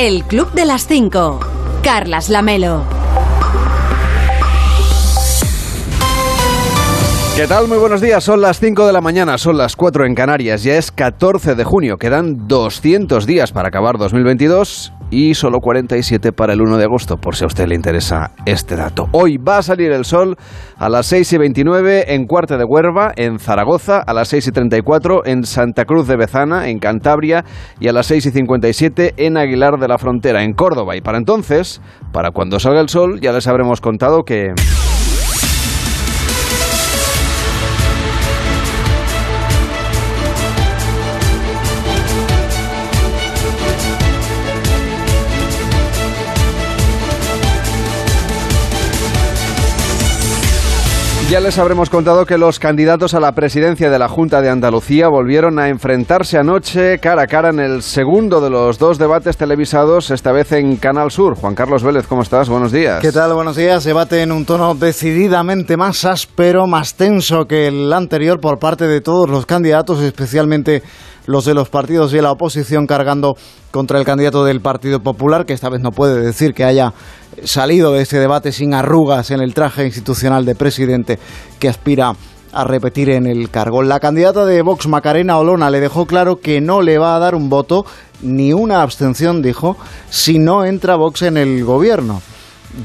El 0.00 0.22
Club 0.22 0.52
de 0.52 0.64
las 0.64 0.86
5. 0.86 1.40
Carlas 1.82 2.28
Lamelo. 2.28 2.84
¿Qué 7.34 7.48
tal? 7.48 7.66
Muy 7.66 7.78
buenos 7.78 8.00
días. 8.00 8.22
Son 8.22 8.40
las 8.40 8.60
5 8.60 8.86
de 8.86 8.92
la 8.92 9.00
mañana, 9.00 9.38
son 9.38 9.58
las 9.58 9.74
4 9.74 10.06
en 10.06 10.14
Canarias. 10.14 10.62
Ya 10.62 10.76
es 10.76 10.92
14 10.92 11.56
de 11.56 11.64
junio. 11.64 11.98
Quedan 11.98 12.46
200 12.46 13.26
días 13.26 13.50
para 13.50 13.68
acabar 13.70 13.98
2022 13.98 14.92
y 15.10 15.34
solo 15.34 15.58
47 15.60 16.32
para 16.32 16.52
el 16.52 16.60
1 16.60 16.76
de 16.76 16.84
agosto, 16.84 17.16
por 17.16 17.36
si 17.36 17.44
a 17.44 17.46
usted 17.46 17.66
le 17.66 17.74
interesa 17.74 18.32
este 18.46 18.76
dato. 18.76 19.08
Hoy 19.12 19.36
va 19.36 19.58
a 19.58 19.62
salir 19.62 19.92
el 19.92 20.04
sol 20.04 20.36
a 20.76 20.88
las 20.88 21.06
6 21.06 21.32
y 21.32 21.38
29 21.38 22.14
en 22.14 22.26
Cuarte 22.26 22.56
de 22.56 22.64
Huerva, 22.64 23.12
en 23.16 23.38
Zaragoza, 23.38 24.00
a 24.00 24.12
las 24.12 24.28
6 24.28 24.48
y 24.48 24.52
34 24.52 25.26
en 25.26 25.44
Santa 25.44 25.84
Cruz 25.84 26.06
de 26.06 26.16
Bezana, 26.16 26.68
en 26.68 26.78
Cantabria, 26.78 27.44
y 27.80 27.88
a 27.88 27.92
las 27.92 28.06
6 28.06 28.26
y 28.26 28.30
57 28.30 29.14
en 29.16 29.36
Aguilar 29.36 29.78
de 29.78 29.88
la 29.88 29.98
Frontera, 29.98 30.42
en 30.42 30.52
Córdoba. 30.52 30.96
Y 30.96 31.00
para 31.00 31.18
entonces, 31.18 31.80
para 32.12 32.30
cuando 32.30 32.58
salga 32.58 32.80
el 32.80 32.88
sol, 32.88 33.20
ya 33.20 33.32
les 33.32 33.46
habremos 33.46 33.80
contado 33.80 34.22
que... 34.24 34.54
Ya 51.28 51.40
les 51.40 51.58
habremos 51.58 51.90
contado 51.90 52.24
que 52.24 52.38
los 52.38 52.58
candidatos 52.58 53.12
a 53.12 53.20
la 53.20 53.32
presidencia 53.32 53.90
de 53.90 53.98
la 53.98 54.08
Junta 54.08 54.40
de 54.40 54.48
Andalucía 54.48 55.08
volvieron 55.08 55.58
a 55.58 55.68
enfrentarse 55.68 56.38
anoche 56.38 56.98
cara 57.00 57.24
a 57.24 57.26
cara 57.26 57.50
en 57.50 57.60
el 57.60 57.82
segundo 57.82 58.40
de 58.40 58.48
los 58.48 58.78
dos 58.78 58.96
debates 58.96 59.36
televisados, 59.36 60.10
esta 60.10 60.32
vez 60.32 60.52
en 60.52 60.76
Canal 60.76 61.10
Sur. 61.10 61.34
Juan 61.34 61.54
Carlos 61.54 61.82
Vélez, 61.82 62.06
¿cómo 62.06 62.22
estás? 62.22 62.48
Buenos 62.48 62.72
días. 62.72 63.02
¿Qué 63.02 63.12
tal? 63.12 63.34
Buenos 63.34 63.56
días. 63.56 63.84
Debate 63.84 64.22
en 64.22 64.32
un 64.32 64.46
tono 64.46 64.74
decididamente 64.74 65.76
más 65.76 66.06
áspero, 66.06 66.66
más 66.66 66.94
tenso 66.94 67.46
que 67.46 67.68
el 67.68 67.92
anterior 67.92 68.40
por 68.40 68.58
parte 68.58 68.86
de 68.86 69.02
todos 69.02 69.28
los 69.28 69.44
candidatos, 69.44 70.00
especialmente 70.00 70.82
los 71.28 71.44
de 71.44 71.52
los 71.52 71.68
partidos 71.68 72.14
y 72.14 72.20
la 72.22 72.32
oposición 72.32 72.86
cargando 72.86 73.36
contra 73.70 73.98
el 73.98 74.06
candidato 74.06 74.46
del 74.46 74.62
Partido 74.62 75.00
Popular, 75.00 75.44
que 75.44 75.52
esta 75.52 75.68
vez 75.68 75.82
no 75.82 75.92
puede 75.92 76.18
decir 76.22 76.54
que 76.54 76.64
haya 76.64 76.94
salido 77.44 77.92
de 77.92 78.02
ese 78.02 78.18
debate 78.18 78.50
sin 78.50 78.72
arrugas 78.72 79.30
en 79.30 79.40
el 79.40 79.52
traje 79.52 79.84
institucional 79.84 80.46
de 80.46 80.54
presidente 80.54 81.18
que 81.58 81.68
aspira 81.68 82.14
a 82.50 82.64
repetir 82.64 83.10
en 83.10 83.26
el 83.26 83.50
cargo. 83.50 83.82
La 83.82 84.00
candidata 84.00 84.46
de 84.46 84.62
Vox, 84.62 84.86
Macarena 84.88 85.36
Olona, 85.36 85.68
le 85.68 85.80
dejó 85.80 86.06
claro 86.06 86.40
que 86.40 86.62
no 86.62 86.80
le 86.80 86.96
va 86.96 87.14
a 87.14 87.18
dar 87.18 87.34
un 87.34 87.50
voto 87.50 87.84
ni 88.22 88.54
una 88.54 88.80
abstención, 88.80 89.42
dijo, 89.42 89.76
si 90.08 90.38
no 90.38 90.64
entra 90.64 90.96
Vox 90.96 91.20
en 91.20 91.36
el 91.36 91.62
gobierno 91.62 92.22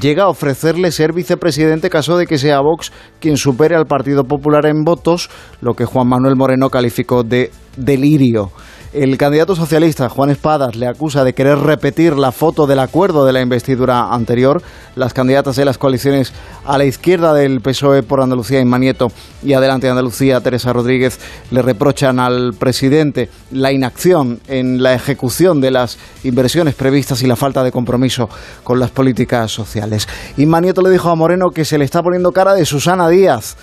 llega 0.00 0.24
a 0.24 0.28
ofrecerle 0.28 0.90
ser 0.90 1.12
vicepresidente 1.12 1.90
caso 1.90 2.16
de 2.16 2.26
que 2.26 2.38
sea 2.38 2.60
Vox 2.60 2.92
quien 3.20 3.36
supere 3.36 3.76
al 3.76 3.86
Partido 3.86 4.24
Popular 4.24 4.66
en 4.66 4.84
votos, 4.84 5.30
lo 5.60 5.74
que 5.74 5.84
Juan 5.84 6.08
Manuel 6.08 6.36
Moreno 6.36 6.70
calificó 6.70 7.22
de 7.22 7.50
delirio. 7.76 8.50
El 8.94 9.18
candidato 9.18 9.56
socialista, 9.56 10.08
Juan 10.08 10.30
Espadas, 10.30 10.76
le 10.76 10.86
acusa 10.86 11.24
de 11.24 11.34
querer 11.34 11.58
repetir 11.58 12.16
la 12.16 12.30
foto 12.30 12.68
del 12.68 12.78
acuerdo 12.78 13.26
de 13.26 13.32
la 13.32 13.40
investidura 13.40 14.14
anterior. 14.14 14.62
Las 14.94 15.12
candidatas 15.12 15.56
de 15.56 15.64
las 15.64 15.78
coaliciones 15.78 16.32
a 16.64 16.78
la 16.78 16.84
izquierda 16.84 17.34
del 17.34 17.60
PSOE 17.60 18.04
por 18.04 18.20
Andalucía, 18.20 18.60
y 18.60 18.64
Manieto 18.64 19.10
y 19.42 19.52
Adelante 19.54 19.88
Andalucía, 19.88 20.40
Teresa 20.42 20.72
Rodríguez, 20.72 21.18
le 21.50 21.60
reprochan 21.60 22.20
al 22.20 22.54
presidente 22.56 23.30
la 23.50 23.72
inacción 23.72 24.38
en 24.46 24.80
la 24.80 24.94
ejecución 24.94 25.60
de 25.60 25.72
las 25.72 25.98
inversiones 26.22 26.76
previstas 26.76 27.20
y 27.22 27.26
la 27.26 27.34
falta 27.34 27.64
de 27.64 27.72
compromiso 27.72 28.28
con 28.62 28.78
las 28.78 28.92
políticas 28.92 29.50
sociales. 29.50 30.06
Y 30.36 30.46
Manieto 30.46 30.82
le 30.82 30.90
dijo 30.90 31.10
a 31.10 31.16
Moreno 31.16 31.50
que 31.50 31.64
se 31.64 31.78
le 31.78 31.84
está 31.84 32.00
poniendo 32.00 32.30
cara 32.30 32.54
de 32.54 32.64
Susana 32.64 33.08
Díaz 33.08 33.56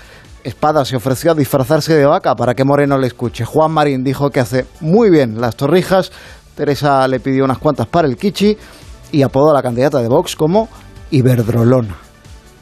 Espada 0.44 0.86
se 0.86 0.96
ofreció 0.96 1.32
a 1.32 1.36
disfrazarse 1.36 1.96
de 1.96 2.06
vaca 2.06 2.36
para 2.36 2.54
que 2.54 2.64
Moreno 2.64 2.98
le 2.98 3.08
escuche. 3.08 3.46
Juan 3.46 3.72
Marín 3.72 4.04
dijo 4.04 4.30
que 4.30 4.40
hace 4.40 4.66
muy 4.80 5.10
bien 5.10 5.40
las 5.40 5.56
torrijas. 5.56 6.12
Teresa 6.56 7.08
le 7.08 7.20
pidió 7.20 7.46
unas 7.46 7.58
cuantas 7.58 7.88
para 7.88 8.08
el 8.08 8.18
Kichi 8.18 8.58
y 9.12 9.22
apodó 9.22 9.52
a 9.52 9.54
la 9.54 9.62
candidata 9.62 10.00
de 10.00 10.08
Vox 10.08 10.36
como 10.36 10.70
Iberdrolona. 11.12 11.96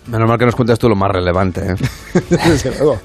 Menos 0.08 0.28
mal 0.28 0.38
que 0.38 0.46
nos 0.46 0.56
cuentas 0.56 0.80
tú 0.80 0.90
lo 0.90 0.96
más 0.96 1.12
relevante. 1.12 1.62
¿eh? 1.62 1.76
Desde 2.30 2.72
luego. 2.78 3.00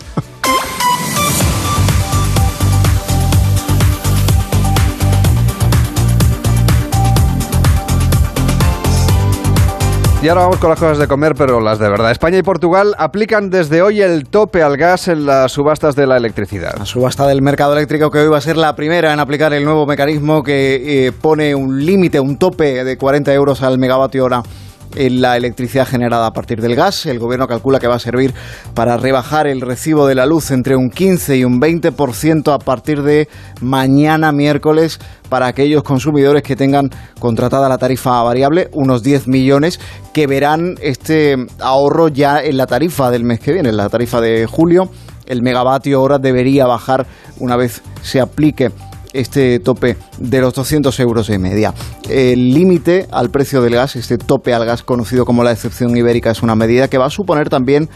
Y 10.25 10.29
ahora 10.29 10.41
vamos 10.41 10.57
con 10.57 10.71
las 10.71 10.81
cosas 10.81 10.97
de 10.97 11.07
comer, 11.07 11.35
pero 11.37 11.61
las 11.61 11.79
de 11.79 11.87
verdad. 11.87 12.11
España 12.11 12.39
y 12.39 12.43
Portugal 12.43 12.95
aplican 12.97 13.51
desde 13.51 13.83
hoy 13.83 14.01
el 14.01 14.25
tope 14.25 14.63
al 14.63 14.79
gas 14.79 15.09
en 15.09 15.27
las 15.27 15.53
subastas 15.53 15.97
de 15.97 16.07
la 16.07 16.17
electricidad. 16.17 16.79
La 16.79 16.87
subasta 16.87 17.27
del 17.27 17.43
mercado 17.43 17.75
eléctrico 17.75 18.11
que 18.11 18.21
hoy 18.21 18.29
va 18.29 18.39
a 18.39 18.41
ser 18.41 18.57
la 18.57 18.75
primera 18.75 19.13
en 19.13 19.21
aplicar 19.21 19.53
el 19.53 19.67
nuevo 19.67 19.85
mecanismo 19.85 20.43
que 20.43 21.09
eh, 21.09 21.13
pone 21.13 21.55
un 21.55 21.85
límite, 21.85 22.21
un 22.21 22.39
tope 22.39 22.85
de 22.85 22.97
40 22.97 23.35
euros 23.35 23.63
al 23.63 23.77
megavatio 23.77 24.25
hora 24.25 24.43
en 24.95 25.21
la 25.21 25.37
electricidad 25.37 25.87
generada 25.87 26.27
a 26.27 26.33
partir 26.33 26.61
del 26.61 26.75
gas. 26.75 27.07
El 27.07 27.19
gobierno 27.19 27.47
calcula 27.47 27.79
que 27.79 27.87
va 27.87 27.97
a 27.97 28.01
servir 28.01 28.35
para 28.75 28.97
rebajar 28.97 29.47
el 29.47 29.61
recibo 29.61 30.07
de 30.07 30.15
la 30.15 30.27
luz 30.27 30.51
entre 30.51 30.77
un 30.77 30.91
15 30.91 31.37
y 31.37 31.45
un 31.45 31.61
20% 31.61 32.53
a 32.53 32.59
partir 32.59 33.03
de 33.03 33.29
mañana 33.61 34.33
miércoles 34.33 34.99
para 35.29 35.47
aquellos 35.47 35.83
consumidores 35.83 36.43
que 36.43 36.57
tengan 36.57 36.91
contratada 37.19 37.69
la 37.69 37.79
tarifa 37.79 38.23
variable, 38.23 38.69
unos 38.73 39.03
10 39.03 39.29
millones 39.29 39.81
que 40.13 40.27
verán 40.27 40.77
este 40.81 41.37
ahorro 41.61 42.09
ya 42.09 42.43
en 42.43 42.57
la 42.57 42.67
tarifa 42.67 43.11
del 43.11 43.25
mes 43.25 43.41
que 43.41 43.53
viene, 43.53 43.71
en 43.71 43.77
la 43.77 43.89
tarifa 43.89 44.21
de 44.21 44.47
julio. 44.47 44.91
El 45.27 45.43
megavatio 45.43 46.03
hora 46.03 46.19
debería 46.19 46.67
bajar 46.67 47.07
una 47.39 47.57
vez 47.57 47.83
se 48.03 48.21
aplique 48.21 48.71
este 49.15 49.59
tope 49.61 49.97
de 50.19 50.41
los 50.41 50.53
200 50.53 51.01
euros 51.01 51.29
de 51.29 51.39
media. 51.39 51.73
El 52.11 52.53
límite 52.53 53.07
al 53.11 53.31
precio 53.31 53.63
del 53.63 53.75
gas, 53.75 53.97
este 53.97 54.19
tope 54.19 54.53
al 54.53 54.67
gas 54.67 54.83
conocido 54.83 55.25
como 55.25 55.43
la 55.43 55.53
excepción 55.53 55.97
ibérica, 55.97 56.31
es 56.31 56.43
una 56.43 56.55
medida 56.55 56.89
que 56.89 56.99
va 56.99 57.07
a 57.07 57.11
suponer 57.11 57.49
también 57.49 57.89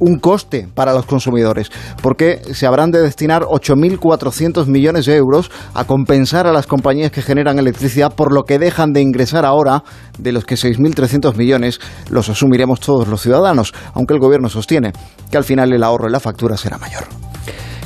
un 0.00 0.18
coste 0.18 0.68
para 0.74 0.92
los 0.92 1.06
consumidores, 1.06 1.70
porque 2.02 2.40
se 2.52 2.66
habrán 2.66 2.90
de 2.90 3.02
destinar 3.02 3.42
8.400 3.42 4.66
millones 4.66 5.06
de 5.06 5.16
euros 5.16 5.50
a 5.74 5.84
compensar 5.84 6.46
a 6.46 6.52
las 6.52 6.66
compañías 6.66 7.10
que 7.10 7.22
generan 7.22 7.58
electricidad 7.58 8.14
por 8.14 8.32
lo 8.32 8.44
que 8.44 8.58
dejan 8.58 8.92
de 8.92 9.00
ingresar 9.00 9.44
ahora, 9.44 9.82
de 10.18 10.32
los 10.32 10.44
que 10.44 10.54
6.300 10.54 11.34
millones 11.36 11.80
los 12.10 12.28
asumiremos 12.28 12.80
todos 12.80 13.08
los 13.08 13.22
ciudadanos, 13.22 13.74
aunque 13.94 14.14
el 14.14 14.20
gobierno 14.20 14.48
sostiene 14.48 14.92
que 15.30 15.36
al 15.36 15.44
final 15.44 15.72
el 15.72 15.82
ahorro 15.82 16.06
en 16.06 16.12
la 16.12 16.20
factura 16.20 16.56
será 16.56 16.78
mayor. 16.78 17.27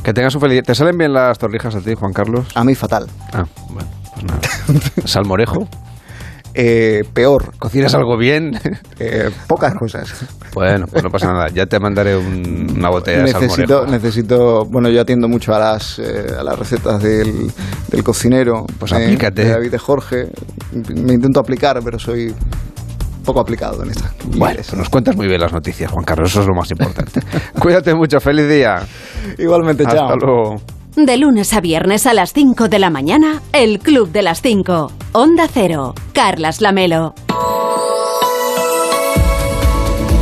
Que 0.02 0.12
tengas 0.12 0.34
un 0.34 0.40
feliz... 0.40 0.62
¿Te 0.64 0.74
salen 0.74 0.98
bien 0.98 1.12
las 1.12 1.38
torrijas 1.38 1.76
a 1.76 1.80
ti, 1.80 1.94
Juan 1.94 2.12
Carlos? 2.12 2.48
A 2.54 2.64
mí 2.64 2.74
fatal. 2.74 3.06
Ah, 3.32 3.44
bueno, 3.70 3.88
pues 4.12 4.24
nada. 4.24 4.40
¿Salmorejo? 5.04 5.68
Eh, 6.54 7.04
peor. 7.14 7.56
¿Cocinas 7.58 7.94
algo 7.94 8.18
bien? 8.18 8.60
Eh, 8.98 9.30
pocas 9.48 9.74
cosas. 9.74 10.26
Bueno, 10.52 10.84
pues 10.86 11.02
no 11.02 11.08
pasa 11.08 11.32
nada. 11.32 11.48
Ya 11.48 11.64
te 11.64 11.80
mandaré 11.80 12.14
una 12.14 12.90
botella 12.90 13.22
necesito, 13.22 13.40
de 13.40 13.48
salmorejo. 13.48 13.86
Necesito, 13.90 14.64
bueno, 14.66 14.90
yo 14.90 15.00
atiendo 15.00 15.28
mucho 15.28 15.54
a 15.54 15.58
las, 15.58 15.98
eh, 15.98 16.26
a 16.38 16.44
las 16.44 16.58
recetas 16.58 17.02
del, 17.02 17.50
del 17.88 18.04
cocinero. 18.04 18.66
Pues 18.78 18.92
aplícate. 18.92 19.44
De 19.44 19.50
David 19.50 19.70
de 19.70 19.78
Jorge. 19.78 20.30
Me 20.94 21.14
intento 21.14 21.40
aplicar, 21.40 21.80
pero 21.82 21.98
soy 21.98 22.34
poco 23.22 23.40
aplicado 23.40 23.82
en 23.82 23.90
esta. 23.90 24.12
Bueno, 24.36 24.60
nos 24.76 24.88
cuentas 24.88 25.16
muy 25.16 25.26
bien 25.26 25.40
las 25.40 25.52
noticias, 25.52 25.90
Juan 25.90 26.04
Carlos, 26.04 26.30
eso 26.30 26.42
es 26.42 26.46
lo 26.46 26.54
más 26.54 26.70
importante. 26.70 27.20
Cuídate 27.58 27.94
mucho, 27.94 28.20
feliz 28.20 28.48
día. 28.48 28.76
Igualmente, 29.38 29.84
chao. 29.84 30.08
Hasta 30.08 30.26
luego. 30.26 30.56
De 30.96 31.16
lunes 31.16 31.54
a 31.54 31.60
viernes 31.60 32.06
a 32.06 32.12
las 32.12 32.34
5 32.34 32.68
de 32.68 32.78
la 32.78 32.90
mañana, 32.90 33.40
el 33.52 33.78
Club 33.78 34.10
de 34.12 34.22
las 34.22 34.42
5. 34.42 34.92
Onda 35.12 35.48
Cero. 35.50 35.94
Carlas 36.12 36.60
Lamelo. 36.60 37.14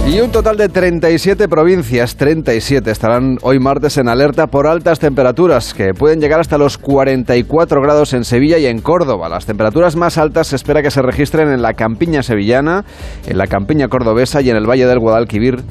Y 0.09 0.19
un 0.21 0.33
total 0.33 0.57
de 0.57 0.69
37 0.69 1.47
provincias, 1.47 2.17
37, 2.17 2.91
estarán 2.91 3.39
hoy 3.43 3.61
martes 3.61 3.97
en 3.97 4.09
alerta 4.09 4.49
por 4.49 4.67
altas 4.67 4.99
temperaturas 4.99 5.73
que 5.73 5.95
pueden 5.95 6.21
llegar 6.21 6.41
hasta 6.41 6.59
los 6.59 6.79
44 6.79 7.81
grados 7.81 8.13
en 8.15 8.25
Sevilla 8.25 8.59
y 8.59 8.67
en 8.67 8.81
Córdoba. 8.81 9.29
Las 9.29 9.47
temperaturas 9.47 9.95
más 9.95 10.19
altas 10.19 10.49
se 10.49 10.57
espera 10.57 10.83
que 10.83 10.91
se 10.91 11.01
registren 11.01 11.53
en 11.53 11.63
la 11.63 11.75
campiña 11.75 12.25
sevillana, 12.25 12.85
en 13.29 13.39
la 13.39 13.47
campiña 13.47 13.87
cordobesa 13.87 14.41
y 14.41 14.51
en 14.51 14.57
el 14.57 14.69
Valle 14.69 14.87
del 14.87 14.99
Guadalquivir, 14.99 15.63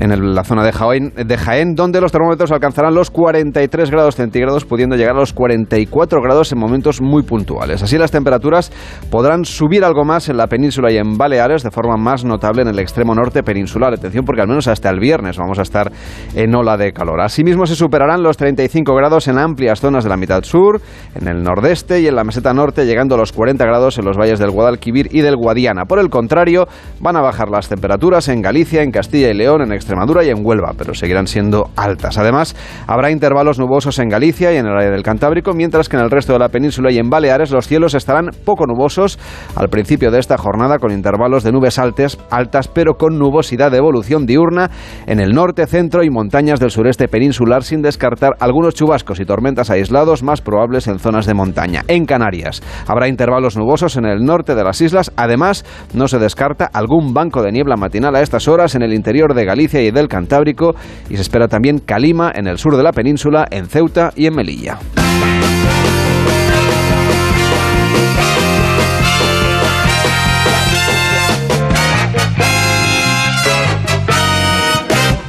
en 0.00 0.34
la 0.34 0.42
zona 0.42 0.64
de 0.64 0.72
Jaén, 0.72 1.12
de 1.14 1.36
Jaén, 1.36 1.76
donde 1.76 2.00
los 2.00 2.10
termómetros 2.10 2.50
alcanzarán 2.50 2.94
los 2.94 3.12
43 3.12 3.92
grados 3.92 4.16
centígrados, 4.16 4.64
pudiendo 4.64 4.96
llegar 4.96 5.14
a 5.14 5.20
los 5.20 5.32
44 5.32 6.20
grados 6.20 6.50
en 6.50 6.58
momentos 6.58 7.00
muy 7.00 7.22
puntuales. 7.22 7.80
Así 7.84 7.96
las 7.96 8.10
temperaturas 8.10 8.72
podrán 9.08 9.44
subir 9.44 9.84
algo 9.84 10.04
más 10.04 10.28
en 10.28 10.36
la 10.36 10.48
península 10.48 10.90
y 10.90 10.96
en 10.96 11.16
Baleares, 11.16 11.62
de 11.62 11.70
forma 11.70 11.96
más 11.96 12.24
notable 12.24 12.62
en 12.62 12.68
el 12.68 12.80
extremo 12.80 13.14
norte 13.14 13.44
peninsular 13.44 13.73
peninsular. 13.74 13.94
Atención 13.94 14.24
porque 14.24 14.42
al 14.42 14.48
menos 14.48 14.66
hasta 14.68 14.90
el 14.90 15.00
viernes 15.00 15.36
vamos 15.36 15.58
a 15.58 15.62
estar 15.62 15.90
en 16.34 16.54
ola 16.54 16.76
de 16.76 16.92
calor. 16.92 17.20
Asimismo 17.20 17.66
se 17.66 17.74
superarán 17.74 18.22
los 18.22 18.36
35 18.36 18.94
grados 18.94 19.28
en 19.28 19.38
amplias 19.38 19.80
zonas 19.80 20.04
de 20.04 20.10
la 20.10 20.16
mitad 20.16 20.42
sur, 20.44 20.80
en 21.14 21.28
el 21.28 21.42
nordeste 21.42 22.00
y 22.00 22.06
en 22.06 22.16
la 22.16 22.24
meseta 22.24 22.52
norte, 22.52 22.86
llegando 22.86 23.14
a 23.14 23.18
los 23.18 23.32
40 23.32 23.64
grados 23.64 23.98
en 23.98 24.04
los 24.04 24.16
valles 24.16 24.38
del 24.38 24.50
Guadalquivir 24.50 25.08
y 25.10 25.20
del 25.20 25.36
Guadiana. 25.36 25.84
Por 25.84 25.98
el 25.98 26.10
contrario, 26.10 26.66
van 27.00 27.16
a 27.16 27.20
bajar 27.20 27.48
las 27.48 27.68
temperaturas 27.68 28.28
en 28.28 28.42
Galicia, 28.42 28.82
en 28.82 28.90
Castilla 28.90 29.30
y 29.30 29.34
León, 29.34 29.62
en 29.62 29.72
Extremadura 29.72 30.24
y 30.24 30.30
en 30.30 30.44
Huelva, 30.44 30.72
pero 30.76 30.94
seguirán 30.94 31.26
siendo 31.26 31.70
altas. 31.76 32.18
Además, 32.18 32.56
habrá 32.86 33.10
intervalos 33.10 33.58
nubosos 33.58 33.98
en 33.98 34.08
Galicia 34.08 34.52
y 34.52 34.56
en 34.56 34.66
el 34.66 34.72
área 34.76 34.90
del 34.90 35.02
Cantábrico, 35.02 35.52
mientras 35.54 35.88
que 35.88 35.96
en 35.96 36.02
el 36.02 36.10
resto 36.10 36.32
de 36.32 36.38
la 36.38 36.48
península 36.48 36.90
y 36.90 36.98
en 36.98 37.10
Baleares 37.10 37.50
los 37.50 37.66
cielos 37.66 37.94
estarán 37.94 38.30
poco 38.44 38.66
nubosos 38.66 39.18
al 39.56 39.68
principio 39.68 40.10
de 40.10 40.18
esta 40.18 40.36
jornada 40.36 40.78
con 40.78 40.92
intervalos 40.92 41.42
de 41.42 41.52
nubes 41.52 41.78
altas, 41.78 42.18
altas 42.30 42.68
pero 42.68 42.94
con 42.94 43.18
nubosidad 43.18 43.63
de 43.70 43.78
evolución 43.78 44.26
diurna 44.26 44.70
en 45.06 45.20
el 45.20 45.32
norte, 45.32 45.66
centro 45.66 46.02
y 46.04 46.10
montañas 46.10 46.60
del 46.60 46.70
sureste 46.70 47.08
peninsular 47.08 47.64
sin 47.64 47.82
descartar 47.82 48.32
algunos 48.40 48.74
chubascos 48.74 49.20
y 49.20 49.24
tormentas 49.24 49.70
aislados 49.70 50.22
más 50.22 50.40
probables 50.40 50.86
en 50.86 50.98
zonas 50.98 51.26
de 51.26 51.34
montaña. 51.34 51.82
En 51.88 52.06
Canarias 52.06 52.62
habrá 52.86 53.08
intervalos 53.08 53.56
nubosos 53.56 53.96
en 53.96 54.06
el 54.06 54.24
norte 54.24 54.54
de 54.54 54.64
las 54.64 54.80
islas, 54.80 55.12
además 55.16 55.64
no 55.92 56.08
se 56.08 56.18
descarta 56.18 56.70
algún 56.72 57.14
banco 57.14 57.42
de 57.42 57.52
niebla 57.52 57.76
matinal 57.76 58.16
a 58.16 58.22
estas 58.22 58.48
horas 58.48 58.74
en 58.74 58.82
el 58.82 58.92
interior 58.92 59.34
de 59.34 59.44
Galicia 59.44 59.82
y 59.82 59.90
del 59.90 60.08
Cantábrico 60.08 60.74
y 61.08 61.16
se 61.16 61.22
espera 61.22 61.48
también 61.48 61.78
calima 61.78 62.32
en 62.34 62.46
el 62.46 62.58
sur 62.58 62.76
de 62.76 62.82
la 62.82 62.92
península, 62.92 63.46
en 63.50 63.66
Ceuta 63.66 64.12
y 64.16 64.26
en 64.26 64.34
Melilla. 64.34 64.78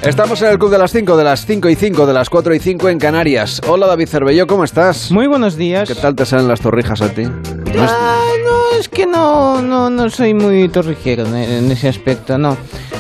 Estamos 0.05 0.39
en 0.43 0.49
el 0.49 0.59
Club 0.59 0.69
de 0.71 0.77
las 0.77 0.91
5, 0.91 1.17
de 1.17 1.23
las 1.23 1.45
5 1.45 1.67
y 1.69 1.75
5, 1.75 2.05
de 2.05 2.13
las 2.13 2.29
4 2.29 2.53
y 2.53 2.59
5 2.59 2.89
en 2.89 2.99
Canarias. 2.99 3.61
Hola 3.67 3.87
David 3.87 4.07
Cervelló, 4.07 4.45
¿cómo 4.45 4.63
estás? 4.63 5.11
Muy 5.11 5.25
buenos 5.27 5.55
días. 5.55 5.87
¿Qué 5.89 5.95
tal 5.95 6.15
te 6.15 6.25
salen 6.25 6.47
las 6.47 6.61
torrijas 6.61 7.01
a 7.01 7.09
ti? 7.09 7.23
Ah, 7.25 8.19
no, 8.43 8.79
es 8.79 8.87
que 8.87 9.07
no, 9.07 9.61
no, 9.63 9.89
no 9.89 10.09
soy 10.09 10.33
muy 10.35 10.69
torrijero 10.69 11.25
en, 11.25 11.35
en 11.35 11.71
ese 11.71 11.87
aspecto, 11.89 12.37
no. 12.37 12.55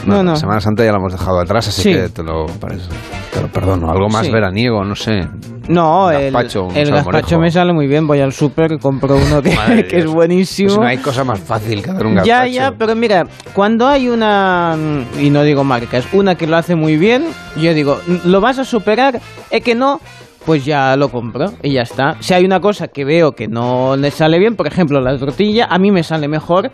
No, 0.05 0.23
no. 0.23 0.35
Semana 0.35 0.59
Santa 0.61 0.83
ya 0.83 0.91
la 0.91 0.97
hemos 0.97 1.11
dejado 1.11 1.39
atrás, 1.39 1.67
así 1.67 1.83
Sí. 1.83 1.93
que 1.93 2.09
te 2.09 2.23
lo, 2.23 2.45
te 2.47 3.41
lo 3.41 3.47
perdono. 3.49 3.91
Algo 3.91 4.09
más 4.09 4.25
Sí. 4.25 4.31
veraniego, 4.31 4.83
no 4.83 4.95
sé. 4.95 5.27
No, 5.67 6.11
el, 6.11 6.31
Gazpacho, 6.31 6.67
el 6.75 6.91
gazpacho 6.91 7.39
me 7.39 7.51
sale 7.51 7.73
muy 7.73 7.87
bien. 7.87 8.05
Voy 8.07 8.21
al 8.21 8.33
súper 8.33 8.73
y 8.73 8.77
compro 8.77 9.15
uno 9.17 9.41
que, 9.41 9.85
que 9.89 9.97
es 9.99 10.05
buenísimo. 10.05 10.67
Pues 10.69 10.79
no 10.79 10.85
hay 10.85 10.97
cosa 10.97 11.23
más 11.23 11.39
fácil 11.39 11.81
que 11.83 11.91
hacer 11.91 12.05
un 12.05 12.15
gazpacho. 12.15 12.27
Ya, 12.27 12.47
ya, 12.47 12.71
pero 12.77 12.95
mira, 12.95 13.25
cuando 13.53 13.87
hay 13.87 14.07
una, 14.09 14.75
y 15.19 15.29
no 15.29 15.43
digo 15.43 15.63
marcas, 15.63 16.05
una 16.13 16.35
que 16.35 16.47
lo 16.47 16.57
hace 16.57 16.75
muy 16.75 16.97
bien, 16.97 17.25
yo 17.57 17.73
digo, 17.73 17.99
"Mm, 18.07 18.15
¿lo 18.29 18.41
vas 18.41 18.59
a 18.59 18.65
superar? 18.65 19.19
Es 19.49 19.63
que 19.63 19.75
no, 19.75 19.99
pues 20.45 20.65
ya 20.65 20.95
lo 20.95 21.09
compro 21.09 21.45
y 21.63 21.73
ya 21.73 21.81
está. 21.81 22.15
Si 22.19 22.33
hay 22.33 22.45
una 22.45 22.59
cosa 22.59 22.87
que 22.87 23.03
veo 23.05 23.31
que 23.31 23.47
no 23.47 23.95
le 23.97 24.11
sale 24.11 24.39
bien, 24.39 24.55
por 24.55 24.67
ejemplo, 24.67 24.99
la 25.01 25.17
tortilla, 25.17 25.67
a 25.69 25.77
mí 25.79 25.91
me 25.91 26.03
sale 26.03 26.27
mejor, 26.27 26.71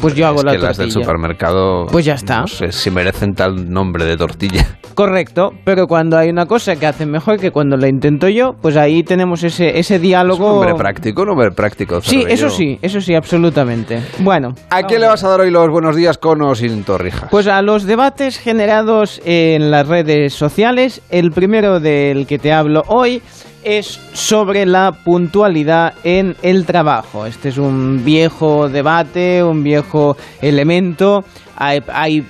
pues 0.00 0.14
yo 0.14 0.26
hago 0.26 0.38
es 0.38 0.44
la 0.44 0.52
que 0.52 0.58
tortilla. 0.58 0.68
las 0.68 0.78
del 0.78 0.90
supermercado... 0.90 1.86
Pues 1.90 2.04
ya 2.04 2.14
está. 2.14 2.40
No 2.40 2.46
sé 2.46 2.72
si 2.72 2.90
merecen 2.90 3.34
tal 3.34 3.70
nombre 3.70 4.04
de 4.04 4.16
tortilla. 4.16 4.78
Correcto, 4.94 5.50
pero 5.64 5.86
cuando 5.88 6.16
hay 6.16 6.28
una 6.30 6.46
cosa 6.46 6.76
que 6.76 6.86
hacen 6.86 7.10
mejor 7.10 7.38
que 7.40 7.50
cuando 7.50 7.76
la 7.76 7.88
intento 7.88 8.28
yo, 8.28 8.52
pues 8.60 8.76
ahí 8.76 9.02
tenemos 9.02 9.42
ese, 9.42 9.78
ese 9.78 9.94
Es 9.96 10.00
un 10.00 10.02
diálogo. 10.02 10.48
nombre 10.50 10.74
práctico, 10.76 11.22
un 11.22 11.28
nombre 11.28 11.50
práctico. 11.50 12.00
Sí, 12.00 12.24
eso 12.28 12.48
sí, 12.48 12.78
eso 12.80 13.00
sí, 13.00 13.14
absolutamente. 13.14 14.00
Bueno. 14.20 14.54
¿A 14.70 14.82
quién 14.84 15.00
le 15.00 15.08
vas 15.08 15.24
a 15.24 15.28
dar 15.30 15.40
hoy 15.40 15.50
los 15.50 15.68
buenos 15.68 15.96
días 15.96 16.18
con 16.18 16.40
o 16.42 16.54
sin 16.54 16.84
torrijas? 16.84 17.28
Pues 17.30 17.48
a 17.48 17.60
los 17.62 17.84
debates 17.84 18.38
generados 18.38 19.20
en 19.24 19.70
las 19.72 19.88
redes 19.88 20.32
sociales, 20.34 21.02
el 21.10 21.32
primero 21.32 21.80
del 21.80 22.26
que 22.28 22.38
te 22.38 22.52
hablo 22.52 22.82
hoy 22.86 23.13
es 23.62 24.00
sobre 24.12 24.66
la 24.66 24.92
puntualidad 25.04 25.94
en 26.04 26.36
el 26.42 26.66
trabajo. 26.66 27.26
Este 27.26 27.48
es 27.48 27.58
un 27.58 28.04
viejo 28.04 28.68
debate, 28.68 29.42
un 29.42 29.62
viejo 29.62 30.16
elemento. 30.40 31.24
Hay, 31.56 31.82
hay 31.92 32.24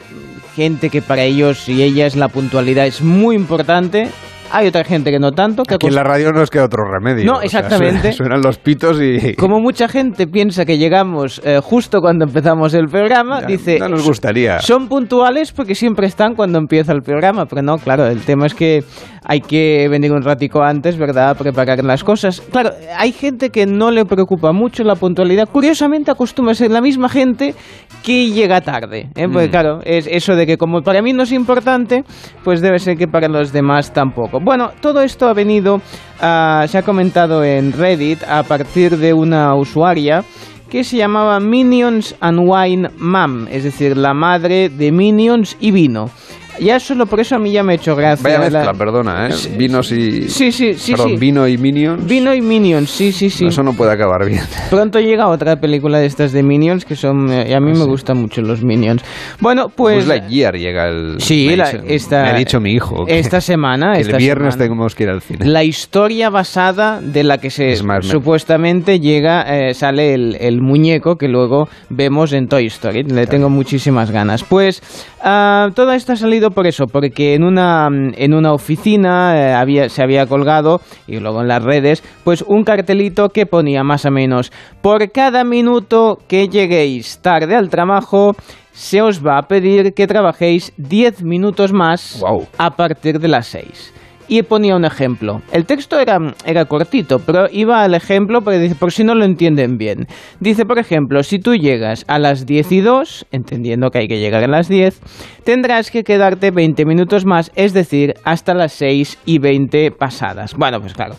gente 0.55 0.91
que 0.91 1.03
para 1.03 1.23
ellos 1.23 1.69
y 1.69 1.83
ellas 1.83 2.17
la 2.17 2.29
puntualidad 2.29 2.87
es 2.87 3.03
muy 3.03 3.37
importante. 3.37 4.09
Hay 4.53 4.69
otra 4.69 4.85
gente 4.85 5.11
que 5.11 5.19
no 5.19 5.33
tanto. 5.33 5.65
Que 5.65 5.75
Aquí 5.75 5.87
en 5.89 5.97
la 5.97 6.05
radio 6.05 6.31
no 6.31 6.41
es 6.41 6.49
que 6.51 6.61
otro 6.61 6.85
remedio. 6.89 7.25
No, 7.25 7.39
O 7.39 7.49
sea, 7.49 7.61
exactamente. 7.61 8.13
suenan, 8.13 8.13
suenan 8.17 8.43
los 8.43 8.59
pitos 8.59 9.01
y... 9.01 9.35
Como 9.35 9.59
mucha 9.59 9.89
gente 9.89 10.29
piensa 10.29 10.65
que 10.65 10.79
llegamos 10.79 11.41
eh, 11.45 11.59
justo 11.61 12.01
cuando 12.01 12.27
empezamos 12.27 12.73
el 12.75 12.87
programa, 12.87 13.41
Ya, 13.41 13.47
dice... 13.49 13.79
no 13.81 13.89
nos 13.89 14.05
gustaría. 14.05 14.61
Son 14.61 14.87
puntuales 14.87 15.51
porque 15.51 15.75
siempre 15.75 16.07
están 16.07 16.37
cuando 16.37 16.59
empieza 16.59 16.93
el 16.93 17.03
programa, 17.03 17.47
pero 17.47 17.63
no, 17.63 17.79
claro, 17.79 18.07
el 18.07 18.21
tema 18.21 18.47
es 18.47 18.55
que 18.55 18.85
hay 19.25 19.41
que 19.41 19.89
venir 19.89 20.13
un 20.13 20.23
ratico 20.23 20.63
antes, 20.63 20.97
¿verdad? 20.99 21.31
A 21.31 21.35
preparar 21.35 21.83
las 21.85 22.05
cosas. 22.05 22.41
Claro, 22.41 22.71
hay 22.97 23.13
gente 23.13 23.51
que 23.51 23.67
no 23.67 23.91
le 23.91 24.05
preocupa 24.05 24.53
mucho 24.53 24.85
la 24.85 24.95
puntualidad. 24.97 25.49
Curiosamente 25.51 26.11
acostumbra 26.11 26.55
ser 26.55 26.71
la 26.71 26.81
misma 26.81 27.09
gente 27.09 27.55
que 28.03 28.31
llega 28.31 28.61
tarde. 28.61 29.09
¿eh? 29.15 29.27
Porque 29.33 29.49
Mm. 29.49 29.51
claro, 29.51 29.81
es 29.85 30.07
eso 30.11 30.37
de 30.37 30.47
que 30.47 30.57
como 30.59 30.83
para 30.83 31.01
mí 31.03 31.13
no 31.13 31.23
es 31.23 31.33
importante, 31.33 32.05
pues 32.45 32.61
debe 32.61 32.79
ser 32.79 32.97
que 32.97 33.09
para 33.09 33.29
los 33.29 33.53
demás 33.53 33.93
tampoco. 33.93 34.41
Bueno, 34.45 34.71
todo 34.81 35.01
esto 35.01 35.27
ha 35.27 35.33
venido, 35.33 35.81
ah, 36.21 36.65
se 36.69 36.79
ha 36.79 36.83
comentado 36.83 37.43
en 37.43 37.73
Reddit 37.73 38.23
a 38.25 38.43
partir 38.43 38.99
de 38.99 39.15
una 39.15 39.55
usuaria 39.55 40.23
que 40.69 40.83
se 40.85 40.97
llamaba 40.97 41.39
Minions 41.41 42.17
and 42.21 42.41
Wine 42.43 42.89
Mom, 42.99 43.47
es 43.49 43.63
decir, 43.65 43.97
la 43.97 44.13
madre 44.13 44.69
de 44.69 44.91
Minions 44.93 45.57
y 45.61 45.71
vino. 45.71 46.11
Ya 46.61 46.79
solo 46.81 47.07
por 47.07 47.21
eso 47.21 47.37
a 47.37 47.39
mí 47.39 47.51
ya 47.53 47.63
me 47.63 47.73
ha 47.73 47.77
hecho 47.77 47.97
gracia. 47.97 48.23
Vaya 48.23 48.39
mezcla, 48.39 48.65
la- 48.65 48.75
perdona, 48.75 49.29
¿eh? 49.29 49.33
Vinos 49.57 49.91
y... 49.93 50.29
Sí, 50.29 50.53
sí, 50.53 50.75
sí, 50.75 50.93
Perdón, 50.93 51.11
sí. 51.11 51.17
vino 51.17 51.49
y 51.49 51.59
Minions. 51.59 52.07
Vino 52.07 52.33
y 52.35 52.41
Minions, 52.41 52.91
sí, 52.91 53.13
sí, 53.13 53.29
sí. 53.31 53.47
Eso 53.47 53.63
no 53.63 53.73
puede 53.73 53.93
acabar 53.93 54.25
bien. 54.25 54.43
Pronto 54.71 55.01
llega 55.01 55.29
otra 55.29 55.57
película 55.57 55.99
de 55.99 56.07
estas 56.07 56.33
de 56.33 56.43
Minions 56.43 56.85
que 56.85 56.95
son... 56.97 57.31
eh, 57.33 57.47
y 57.51 57.53
a 57.53 57.61
mí 57.61 57.73
Ah, 57.75 57.79
me 57.79 57.85
gustan 57.85 58.19
mucho 58.19 58.41
los 58.43 58.63
Minions. 58.63 59.03
Bueno, 59.41 59.69
pues... 59.69 59.97
Buzz 59.97 60.07
Lightyear 60.07 60.57
llega 60.57 60.89
el... 60.89 61.17
Sí, 61.21 61.47
me 61.49 61.57
la- 61.57 61.71
dicho- 61.73 61.85
esta, 61.87 62.23
me 62.23 62.29
ha 62.31 62.35
dicho 62.35 62.61
mi 62.61 62.73
hijo. 62.73 63.05
que- 63.05 63.19
Esta 63.19 63.41
semana. 63.41 63.95
que 63.95 64.01
esta 64.03 64.13
el 64.17 64.19
viernes 64.23 64.55
semana. 64.55 64.69
tenemos 64.71 64.95
que 64.95 65.03
ir 65.05 65.09
al 65.11 65.21
cine. 65.23 65.47
La 65.47 65.65
historia 65.65 66.31
basada 66.31 67.01
de 67.01 67.25
la 67.25 67.39
que 67.39 67.51
se 67.51 67.73
Es 67.73 67.83
más, 67.83 68.05
me- 68.05 68.11
supuestamente 68.13 69.01
llega, 69.01 69.43
eh, 69.43 69.75
sale 69.75 70.15
el, 70.15 70.37
el 70.41 70.61
muñeco 70.61 71.17
que 71.17 71.29
luego 71.29 71.69
vemos 71.91 72.33
en 72.33 72.47
Toy 72.49 72.67
Story. 72.67 73.03
Le 73.05 73.27
tengo 73.27 73.51
muchísimas 73.51 74.11
ganas. 74.11 74.45
Pues 74.45 74.83
ah, 75.23 75.71
todo 75.75 75.93
esto 75.93 76.13
ha 76.13 76.17
por 76.51 76.67
eso, 76.67 76.87
porque 76.87 77.35
en 77.35 77.45
una, 77.45 77.89
en 77.89 78.35
una 78.35 78.53
oficina 78.53 79.37
eh, 79.37 79.53
había, 79.53 79.89
se 79.89 80.03
había 80.03 80.27
colgado, 80.27 80.81
y 81.07 81.19
luego 81.19 81.43
en 81.43 81.49
las 81.49 81.63
redes, 81.63 82.03
pues 82.25 82.43
un 82.47 82.65
cartelito 82.65 83.29
que 83.29 83.47
ponía 83.47 83.83
más 83.83 84.05
o 84.07 84.11
menos, 84.11 84.53
por 84.83 85.11
cada 85.13 85.45
minuto 85.45 86.19
que 86.29 86.49
lleguéis 86.49 87.19
tarde 87.19 87.55
al 87.55 87.69
trabajo, 87.69 88.33
se 88.73 89.03
os 89.03 89.25
va 89.25 89.39
a 89.39 89.43
pedir 89.43 89.95
que 89.95 90.07
trabajéis 90.07 90.73
10 90.77 91.23
minutos 91.23 91.73
más 91.73 92.23
a 92.59 92.71
partir 92.71 93.21
de 93.21 93.29
las 93.29 93.47
6. 93.47 93.95
Y 94.29 94.43
ponía 94.43 94.77
un 94.77 94.85
ejemplo. 94.85 95.43
El 95.53 95.67
texto 95.67 95.99
era, 95.99 96.19
era 96.47 96.65
cortito, 96.65 97.19
pero 97.19 97.47
iba 97.51 97.83
al 97.83 97.95
ejemplo 97.95 98.41
porque 98.41 98.59
dice, 98.59 98.75
por 98.75 98.93
si 98.93 99.05
no 99.05 99.15
lo 99.15 99.25
entienden 99.25 99.77
bien. 99.77 100.07
Dice, 100.41 100.65
por 100.65 100.79
ejemplo, 100.79 101.23
si 101.23 101.39
tú 101.39 101.55
llegas 101.55 102.05
a 102.09 102.19
las 102.19 102.47
10 102.47 102.73
y 102.73 102.81
2, 102.81 103.27
entendiendo 103.33 103.91
que 103.91 103.99
hay 103.99 104.09
que 104.09 104.19
llegar 104.19 104.45
a 104.45 104.49
las 104.49 104.69
10, 104.69 105.01
tendrás 105.45 105.91
que 105.91 106.05
quedarte 106.05 106.51
20 106.51 106.85
minutos 106.87 107.25
más, 107.27 107.53
es 107.55 107.75
decir, 107.75 108.15
hasta 108.25 108.55
las 108.55 108.73
6 108.73 109.19
y 109.27 109.39
20 109.39 109.91
pasadas. 109.91 110.55
Bueno, 110.55 110.81
pues 110.81 110.95
claro. 110.95 111.17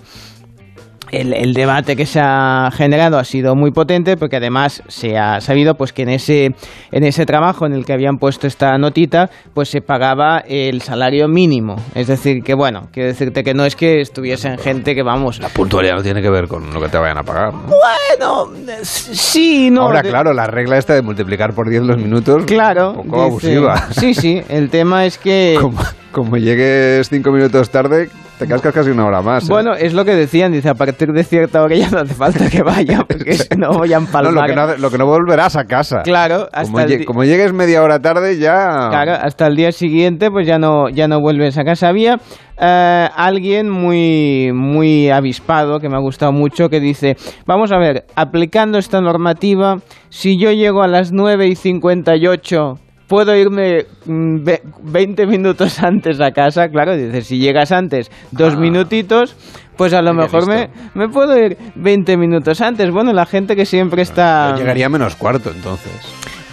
El, 1.21 1.33
el 1.33 1.53
debate 1.53 1.95
que 1.95 2.05
se 2.05 2.19
ha 2.21 2.69
generado 2.73 3.17
ha 3.17 3.23
sido 3.23 3.55
muy 3.55 3.71
potente 3.71 4.17
porque 4.17 4.37
además 4.37 4.83
se 4.87 5.17
ha 5.17 5.39
sabido 5.41 5.75
pues 5.75 5.93
que 5.93 6.03
en 6.03 6.09
ese 6.09 6.55
en 6.91 7.03
ese 7.03 7.25
trabajo 7.25 7.65
en 7.65 7.73
el 7.73 7.85
que 7.85 7.93
habían 7.93 8.17
puesto 8.17 8.47
esta 8.47 8.77
notita 8.77 9.29
pues 9.53 9.69
se 9.69 9.81
pagaba 9.81 10.39
el 10.39 10.81
salario 10.81 11.27
mínimo 11.27 11.75
es 11.93 12.07
decir 12.07 12.43
que 12.43 12.53
bueno 12.53 12.89
quiero 12.91 13.07
decirte 13.09 13.43
que 13.43 13.53
no 13.53 13.65
es 13.65 13.75
que 13.75 14.01
estuviesen 14.01 14.57
gente 14.57 14.93
que 14.95 15.03
vamos 15.03 15.39
La 15.39 15.49
puntualidad 15.49 15.95
no 15.95 16.03
tiene 16.03 16.21
que 16.21 16.29
ver 16.29 16.47
con 16.47 16.73
lo 16.73 16.81
que 16.81 16.89
te 16.89 16.97
vayan 16.97 17.17
a 17.17 17.23
pagar. 17.23 17.53
¿no? 17.53 17.61
bueno 17.67 18.51
sí 18.83 19.69
no 19.71 19.83
Ahora, 19.83 20.01
de- 20.01 20.09
claro, 20.09 20.33
la 20.33 20.47
regla 20.47 20.77
esta 20.77 20.93
de 20.95 21.01
multiplicar 21.01 21.53
por 21.53 21.69
10 21.69 21.83
los 21.83 21.97
minutos... 21.97 22.43
claro 22.45 22.91
Un 22.91 23.09
poco 23.09 23.35
dice- 23.35 23.55
abusiva. 23.57 23.87
sí 23.91 24.13
sí 24.13 24.41
el 24.49 24.69
tema 24.69 25.05
es 25.05 25.17
que 25.17 25.57
como 26.15 26.37
llegues 26.37 27.09
5 27.09 27.29
minutos 27.29 27.69
tarde, 27.69 28.07
te 28.39 28.47
cascas 28.47 28.73
casi 28.73 28.89
una 28.89 29.05
hora 29.05 29.21
más. 29.21 29.43
¿eh? 29.43 29.47
bueno, 29.51 29.73
es 29.73 29.93
lo 29.93 30.05
que 30.05 30.15
decían, 30.15 30.53
dice, 30.53 30.69
a 30.69 30.73
partir 30.73 31.09
de 31.11 31.25
cierta 31.25 31.61
hora 31.61 31.75
ya 31.75 31.89
no 31.89 31.99
hace 31.99 32.13
falta 32.13 32.49
que 32.49 32.63
vaya, 32.63 33.03
porque 33.05 33.33
si 33.33 33.55
no 33.57 33.73
voy 33.73 33.91
a 33.91 33.99
No, 33.99 34.05
empalmar. 34.05 34.33
lo, 34.33 34.43
que 34.45 34.55
no, 34.55 34.77
lo 34.77 34.91
que 34.91 34.97
no 34.97 35.05
volverás 35.07 35.57
a 35.57 35.65
casa. 35.65 36.03
Claro, 36.03 36.47
hasta 36.53 36.71
Como, 36.71 36.79
lle- 36.79 37.03
como 37.05 37.23
llegues 37.25 37.51
media 37.51 37.83
hora 37.83 37.99
tarde, 37.99 38.37
ya... 38.39 38.87
Claro, 38.89 39.11
hasta 39.21 39.47
el 39.47 39.57
día 39.57 39.73
siguiente 39.73 40.31
pues 40.31 40.47
ya 40.47 40.57
no, 40.57 40.87
ya 40.89 41.09
no 41.09 41.19
vuelves 41.19 41.57
a 41.57 41.65
casa. 41.65 41.89
Había 41.89 42.17
eh, 42.57 43.09
alguien 43.13 43.69
muy, 43.69 44.51
muy 44.53 45.09
avispado, 45.09 45.79
que 45.81 45.89
me 45.89 45.95
ha 45.97 45.99
gustado 45.99 46.31
mucho, 46.31 46.69
que 46.69 46.79
dice, 46.79 47.17
vamos 47.45 47.73
a 47.73 47.77
ver, 47.77 48.05
aplicando 48.15 48.77
esta 48.77 49.01
normativa, 49.01 49.79
si 50.09 50.39
yo 50.39 50.51
llego 50.53 50.81
a 50.81 50.87
las 50.87 51.11
9 51.11 51.47
y 51.47 51.55
58 51.55 52.79
puedo 53.07 53.35
irme 53.35 53.85
mm, 54.05 54.43
ve- 54.43 54.61
20 54.83 55.25
minutos 55.27 55.79
antes 55.83 56.19
a 56.21 56.31
casa, 56.31 56.67
claro, 56.69 56.95
dices, 56.95 57.27
si 57.27 57.37
llegas 57.39 57.71
antes 57.71 58.09
dos 58.31 58.55
Ah. 58.55 58.59
minutitos, 58.59 59.35
pues 59.77 59.93
a 59.93 60.01
lo 60.01 60.13
mejor 60.13 60.47
me, 60.47 61.09
puedo 61.09 61.37
ir 61.37 61.57
20 61.75 62.15
minutos 62.17 62.61
antes. 62.61 62.89
Bueno, 62.91 63.11
la 63.11 63.25
gente 63.25 63.55
que 63.55 63.65
siempre 63.65 64.03
está... 64.03 64.51
Yo 64.51 64.57
llegaría 64.59 64.85
a 64.85 64.89
menos 64.89 65.15
cuarto 65.15 65.51
entonces. 65.53 65.91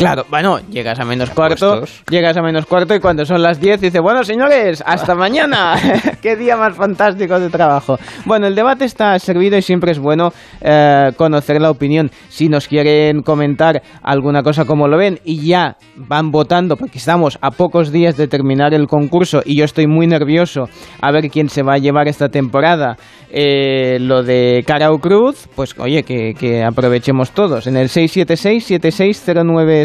Claro, 0.02 0.26
bueno, 0.28 0.58
llegas 0.68 0.98
a 0.98 1.04
menos 1.04 1.30
cuarto, 1.30 1.84
llegas 2.10 2.36
a 2.36 2.42
menos 2.42 2.66
cuarto 2.66 2.92
y 2.92 2.98
cuando 2.98 3.24
son 3.24 3.40
las 3.40 3.60
10 3.60 3.80
dice, 3.80 4.00
bueno 4.00 4.24
señores, 4.24 4.82
hasta 4.84 5.14
mañana, 5.14 5.76
qué 6.22 6.34
día 6.34 6.56
más 6.56 6.74
fantástico 6.74 7.38
de 7.38 7.50
trabajo. 7.50 7.98
Bueno, 8.24 8.48
el 8.48 8.56
debate 8.56 8.84
está 8.84 9.16
servido 9.20 9.56
y 9.56 9.62
siempre 9.62 9.92
es 9.92 10.00
bueno 10.00 10.32
eh, 10.60 11.12
conocer 11.16 11.60
la 11.60 11.70
opinión. 11.70 12.10
Si 12.28 12.48
nos 12.48 12.66
quieren 12.66 13.22
comentar 13.22 13.80
alguna 14.02 14.42
cosa 14.42 14.64
como 14.64 14.88
lo 14.88 14.98
ven 14.98 15.20
y 15.24 15.46
ya 15.46 15.76
van 15.94 16.32
votando, 16.32 16.76
porque 16.76 16.98
estamos 16.98 17.38
a 17.40 17.52
pocos 17.52 17.92
días 17.92 18.16
de 18.16 18.26
terminar 18.26 18.74
el 18.74 18.88
concurso 18.88 19.40
y 19.44 19.56
yo 19.56 19.64
estoy 19.64 19.86
muy 19.86 20.08
nervioso 20.08 20.64
a 21.00 21.12
ver 21.12 21.30
quién 21.30 21.48
se 21.48 21.62
va 21.62 21.74
a 21.74 21.78
llevar 21.78 22.08
esta 22.08 22.28
temporada 22.28 22.96
eh, 23.30 23.98
lo 24.00 24.24
de 24.24 24.64
cara 24.66 24.90
o 24.90 24.98
cruz, 24.98 25.48
pues 25.54 25.78
oye, 25.78 26.02
que, 26.02 26.34
que 26.34 26.64
aprovechemos 26.64 27.30
todos. 27.30 27.68
En 27.68 27.76
el 27.76 27.88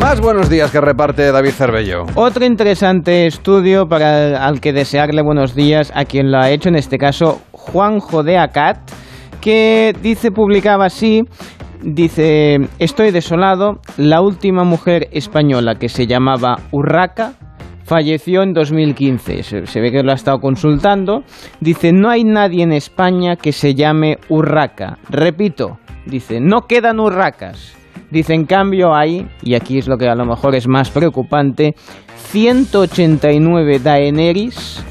Más 0.00 0.20
buenos 0.20 0.50
días 0.50 0.72
que 0.72 0.80
reparte 0.80 1.30
David 1.30 1.52
Cervello. 1.52 2.06
Otro 2.16 2.44
interesante 2.44 3.28
estudio 3.28 3.86
para 3.86 4.44
al 4.44 4.60
que 4.60 4.72
desearle 4.72 5.22
buenos 5.22 5.54
días 5.54 5.92
a 5.94 6.06
quien 6.06 6.32
lo 6.32 6.38
ha 6.38 6.50
hecho, 6.50 6.70
en 6.70 6.74
este 6.74 6.98
caso 6.98 7.40
Juanjo 7.52 8.24
de 8.24 8.36
Acat, 8.36 8.78
que 9.40 9.94
dice, 10.02 10.32
publicaba 10.32 10.86
así, 10.86 11.22
dice, 11.82 12.58
estoy 12.78 13.10
desolado, 13.10 13.80
la 13.96 14.20
última 14.20 14.64
mujer 14.64 15.08
española 15.12 15.76
que 15.76 15.88
se 15.88 16.06
llamaba 16.06 16.56
Urraca 16.70 17.34
falleció 17.84 18.42
en 18.42 18.52
2015, 18.52 19.66
se, 19.66 19.80
ve 19.80 19.90
que 19.90 20.02
lo 20.02 20.12
ha 20.12 20.14
estado 20.14 20.40
consultando, 20.40 21.22
dice, 21.60 21.92
no 21.92 22.10
hay 22.10 22.24
nadie 22.24 22.62
en 22.62 22.72
España 22.72 23.36
que 23.36 23.52
se 23.52 23.74
llame 23.74 24.18
Urraca, 24.28 24.98
repito, 25.08 25.78
dice, 26.04 26.40
no 26.40 26.66
quedan 26.66 27.00
urracas. 27.00 27.74
Dice, 28.10 28.32
en 28.32 28.46
cambio 28.46 28.94
hay, 28.94 29.28
y 29.42 29.54
aquí 29.54 29.76
es 29.76 29.86
lo 29.86 29.98
que 29.98 30.08
a 30.08 30.14
lo 30.14 30.24
mejor 30.24 30.54
es 30.54 30.66
más 30.66 30.90
preocupante, 30.90 31.74
189 32.30 33.80
Daenerys, 33.80 34.82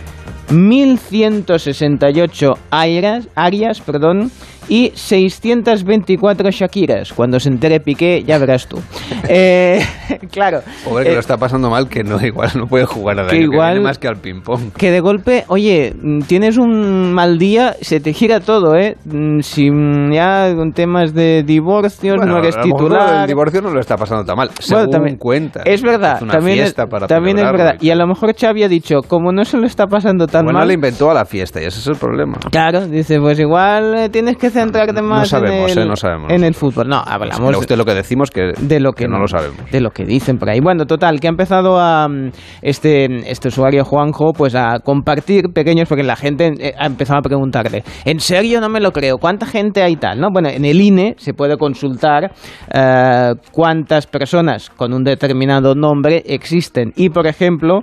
1168 0.51 2.53
Arias, 2.70 3.27
Arias 3.36 3.82
perdón, 3.82 4.32
y 4.70 4.92
624 4.96 6.52
Shakiras. 6.52 7.14
Cuando 7.14 7.40
se 7.40 7.50
entere 7.50 7.80
Piqué, 7.80 8.24
ya 8.26 8.38
verás 8.38 8.68
tú. 8.68 8.78
Eh, 9.30 9.82
claro. 10.32 10.62
Pobre 10.86 11.04
que 11.06 11.12
eh, 11.12 11.14
lo 11.16 11.20
está 11.20 11.36
pasando 11.38 11.70
mal, 11.70 11.90
que 11.90 12.02
no 12.02 12.18
igual 12.26 12.50
no 12.56 12.66
puede 12.68 12.86
jugar 12.86 13.20
al 13.20 13.28
que 13.28 13.38
igual- 13.42 13.74
viene 13.74 13.84
más 13.84 13.98
que 13.98 14.08
al 14.08 14.16
ping-pong. 14.18 14.72
que 14.78 14.90
de 14.90 15.02
golpe, 15.02 15.44
oye, 15.50 15.94
mm, 16.02 16.22
tienes 16.22 16.58
un 16.58 17.12
mal 17.14 17.38
día, 17.38 17.76
se 17.82 18.00
te 18.00 18.14
gira 18.14 18.40
todo, 18.40 18.76
¿eh? 18.78 18.96
Mm, 19.04 19.42
Si 19.42 19.70
mm, 19.70 20.14
ya 20.14 20.54
con 20.56 20.72
temas 20.72 21.14
de 21.14 21.44
divorcios 21.44 22.16
Bueno, 22.18 22.34
no 22.34 22.40
eres 22.40 22.56
a 22.56 22.62
titular. 22.62 23.22
El 23.24 23.28
divorcio 23.28 23.62
no 23.62 23.70
lo 23.72 23.82
está 23.82 23.98
pasando 23.98 24.24
tan 24.24 24.38
mal, 24.38 24.48
Bueno, 24.48 24.62
según 24.62 24.90
también- 24.92 25.18
cuenta. 25.18 25.62
Es 25.66 25.82
verdad, 25.82 26.20
una 26.22 26.32
también, 26.34 26.60
es, 26.60 26.64
fiesta 26.66 26.88
para 26.88 27.08
también 27.08 27.38
es 27.40 27.44
verdad. 27.52 27.76
Y 27.82 27.90
a 27.90 27.96
lo 27.96 28.08
mejor 28.08 28.34
Xavi 28.34 28.64
ha 28.64 28.70
dicho, 28.70 29.02
como 29.06 29.34
no 29.34 29.44
se 29.44 29.58
lo 29.58 29.66
está 29.66 29.88
pasando 29.88 30.26
tan 30.28 30.46
Bueno, 30.46 30.60
mal. 30.60 30.68
le 30.70 30.76
inventó 30.76 31.12
a 31.12 31.14
la 31.14 31.26
fiesta 31.26 31.62
y 31.62 31.66
ese 31.66 31.80
es 31.80 31.88
el 31.88 31.96
problema. 31.98 32.38
Claro, 32.50 32.88
dice, 32.88 33.20
pues 33.20 33.38
igual 33.40 33.94
eh, 33.98 34.10
tienes 34.10 34.38
que 34.38 34.50
centrarte 34.58 35.02
No 35.02 35.26
sabemos, 35.26 35.72
en, 35.72 35.78
el, 35.78 35.84
eh, 35.86 35.90
no 35.90 35.96
sabemos 35.96 36.32
en 36.32 36.44
el 36.44 36.54
fútbol. 36.54 36.88
No, 36.88 37.02
hablamos 37.06 37.58
usted 37.58 37.78
lo 37.78 37.86
que 37.86 37.94
decimos 37.94 38.32
que, 38.32 38.54
de 38.58 38.80
lo 38.80 38.94
que, 38.94 39.08
no 39.08 39.20
lo 39.20 39.28
sabemos. 39.28 39.70
De 39.72 39.82
lo 39.82 39.92
que 39.92 40.06
dicen 40.06 40.38
por 40.38 40.50
ahí. 40.50 40.60
Bueno, 40.60 40.86
total, 40.86 41.20
que 41.20 41.28
ha 41.28 41.30
empezado 41.30 41.80
a 41.80 42.08
mm, 42.08 42.32
este, 42.62 43.30
este 43.30 43.50
usuario 43.50 43.84
Juanjo 43.84 44.34
pues 44.34 44.56
a 44.56 44.80
compartir 44.84 45.50
pequeños, 45.54 45.88
porque 45.88 46.04
la 46.04 46.16
gente 46.16 46.54
eh, 46.60 46.74
ha 46.78 46.86
empezado 46.86 47.20
a 47.20 47.22
preguntarle, 47.22 47.84
¿en 48.06 48.20
serio 48.20 48.60
no 48.62 48.70
me 48.70 48.80
lo 48.80 48.92
creo? 48.92 49.18
¿Cuánta 49.18 49.46
gente 49.46 49.84
hay 49.84 49.96
tal? 49.96 50.20
¿No? 50.20 50.30
Bueno, 50.32 50.50
en 50.50 50.66
el 50.66 50.82
INE 50.82 51.16
se 51.18 51.34
puede 51.34 51.58
consultar 51.58 52.32
eh, 52.74 53.34
cuántas 53.52 54.08
personas 54.08 54.70
con 54.70 54.94
un 54.94 55.04
determinado 55.04 55.76
nombre 55.76 56.24
existen. 56.26 56.94
Y, 56.96 57.10
por 57.10 57.28
ejemplo, 57.28 57.82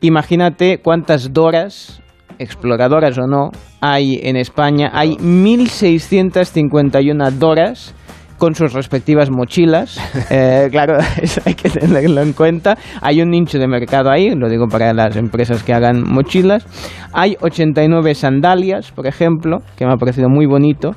imagínate 0.00 0.78
cuántas 0.82 1.32
Doras 1.32 2.02
exploradoras 2.38 3.18
o 3.18 3.26
no, 3.26 3.50
hay 3.80 4.20
en 4.22 4.36
España. 4.36 4.90
Hay 4.92 5.16
1.651 5.16 7.32
Doras 7.32 7.92
con 8.38 8.54
sus 8.54 8.72
respectivas 8.72 9.30
mochilas. 9.30 10.00
Eh, 10.28 10.68
claro, 10.70 10.98
eso 11.22 11.40
hay 11.44 11.54
que 11.54 11.70
tenerlo 11.70 12.20
en 12.20 12.32
cuenta. 12.32 12.76
Hay 13.00 13.22
un 13.22 13.30
nicho 13.30 13.58
de 13.58 13.68
mercado 13.68 14.10
ahí, 14.10 14.34
lo 14.34 14.48
digo 14.48 14.66
para 14.66 14.92
las 14.92 15.16
empresas 15.16 15.62
que 15.62 15.72
hagan 15.72 16.02
mochilas. 16.02 16.66
Hay 17.12 17.36
89 17.40 18.14
sandalias, 18.14 18.90
por 18.90 19.06
ejemplo, 19.06 19.58
que 19.76 19.86
me 19.86 19.92
ha 19.92 19.96
parecido 19.96 20.28
muy 20.28 20.46
bonito. 20.46 20.96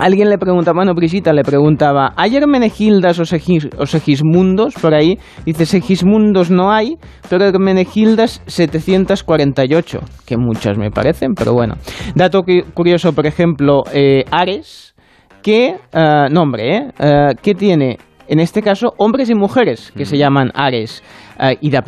Alguien 0.00 0.30
le 0.30 0.38
pregunta, 0.38 0.72
bueno, 0.72 0.94
Brisita 0.94 1.32
le 1.34 1.42
preguntaba, 1.42 2.14
¿hay 2.16 2.34
Hermenegildas 2.34 3.18
o, 3.18 3.24
Segis- 3.24 3.68
o 3.78 3.84
Segismundos 3.84 4.72
por 4.80 4.94
ahí? 4.94 5.18
Dice, 5.44 5.66
Segismundos 5.66 6.50
no 6.50 6.72
hay, 6.72 6.96
pero 7.28 7.44
Hermenegildas 7.44 8.42
748, 8.46 10.00
que 10.26 10.36
muchas 10.38 10.78
me 10.78 10.90
parecen, 10.90 11.34
pero 11.34 11.52
bueno. 11.52 11.74
Dato 12.14 12.42
cu- 12.42 12.64
curioso, 12.72 13.12
por 13.12 13.26
ejemplo, 13.26 13.82
eh, 13.92 14.24
Ares, 14.30 14.94
que, 15.42 15.76
eh, 15.92 16.26
nombre, 16.30 16.76
¿eh? 16.76 16.90
Eh, 16.98 17.34
que 17.42 17.54
tiene, 17.54 17.98
en 18.26 18.40
este 18.40 18.62
caso, 18.62 18.94
hombres 18.96 19.28
y 19.28 19.34
mujeres, 19.34 19.92
que 19.94 20.06
se 20.06 20.16
llaman 20.16 20.50
Ares. 20.54 21.02
Eh, 21.38 21.56
y 21.60 21.68
de 21.70 21.78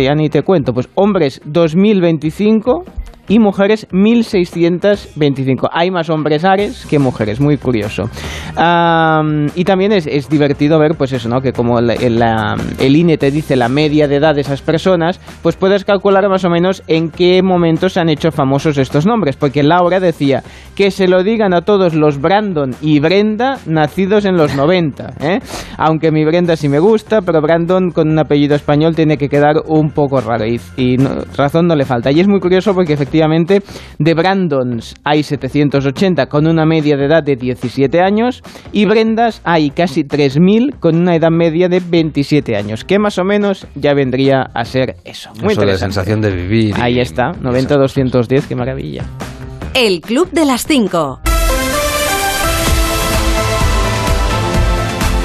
eh, 0.00 0.04
ya 0.04 0.14
ni 0.14 0.28
te 0.28 0.42
cuento, 0.42 0.72
pues 0.72 0.88
hombres 0.94 1.40
2025 1.44 2.84
y 3.32 3.38
mujeres 3.38 3.86
1625. 3.92 5.70
Hay 5.72 5.90
más 5.90 6.10
hombres 6.10 6.44
Ares 6.44 6.84
que 6.84 6.98
mujeres, 6.98 7.40
muy 7.40 7.56
curioso. 7.56 8.10
Y 9.54 9.64
también 9.64 9.92
es, 9.92 10.06
es 10.06 10.28
divertido 10.28 10.78
ver, 10.78 10.96
pues 10.98 11.14
eso, 11.14 11.30
¿no? 11.30 11.40
Que 11.40 11.54
como 11.54 11.78
el, 11.78 12.96
INE 12.96 13.16
te 13.16 13.30
dice 13.30 13.56
la 13.56 13.70
media 13.70 14.06
de 14.06 14.16
edad 14.16 14.34
de 14.34 14.42
esas 14.42 14.60
personas, 14.60 15.18
pues 15.42 15.56
puedes 15.56 15.86
calcular 15.86 16.28
más 16.28 16.44
o 16.44 16.50
menos 16.50 16.82
en 16.88 17.10
qué 17.10 17.42
momento 17.42 17.88
se 17.88 18.00
han 18.00 18.10
hecho 18.10 18.32
famosos 18.32 18.76
estos 18.76 19.06
nombres. 19.06 19.36
Porque 19.36 19.62
Laura 19.62 19.98
decía 19.98 20.42
que 20.76 20.90
se 20.90 21.08
lo 21.08 21.22
digan 21.22 21.54
a 21.54 21.62
todos 21.62 21.94
los 21.94 22.20
Brandon 22.20 22.72
y 22.82 23.00
Brenda 23.00 23.60
nacidos 23.64 24.26
en 24.26 24.36
los 24.36 24.54
90. 24.54 25.14
¿eh? 25.22 25.38
Aunque 25.78 26.12
mi 26.12 26.26
Brenda 26.26 26.54
sí 26.54 26.68
me 26.68 26.80
gusta, 26.80 27.22
pero 27.22 27.40
Brandon 27.40 27.92
con 27.92 28.10
un 28.10 28.18
apellido 28.18 28.54
español 28.56 28.94
tiene 28.94 29.16
que 29.16 29.30
quedar 29.30 29.54
un 29.66 29.90
poco 29.90 30.20
raro. 30.20 30.44
Y, 30.44 30.98
razón 31.34 31.66
no 31.66 31.74
le 31.74 31.86
falta. 31.86 32.12
Y 32.12 32.20
es 32.20 32.28
muy 32.28 32.38
curioso 32.38 32.74
porque 32.74 32.92
efectivamente 32.92 33.21
de 33.98 34.14
Brandons 34.14 34.94
hay 35.04 35.22
780 35.22 36.26
con 36.26 36.46
una 36.46 36.64
media 36.66 36.96
de 36.96 37.06
edad 37.06 37.22
de 37.22 37.36
17 37.36 38.00
años 38.00 38.42
y 38.72 38.84
Brendas 38.84 39.40
hay 39.44 39.70
casi 39.70 40.04
3.000 40.04 40.78
con 40.80 40.96
una 40.96 41.14
edad 41.16 41.30
media 41.30 41.68
de 41.68 41.80
27 41.80 42.56
años, 42.56 42.84
que 42.84 42.98
más 42.98 43.18
o 43.18 43.24
menos 43.24 43.66
ya 43.74 43.94
vendría 43.94 44.42
a 44.54 44.64
ser 44.64 44.96
eso. 45.04 45.30
Muy 45.40 45.52
Eso 45.52 45.60
de 45.60 45.66
interesante. 45.66 45.78
sensación 45.78 46.20
de 46.20 46.30
vivir. 46.30 46.74
Ahí 46.78 46.98
está, 47.00 47.32
90-210, 47.32 48.46
qué 48.48 48.56
maravilla. 48.56 49.04
El 49.74 50.00
Club 50.00 50.30
de 50.30 50.44
las 50.44 50.66
5. 50.66 51.20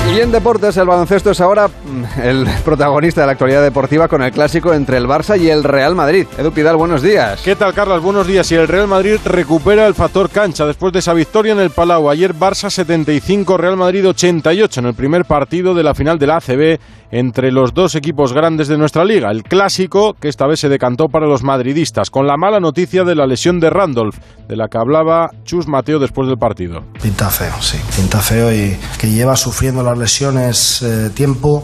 Y 0.10 0.22
en 0.22 0.32
deportes, 0.32 0.78
el 0.78 0.88
baloncesto 0.88 1.32
es 1.32 1.42
ahora 1.42 1.68
mm, 1.68 2.22
el 2.24 2.48
protagonista 2.66 3.22
de 3.22 3.28
la 3.28 3.34
actualidad 3.34 3.62
deportiva 3.62 4.08
con 4.08 4.24
el 4.24 4.32
clásico 4.32 4.74
entre 4.74 4.98
el 4.98 5.06
Barça 5.06 5.40
y 5.40 5.50
el 5.50 5.64
Real 5.64 5.96
Madrid. 5.96 6.26
Edu 6.38 6.52
Pidal, 6.52 6.78
buenos 6.78 7.02
días. 7.02 7.42
¿Qué 7.44 7.56
tal, 7.56 7.74
Carlos? 7.74 8.02
Buenos 8.02 8.26
días. 8.26 8.50
Y 8.52 8.56
el 8.56 8.68
Real 8.68 8.88
Madrid 8.88 9.18
recupera 9.26 9.86
el 9.86 9.94
factor 9.94 10.30
cancha 10.30 10.66
después 10.66 10.94
de 10.94 11.00
esa 11.00 11.14
victoria 11.14 11.52
en 11.52 11.60
el 11.60 11.72
Palau. 11.72 12.10
Ayer 12.10 12.34
Barça 12.34 12.70
75, 12.70 13.58
Real 13.58 13.76
Madrid 13.76 14.08
88 14.08 14.80
en 14.80 14.86
el 14.88 14.94
primer 14.96 15.26
partido 15.26 15.76
de 15.76 15.84
la 15.84 15.94
final 15.94 16.18
de 16.18 16.28
la 16.28 16.38
ACB 16.38 16.80
entre 17.12 17.52
los 17.52 17.74
dos 17.74 17.96
equipos 17.96 18.34
grandes 18.34 18.68
de 18.68 18.78
nuestra 18.78 19.06
liga. 19.06 19.32
El 19.32 19.44
clásico, 19.44 20.14
que 20.14 20.28
esta 20.28 20.48
vez 20.48 20.60
se 20.60 20.70
decantó 20.70 21.08
para 21.08 21.28
los 21.28 21.44
madridistas, 21.44 22.10
con 22.10 22.28
la 22.28 22.38
mala 22.38 22.60
noticia 22.60 23.04
de 23.04 23.16
la 23.16 23.28
lesión 23.28 23.60
de 23.60 23.70
Randolph, 23.70 24.18
de 24.48 24.56
la 24.56 24.68
que 24.68 24.78
hablaba 24.78 25.30
Chus 25.44 25.68
Mateo 25.68 26.00
después 26.00 26.28
del 26.28 26.38
partido. 26.38 26.84
Pinta 27.02 27.30
feo, 27.30 27.54
sí. 27.62 27.78
Pinta 27.96 28.20
feo 28.20 28.52
y 28.52 28.78
que 29.00 29.10
lleva 29.10 29.36
sufriendo 29.36 29.84
lesiones 29.98 30.82
eh, 30.82 31.10
tiempo 31.14 31.64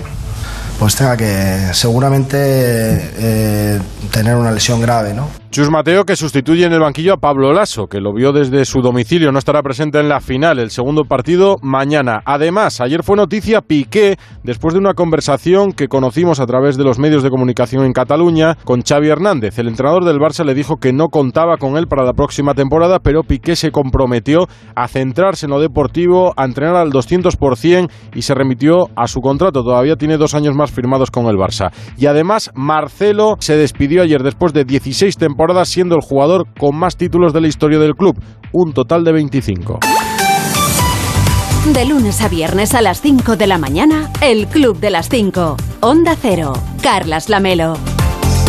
pues 0.79 0.95
tenga 0.95 1.15
que 1.15 1.73
seguramente 1.73 2.37
eh, 2.39 3.79
tener 4.11 4.35
una 4.35 4.51
lesión 4.51 4.81
grave, 4.81 5.13
¿no? 5.13 5.42
Chus 5.53 5.69
Mateo 5.69 6.03
que 6.03 6.15
sustituye 6.15 6.65
en 6.65 6.73
el 6.73 6.79
banquillo 6.79 7.13
a 7.13 7.17
Pablo 7.17 7.53
Lasso, 7.53 7.85
que 7.85 8.01
lo 8.01 8.11
vio 8.11 8.31
desde 8.31 8.65
su 8.65 8.81
domicilio, 8.81 9.31
no 9.31 9.37
estará 9.37 9.61
presente 9.61 9.99
en 9.99 10.09
la 10.09 10.19
final, 10.19 10.57
el 10.57 10.71
segundo 10.71 11.03
partido 11.03 11.57
mañana. 11.61 12.23
Además, 12.25 12.81
ayer 12.81 13.03
fue 13.03 13.17
noticia 13.17 13.61
Piqué, 13.61 14.17
después 14.43 14.73
de 14.73 14.79
una 14.79 14.95
conversación 14.95 15.71
que 15.71 15.87
conocimos 15.87 16.39
a 16.39 16.47
través 16.47 16.75
de 16.75 16.83
los 16.83 16.97
medios 16.97 17.21
de 17.21 17.29
comunicación 17.29 17.85
en 17.85 17.93
Cataluña 17.93 18.57
con 18.63 18.81
Xavi 18.81 19.09
Hernández. 19.09 19.59
El 19.59 19.67
entrenador 19.67 20.05
del 20.05 20.17
Barça 20.17 20.43
le 20.43 20.55
dijo 20.55 20.77
que 20.77 20.91
no 20.91 21.09
contaba 21.09 21.57
con 21.57 21.77
él 21.77 21.85
para 21.85 22.03
la 22.03 22.13
próxima 22.13 22.55
temporada, 22.55 22.97
pero 22.97 23.21
Piqué 23.21 23.55
se 23.55 23.69
comprometió 23.69 24.47
a 24.73 24.87
centrarse 24.87 25.45
en 25.45 25.51
lo 25.51 25.59
deportivo, 25.59 26.33
a 26.35 26.45
entrenar 26.45 26.77
al 26.77 26.89
200% 26.89 27.91
y 28.15 28.23
se 28.23 28.33
remitió 28.33 28.87
a 28.95 29.05
su 29.05 29.21
contrato. 29.21 29.61
Todavía 29.61 29.97
tiene 29.97 30.17
dos 30.17 30.33
años 30.33 30.55
más 30.55 30.71
firmados 30.71 31.11
con 31.11 31.27
el 31.27 31.35
Barça. 31.35 31.71
Y 31.95 32.07
además, 32.07 32.49
Marcelo 32.55 33.35
se 33.37 33.55
despidió 33.55 34.01
ayer 34.01 34.23
después 34.23 34.51
de 34.51 34.65
16 34.65 35.15
temporadas 35.15 35.42
siendo 35.65 35.95
el 35.95 36.01
jugador 36.01 36.45
con 36.59 36.75
más 36.75 36.95
títulos 36.95 37.33
de 37.33 37.41
la 37.41 37.47
historia 37.47 37.79
del 37.79 37.95
club, 37.95 38.15
un 38.51 38.73
total 38.73 39.03
de 39.03 39.11
25. 39.11 39.79
De 41.73 41.85
lunes 41.85 42.21
a 42.21 42.27
viernes 42.27 42.73
a 42.73 42.81
las 42.81 43.01
5 43.01 43.37
de 43.37 43.47
la 43.47 43.57
mañana, 43.57 44.11
el 44.21 44.47
Club 44.47 44.79
de 44.79 44.89
las 44.89 45.07
5. 45.07 45.55
Onda 45.79 46.15
Cero. 46.21 46.53
Carlas 46.81 47.29
Lamelo. 47.29 47.92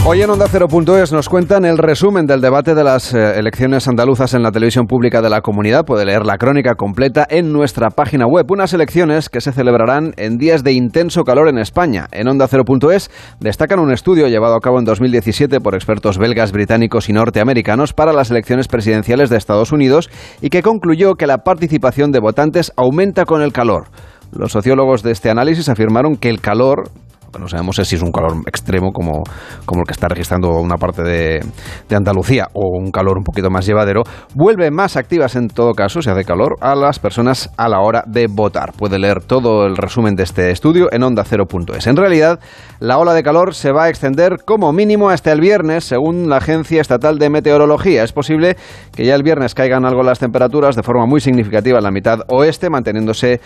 Hoy 0.06 0.20
en 0.20 0.28
Onda 0.28 0.46
Cero.es 0.50 1.12
nos 1.12 1.30
cuentan 1.30 1.64
el 1.64 1.78
resumen 1.78 2.26
del 2.26 2.42
debate 2.42 2.74
de 2.74 2.84
las 2.84 3.14
eh, 3.14 3.38
elecciones 3.38 3.88
andaluzas 3.88 4.34
en 4.34 4.42
la 4.42 4.52
televisión 4.52 4.86
pública 4.86 5.22
de 5.22 5.30
la 5.30 5.40
comunidad. 5.40 5.86
Puede 5.86 6.04
leer 6.04 6.26
la 6.26 6.36
crónica 6.36 6.74
completa 6.74 7.26
en 7.26 7.54
nuestra 7.54 7.88
página 7.88 8.26
web. 8.26 8.44
Unas 8.50 8.74
elecciones 8.74 9.30
que 9.30 9.40
se 9.40 9.50
celebrarán 9.50 10.12
en 10.18 10.36
días 10.36 10.62
de 10.62 10.72
intenso 10.72 11.24
calor 11.24 11.48
en 11.48 11.56
España. 11.56 12.06
En 12.12 12.28
Onda 12.28 12.46
Cero.es 12.48 13.10
destacan 13.40 13.80
un 13.80 13.92
estudio 13.92 14.28
llevado 14.28 14.56
a 14.56 14.60
cabo 14.60 14.78
en 14.78 14.84
2017 14.84 15.60
por 15.60 15.74
expertos 15.74 16.18
belgas, 16.18 16.52
británicos 16.52 17.08
y 17.08 17.14
norteamericanos 17.14 17.94
para 17.94 18.12
las 18.12 18.30
elecciones 18.30 18.68
presidenciales 18.68 19.30
de 19.30 19.38
Estados 19.38 19.72
Unidos 19.72 20.10
y 20.42 20.50
que 20.50 20.60
concluyó 20.60 21.14
que 21.14 21.26
la 21.26 21.38
participación 21.38 22.12
de 22.12 22.20
votantes 22.20 22.72
aumenta 22.76 23.24
con 23.24 23.40
el 23.40 23.54
calor. 23.54 23.86
Los 24.32 24.52
sociólogos 24.52 25.02
de 25.02 25.12
este 25.12 25.30
análisis 25.30 25.70
afirmaron 25.70 26.16
que 26.16 26.28
el 26.28 26.42
calor 26.42 26.90
no 27.38 27.48
sabemos 27.48 27.76
si 27.76 27.96
es 27.96 28.02
un 28.02 28.12
calor 28.12 28.36
extremo 28.46 28.92
como, 28.92 29.22
como 29.64 29.80
el 29.80 29.86
que 29.86 29.92
está 29.92 30.08
registrando 30.08 30.50
una 30.50 30.76
parte 30.76 31.02
de, 31.02 31.44
de, 31.88 31.96
Andalucía 31.96 32.48
o 32.52 32.78
un 32.78 32.90
calor 32.90 33.18
un 33.18 33.24
poquito 33.24 33.50
más 33.50 33.66
llevadero, 33.66 34.02
vuelve 34.34 34.70
más 34.70 34.96
activas 34.96 35.36
en 35.36 35.48
todo 35.48 35.72
caso, 35.72 36.02
si 36.02 36.10
hace 36.10 36.24
calor, 36.24 36.56
a 36.60 36.74
las 36.74 36.98
personas 36.98 37.50
a 37.56 37.68
la 37.68 37.80
hora 37.80 38.04
de 38.06 38.26
votar. 38.28 38.72
Puede 38.72 38.98
leer 38.98 39.22
todo 39.22 39.66
el 39.66 39.76
resumen 39.76 40.14
de 40.14 40.24
este 40.24 40.50
estudio 40.50 40.88
en 40.92 41.02
onda 41.02 41.22
ondacero.es. 41.22 41.86
En 41.86 41.96
realidad, 41.96 42.40
la 42.80 42.98
ola 42.98 43.14
de 43.14 43.22
calor 43.22 43.54
se 43.54 43.72
va 43.72 43.84
a 43.84 43.88
extender 43.88 44.44
como 44.44 44.72
mínimo 44.72 45.10
hasta 45.10 45.32
el 45.32 45.40
viernes, 45.40 45.84
según 45.84 46.28
la 46.28 46.38
Agencia 46.38 46.80
Estatal 46.80 47.18
de 47.18 47.30
Meteorología. 47.30 48.02
Es 48.02 48.12
posible 48.12 48.56
que 48.94 49.04
ya 49.04 49.14
el 49.14 49.22
viernes 49.22 49.54
caigan 49.54 49.84
algo 49.84 50.02
las 50.02 50.18
temperaturas 50.18 50.76
de 50.76 50.82
forma 50.82 51.06
muy 51.06 51.20
significativa 51.20 51.78
en 51.78 51.84
la 51.84 51.90
mitad 51.90 52.20
oeste, 52.28 52.70
manteniéndose 52.70 53.40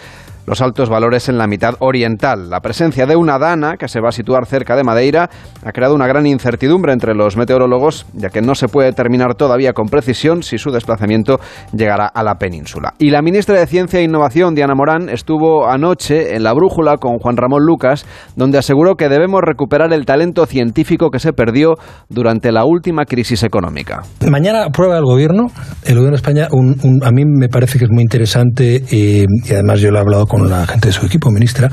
los 0.49 0.63
altos 0.63 0.89
valores 0.89 1.29
en 1.29 1.37
la 1.37 1.47
mitad 1.47 1.75
oriental. 1.81 2.49
La 2.49 2.61
presencia 2.61 3.05
de 3.05 3.17
una 3.17 3.39
dana, 3.39 3.77
que 3.77 3.87
se 3.87 4.01
va 4.01 4.09
a 4.09 4.13
situar 4.13 4.47
cerca 4.47 4.77
de 4.77 4.83
Madeira, 4.83 5.29
ha 5.63 5.73
creado 5.73 5.95
una 5.95 6.07
gran 6.07 6.27
incertidumbre 6.27 6.95
entre 6.95 7.15
los 7.15 7.37
meteorólogos, 7.37 8.07
ya 8.15 8.31
que 8.31 8.41
no 8.41 8.55
se 8.55 8.69
puede 8.69 8.89
determinar 8.89 9.35
todavía 9.35 9.75
con 9.75 9.89
precisión 9.89 10.43
si 10.43 10.57
su 10.57 10.71
desplazamiento 10.71 11.39
llegará 11.75 12.07
a 12.07 12.23
la 12.23 12.37
península. 12.37 12.95
Y 12.99 13.11
la 13.11 13.21
ministra 13.21 13.59
de 13.59 13.67
Ciencia 13.67 14.01
e 14.01 14.05
Innovación, 14.05 14.55
Diana 14.55 14.75
Morán, 14.75 15.11
estuvo 15.11 15.69
anoche 15.69 16.35
en 16.35 16.43
la 16.43 16.55
brújula 16.55 16.97
con 16.97 17.19
Juan 17.19 17.37
Ramón 17.37 17.67
Lucas, 17.67 18.07
donde 18.35 18.57
aseguró 18.57 18.95
que 18.95 19.11
debemos 19.11 19.43
recuperar 19.45 19.93
el 19.93 20.07
talento 20.07 20.47
científico 20.47 21.11
que 21.11 21.19
se 21.19 21.35
perdió 21.35 21.75
durante 22.09 22.53
la 22.53 22.65
última 22.65 23.05
crisis 23.05 23.43
económica. 23.43 24.03
Mañana 24.27 24.65
aprueba 24.65 24.97
el 24.97 25.05
gobierno, 25.05 25.49
el 25.85 25.97
gobierno 25.97 26.17
de 26.17 26.17
España, 26.17 26.49
a 26.49 27.11
mí 27.11 27.23
me 27.27 27.49
parece 27.51 27.79
que 27.79 27.85
es 27.85 27.91
muy 27.91 28.03
interesante 28.03 28.83
eh, 28.91 29.27
y 29.45 29.53
además 29.53 29.81
yo 29.81 29.91
lo 29.91 29.99
he 29.99 30.01
hablado 30.01 30.27
con 30.27 30.38
con 30.39 30.51
la 30.51 30.67
gente 30.67 30.89
de 30.89 30.93
su 30.93 31.07
equipo, 31.07 31.31
ministra, 31.31 31.71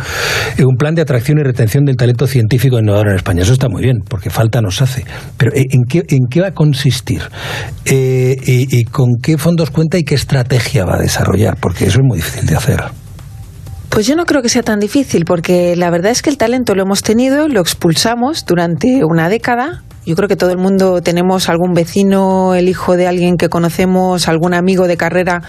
eh, 0.57 0.65
un 0.65 0.75
plan 0.75 0.95
de 0.95 1.01
atracción 1.01 1.39
y 1.39 1.43
retención 1.43 1.85
del 1.85 1.95
talento 1.95 2.27
científico 2.27 2.79
innovador 2.79 3.09
en 3.09 3.15
España. 3.15 3.43
Eso 3.43 3.53
está 3.53 3.69
muy 3.69 3.81
bien, 3.81 3.99
porque 4.07 4.29
falta 4.29 4.61
nos 4.61 4.81
hace. 4.81 5.05
Pero 5.37 5.53
eh, 5.53 5.65
¿en 5.69 5.83
qué, 5.83 6.03
en 6.09 6.27
qué 6.29 6.41
va 6.41 6.47
a 6.47 6.53
consistir? 6.53 7.21
Eh, 7.85 8.35
y, 8.45 8.83
con 8.85 9.17
qué 9.21 9.37
fondos 9.37 9.71
cuenta 9.71 9.97
y 9.97 10.03
qué 10.03 10.15
estrategia 10.15 10.85
va 10.85 10.95
a 10.95 10.99
desarrollar? 10.99 11.57
Porque 11.59 11.85
eso 11.85 11.99
es 11.99 12.05
muy 12.05 12.17
difícil 12.17 12.45
de 12.47 12.55
hacer. 12.55 12.83
Pues 13.89 14.07
yo 14.07 14.15
no 14.15 14.25
creo 14.25 14.41
que 14.41 14.49
sea 14.49 14.63
tan 14.63 14.79
difícil, 14.79 15.23
porque 15.25 15.75
la 15.75 15.89
verdad 15.89 16.11
es 16.11 16.21
que 16.21 16.29
el 16.29 16.37
talento 16.37 16.75
lo 16.75 16.83
hemos 16.83 17.01
tenido, 17.01 17.47
lo 17.47 17.61
expulsamos 17.61 18.45
durante 18.45 19.05
una 19.05 19.29
década. 19.29 19.83
Yo 20.05 20.15
creo 20.15 20.27
que 20.27 20.35
todo 20.35 20.51
el 20.51 20.57
mundo 20.57 21.01
tenemos 21.01 21.49
algún 21.49 21.73
vecino, 21.73 22.55
el 22.55 22.67
hijo 22.67 22.97
de 22.97 23.07
alguien 23.07 23.37
que 23.37 23.49
conocemos, 23.49 24.27
algún 24.27 24.53
amigo 24.53 24.87
de 24.87 24.97
carrera 24.97 25.41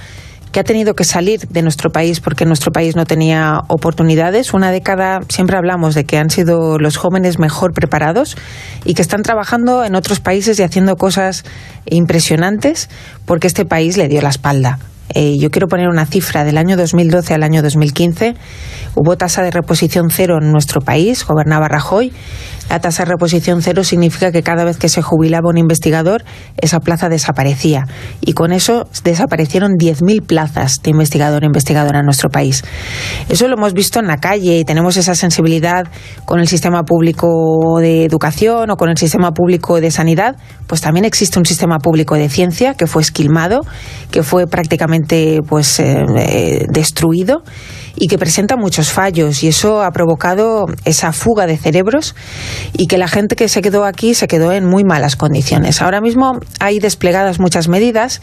que 0.56 0.60
ha 0.60 0.64
tenido 0.64 0.94
que 0.94 1.04
salir 1.04 1.46
de 1.48 1.60
nuestro 1.60 1.90
país 1.90 2.20
porque 2.20 2.46
nuestro 2.46 2.72
país 2.72 2.96
no 2.96 3.04
tenía 3.04 3.60
oportunidades. 3.68 4.54
Una 4.54 4.70
década 4.70 5.20
siempre 5.28 5.58
hablamos 5.58 5.94
de 5.94 6.04
que 6.04 6.16
han 6.16 6.30
sido 6.30 6.78
los 6.78 6.96
jóvenes 6.96 7.38
mejor 7.38 7.74
preparados 7.74 8.38
y 8.82 8.94
que 8.94 9.02
están 9.02 9.20
trabajando 9.20 9.84
en 9.84 9.94
otros 9.94 10.20
países 10.20 10.58
y 10.58 10.62
haciendo 10.62 10.96
cosas 10.96 11.44
impresionantes 11.84 12.88
porque 13.26 13.48
este 13.48 13.66
país 13.66 13.98
le 13.98 14.08
dio 14.08 14.22
la 14.22 14.30
espalda. 14.30 14.78
Eh, 15.14 15.36
yo 15.38 15.50
quiero 15.50 15.68
poner 15.68 15.88
una 15.88 16.06
cifra 16.06 16.42
del 16.44 16.56
año 16.56 16.78
2012 16.78 17.34
al 17.34 17.42
año 17.42 17.60
2015. 17.62 18.34
Hubo 18.94 19.16
tasa 19.18 19.42
de 19.42 19.50
reposición 19.50 20.08
cero 20.08 20.38
en 20.40 20.52
nuestro 20.52 20.80
país, 20.80 21.26
gobernaba 21.26 21.68
Rajoy, 21.68 22.14
la 22.68 22.80
tasa 22.80 23.04
de 23.04 23.12
reposición 23.12 23.62
cero 23.62 23.84
significa 23.84 24.32
que 24.32 24.42
cada 24.42 24.64
vez 24.64 24.76
que 24.76 24.88
se 24.88 25.02
jubilaba 25.02 25.48
un 25.48 25.58
investigador, 25.58 26.24
esa 26.56 26.80
plaza 26.80 27.08
desaparecía. 27.08 27.86
Y 28.20 28.32
con 28.32 28.52
eso 28.52 28.88
desaparecieron 29.04 29.72
10.000 29.72 30.26
plazas 30.26 30.82
de 30.82 30.90
investigador 30.90 31.44
e 31.44 31.46
investigadora 31.46 32.00
en 32.00 32.04
nuestro 32.04 32.28
país. 32.28 32.64
Eso 33.28 33.46
lo 33.48 33.56
hemos 33.56 33.72
visto 33.72 34.00
en 34.00 34.06
la 34.06 34.16
calle 34.16 34.58
y 34.58 34.64
tenemos 34.64 34.96
esa 34.96 35.14
sensibilidad 35.14 35.84
con 36.24 36.40
el 36.40 36.48
sistema 36.48 36.82
público 36.82 37.78
de 37.80 38.04
educación 38.04 38.70
o 38.70 38.76
con 38.76 38.90
el 38.90 38.98
sistema 38.98 39.32
público 39.32 39.80
de 39.80 39.90
sanidad. 39.90 40.36
Pues 40.66 40.80
también 40.80 41.04
existe 41.04 41.38
un 41.38 41.46
sistema 41.46 41.78
público 41.78 42.16
de 42.16 42.28
ciencia 42.28 42.74
que 42.74 42.86
fue 42.86 43.02
esquilmado, 43.02 43.60
que 44.10 44.22
fue 44.22 44.46
prácticamente 44.46 45.40
pues, 45.46 45.78
eh, 45.78 46.04
eh, 46.16 46.66
destruido 46.68 47.42
y 47.96 48.08
que 48.08 48.18
presenta 48.18 48.56
muchos 48.56 48.90
fallos 48.90 49.42
y 49.42 49.48
eso 49.48 49.82
ha 49.82 49.90
provocado 49.90 50.66
esa 50.84 51.12
fuga 51.12 51.46
de 51.46 51.56
cerebros 51.56 52.14
y 52.72 52.86
que 52.86 52.98
la 52.98 53.08
gente 53.08 53.36
que 53.36 53.48
se 53.48 53.62
quedó 53.62 53.84
aquí 53.84 54.14
se 54.14 54.28
quedó 54.28 54.52
en 54.52 54.64
muy 54.64 54.84
malas 54.84 55.16
condiciones. 55.16 55.82
Ahora 55.82 56.00
mismo 56.00 56.38
hay 56.60 56.78
desplegadas 56.78 57.40
muchas 57.40 57.68
medidas 57.68 58.20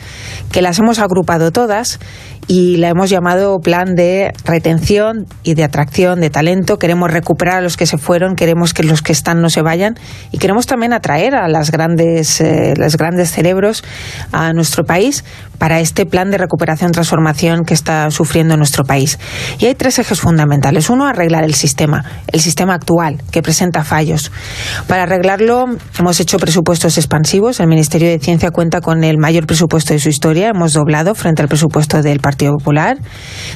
que 0.51 0.61
las 0.61 0.79
hemos 0.79 0.99
agrupado 0.99 1.51
todas 1.51 1.99
y 2.47 2.77
la 2.77 2.89
hemos 2.89 3.09
llamado 3.09 3.59
plan 3.59 3.95
de 3.95 4.33
retención 4.43 5.25
y 5.43 5.53
de 5.53 5.63
atracción 5.63 6.19
de 6.19 6.29
talento. 6.29 6.77
Queremos 6.77 7.11
recuperar 7.11 7.57
a 7.57 7.61
los 7.61 7.77
que 7.77 7.85
se 7.85 7.97
fueron, 7.97 8.35
queremos 8.35 8.73
que 8.73 8.83
los 8.83 9.01
que 9.01 9.11
están 9.11 9.41
no 9.41 9.49
se 9.49 9.61
vayan 9.61 9.95
y 10.31 10.37
queremos 10.37 10.65
también 10.65 10.93
atraer 10.93 11.35
a 11.35 11.47
las 11.47 11.71
grandes, 11.71 12.41
eh, 12.41 12.73
los 12.77 12.97
grandes 12.97 13.31
cerebros 13.31 13.83
a 14.31 14.53
nuestro 14.53 14.83
país 14.83 15.23
para 15.57 15.79
este 15.79 16.05
plan 16.05 16.31
de 16.31 16.37
recuperación 16.37 16.91
transformación 16.91 17.63
que 17.63 17.73
está 17.73 18.11
sufriendo 18.11 18.57
nuestro 18.57 18.83
país. 18.83 19.19
Y 19.59 19.67
hay 19.67 19.75
tres 19.75 19.99
ejes 19.99 20.19
fundamentales. 20.19 20.89
Uno, 20.89 21.05
arreglar 21.05 21.43
el 21.43 21.53
sistema, 21.53 22.03
el 22.27 22.41
sistema 22.41 22.73
actual 22.73 23.21
que 23.31 23.41
presenta 23.41 23.83
fallos. 23.83 24.31
Para 24.87 25.03
arreglarlo 25.03 25.65
hemos 25.97 26.19
hecho 26.19 26.37
presupuestos 26.37 26.97
expansivos. 26.97 27.59
El 27.59 27.67
Ministerio 27.67 28.09
de 28.09 28.19
Ciencia 28.19 28.51
cuenta 28.51 28.81
con 28.81 29.03
el 29.03 29.17
mayor 29.17 29.45
presupuesto 29.45 29.93
de 29.93 29.99
su 29.99 30.09
historia. 30.09 30.49
Hemos 30.49 30.73
doblado 30.73 31.15
frente 31.15 31.41
al 31.41 31.47
presupuesto 31.47 32.01
del 32.01 32.19
Partido 32.19 32.32
Partido 32.33 32.53
Popular. 32.53 32.97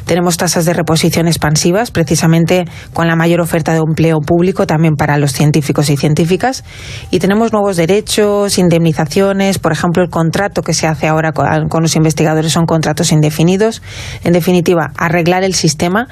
Tenemos 0.06 0.38
tasas 0.38 0.66
de 0.66 0.74
reposición 0.74 1.28
expansivas, 1.28 1.90
precisamente 1.90 2.66
con 2.94 3.08
la 3.08 3.16
mayor 3.16 3.42
oferta 3.42 3.74
de 3.74 3.80
empleo 3.80 4.20
público 4.20 4.68
también 4.68 4.94
para 4.94 5.18
los 5.18 5.32
científicos 5.32 5.90
y 5.90 5.98
científicas. 5.98 6.64
Y 7.10 7.18
tenemos 7.18 7.52
nuevos 7.52 7.76
derechos, 7.76 8.60
indemnizaciones, 8.60 9.58
por 9.58 9.72
ejemplo, 9.72 10.04
el 10.04 10.10
contrato 10.10 10.62
que 10.62 10.76
se 10.76 10.86
hace 10.86 11.08
ahora 11.08 11.32
con, 11.32 11.82
los 11.82 11.96
investigadores 11.96 12.52
son 12.52 12.68
contratos 12.68 13.12
indefinidos. 13.12 13.82
En 14.24 14.34
definitiva, 14.34 14.92
arreglar 14.96 15.44
el 15.44 15.56
sistema 15.56 16.08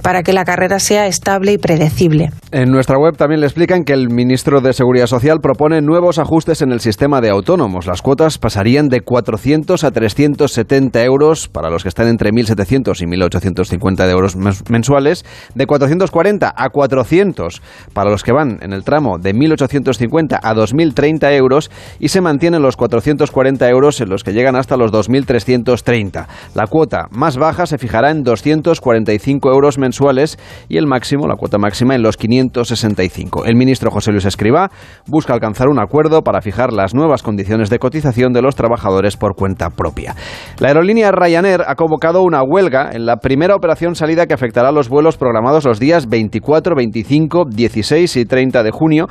para 0.00 0.22
que 0.22 0.32
la 0.32 0.46
carrera 0.46 0.78
sea 0.78 1.06
estable 1.06 1.52
y 1.52 1.58
predecible. 1.58 2.30
En 2.50 2.70
nuestra 2.70 2.96
web 2.96 3.14
también 3.18 3.40
le 3.40 3.46
explican 3.46 3.84
que 3.84 3.92
el 3.92 4.08
ministro 4.08 4.62
de 4.62 4.72
Seguridad 4.72 5.06
Social 5.06 5.40
propone 5.42 5.82
nuevos 5.82 6.18
ajustes 6.18 6.62
en 6.62 6.72
el 6.72 6.80
sistema 6.80 7.20
de 7.20 7.28
autónomos. 7.28 7.86
Las 7.86 8.00
cuotas 8.00 8.38
pasarían 8.38 8.88
de 8.88 9.02
400 9.02 9.84
a 9.84 9.90
370 9.90 11.04
euros 11.04 11.48
para 11.48 11.68
los 11.68 11.82
que 11.82 11.88
están 11.90 12.05
entre 12.06 12.30
1.700 12.30 13.00
y 13.00 13.06
1.850 13.06 14.10
euros 14.10 14.36
mensuales, 14.70 15.24
de 15.54 15.66
440 15.66 16.52
a 16.56 16.68
400 16.70 17.62
para 17.92 18.10
los 18.10 18.22
que 18.22 18.32
van 18.32 18.58
en 18.62 18.72
el 18.72 18.84
tramo 18.84 19.18
de 19.18 19.34
1.850 19.34 20.38
a 20.42 20.54
2.030 20.54 21.32
euros 21.36 21.70
y 21.98 22.08
se 22.08 22.20
mantienen 22.20 22.62
los 22.62 22.76
440 22.76 23.68
euros 23.68 24.00
en 24.00 24.08
los 24.08 24.24
que 24.24 24.32
llegan 24.32 24.56
hasta 24.56 24.76
los 24.76 24.92
2.330. 24.92 26.26
La 26.54 26.66
cuota 26.66 27.08
más 27.10 27.36
baja 27.36 27.66
se 27.66 27.78
fijará 27.78 28.10
en 28.10 28.22
245 28.22 29.50
euros 29.50 29.78
mensuales 29.78 30.38
y 30.68 30.76
el 30.76 30.86
máximo, 30.86 31.26
la 31.26 31.36
cuota 31.36 31.58
máxima, 31.58 31.94
en 31.94 32.02
los 32.02 32.16
565. 32.16 33.44
El 33.44 33.56
ministro 33.56 33.90
José 33.90 34.12
Luis 34.12 34.24
Escribá 34.24 34.70
busca 35.06 35.34
alcanzar 35.34 35.68
un 35.68 35.78
acuerdo 35.78 36.22
para 36.22 36.40
fijar 36.40 36.72
las 36.72 36.94
nuevas 36.94 37.22
condiciones 37.22 37.70
de 37.70 37.78
cotización 37.78 38.32
de 38.32 38.42
los 38.42 38.56
trabajadores 38.56 39.16
por 39.16 39.34
cuenta 39.34 39.70
propia. 39.70 40.14
La 40.58 40.68
aerolínea 40.68 41.12
Ryanair 41.12 41.62
ha 41.66 41.74
convocado 41.74 41.95
una 42.22 42.42
huelga 42.42 42.90
en 42.92 43.06
la 43.06 43.16
primera 43.16 43.54
operación 43.54 43.94
salida 43.94 44.26
que 44.26 44.34
afectará 44.34 44.68
a 44.68 44.72
los 44.72 44.88
vuelos 44.88 45.16
programados 45.16 45.64
los 45.64 45.80
días 45.80 46.08
24, 46.08 46.74
25, 46.76 47.44
16 47.46 48.16
y 48.16 48.24
30 48.24 48.62
de 48.62 48.70
junio, 48.70 49.06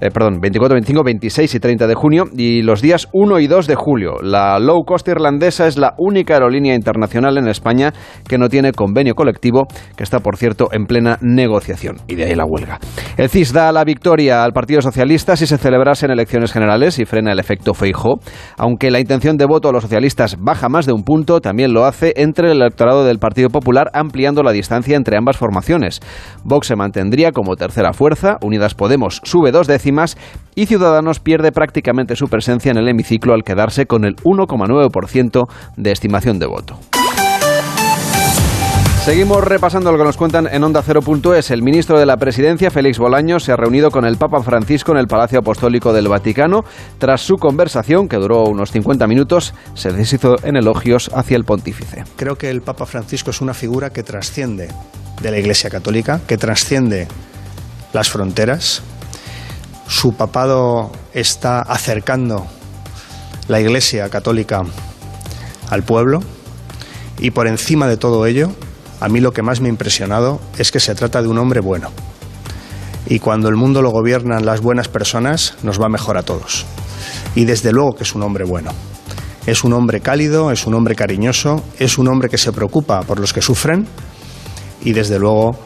eh, 0.00 0.10
perdón, 0.10 0.40
24, 0.40 0.74
25, 0.74 1.04
26 1.04 1.54
y 1.54 1.60
30 1.60 1.86
de 1.86 1.94
junio 1.94 2.24
y 2.36 2.62
los 2.62 2.82
días 2.82 3.08
1 3.12 3.40
y 3.40 3.46
2 3.46 3.66
de 3.66 3.74
julio. 3.74 4.16
La 4.22 4.58
low 4.58 4.84
cost 4.84 5.08
irlandesa 5.08 5.66
es 5.66 5.78
la 5.78 5.94
única 5.96 6.34
aerolínea 6.34 6.74
internacional 6.74 7.38
en 7.38 7.48
España 7.48 7.94
que 8.28 8.36
no 8.36 8.48
tiene 8.48 8.72
convenio 8.72 9.14
colectivo, 9.14 9.66
que 9.96 10.02
está, 10.02 10.20
por 10.20 10.36
cierto, 10.36 10.68
en 10.72 10.84
plena 10.84 11.16
negociación. 11.22 11.96
Y 12.08 12.16
de 12.16 12.24
ahí 12.24 12.34
la 12.34 12.44
huelga. 12.44 12.78
El 13.16 13.30
CIS 13.30 13.54
da 13.54 13.72
la 13.72 13.84
victoria 13.84 14.44
al 14.44 14.52
Partido 14.52 14.82
Socialista 14.82 15.34
si 15.36 15.46
se 15.46 15.56
celebrasen 15.56 16.10
elecciones 16.10 16.52
generales 16.52 16.98
y 16.98 17.06
frena 17.06 17.32
el 17.32 17.38
efecto 17.38 17.72
Feijó. 17.72 18.20
Aunque 18.58 18.90
la 18.90 19.00
intención 19.00 19.38
de 19.38 19.46
voto 19.46 19.70
a 19.70 19.72
los 19.72 19.82
socialistas 19.82 20.36
baja 20.38 20.68
más 20.68 20.84
de 20.84 20.92
un 20.92 21.04
punto, 21.04 21.40
también 21.40 21.72
lo 21.72 21.86
hace 21.86 22.12
entre 22.16 22.50
el 22.50 22.60
electorado 22.60 23.04
del 23.04 23.18
Partido 23.18 23.48
Popular, 23.48 23.90
ampliando 23.94 24.42
la 24.42 24.52
distancia 24.52 24.96
entre 24.96 25.16
ambas 25.16 25.38
formaciones. 25.38 26.00
Vox 26.44 26.66
se 26.66 26.76
mantendría 26.76 27.32
como 27.32 27.56
tercera 27.56 27.94
fuerza, 27.94 28.36
Unidas 28.42 28.74
Podemos 28.74 29.20
sube 29.24 29.52
dos 29.52 29.66
décimas 29.66 29.85
y 30.54 30.66
Ciudadanos 30.66 31.20
pierde 31.20 31.52
prácticamente 31.52 32.16
su 32.16 32.28
presencia 32.28 32.70
en 32.70 32.78
el 32.78 32.88
hemiciclo 32.88 33.34
al 33.34 33.44
quedarse 33.44 33.86
con 33.86 34.04
el 34.04 34.16
1,9% 34.16 35.48
de 35.76 35.92
estimación 35.92 36.38
de 36.38 36.46
voto. 36.46 36.78
Seguimos 39.06 39.44
repasando 39.44 39.92
lo 39.92 39.98
que 39.98 40.02
nos 40.02 40.16
cuentan 40.16 40.48
en 40.50 40.64
Onda 40.64 40.82
Cero.es. 40.82 41.52
El 41.52 41.62
ministro 41.62 41.96
de 41.96 42.06
la 42.06 42.16
Presidencia, 42.16 42.72
Félix 42.72 42.98
Bolaño, 42.98 43.38
se 43.38 43.52
ha 43.52 43.56
reunido 43.56 43.92
con 43.92 44.04
el 44.04 44.16
Papa 44.16 44.42
Francisco 44.42 44.90
en 44.90 44.98
el 44.98 45.06
Palacio 45.06 45.38
Apostólico 45.38 45.92
del 45.92 46.08
Vaticano. 46.08 46.64
Tras 46.98 47.20
su 47.20 47.36
conversación, 47.36 48.08
que 48.08 48.16
duró 48.16 48.42
unos 48.46 48.72
50 48.72 49.06
minutos, 49.06 49.54
se 49.74 49.92
deshizo 49.92 50.34
en 50.42 50.56
elogios 50.56 51.08
hacia 51.14 51.36
el 51.36 51.44
pontífice. 51.44 52.02
Creo 52.16 52.34
que 52.34 52.50
el 52.50 52.62
Papa 52.62 52.84
Francisco 52.84 53.30
es 53.30 53.40
una 53.40 53.54
figura 53.54 53.90
que 53.90 54.02
trasciende 54.02 54.70
de 55.22 55.30
la 55.30 55.38
Iglesia 55.38 55.70
Católica, 55.70 56.20
que 56.26 56.36
trasciende 56.36 57.06
las 57.92 58.10
fronteras. 58.10 58.82
Su 59.88 60.14
papado 60.14 60.90
está 61.14 61.60
acercando 61.60 62.46
la 63.48 63.60
Iglesia 63.60 64.08
Católica 64.08 64.62
al 65.70 65.82
pueblo 65.84 66.20
y 67.18 67.30
por 67.30 67.46
encima 67.46 67.86
de 67.86 67.96
todo 67.96 68.26
ello, 68.26 68.50
a 69.00 69.08
mí 69.08 69.20
lo 69.20 69.32
que 69.32 69.42
más 69.42 69.60
me 69.60 69.68
ha 69.68 69.70
impresionado 69.70 70.40
es 70.58 70.70
que 70.70 70.80
se 70.80 70.94
trata 70.94 71.22
de 71.22 71.28
un 71.28 71.38
hombre 71.38 71.60
bueno. 71.60 71.90
Y 73.06 73.20
cuando 73.20 73.48
el 73.48 73.56
mundo 73.56 73.82
lo 73.82 73.90
gobiernan 73.90 74.44
las 74.44 74.60
buenas 74.60 74.88
personas, 74.88 75.54
nos 75.62 75.80
va 75.80 75.88
mejor 75.88 76.18
a 76.18 76.22
todos. 76.22 76.66
Y 77.34 77.44
desde 77.44 77.72
luego 77.72 77.94
que 77.94 78.02
es 78.02 78.14
un 78.14 78.22
hombre 78.22 78.44
bueno. 78.44 78.72
Es 79.46 79.62
un 79.62 79.72
hombre 79.74 80.00
cálido, 80.00 80.50
es 80.50 80.66
un 80.66 80.74
hombre 80.74 80.96
cariñoso, 80.96 81.62
es 81.78 81.98
un 81.98 82.08
hombre 82.08 82.28
que 82.28 82.38
se 82.38 82.52
preocupa 82.52 83.02
por 83.02 83.20
los 83.20 83.32
que 83.32 83.40
sufren 83.40 83.86
y 84.82 84.92
desde 84.92 85.20
luego 85.20 85.56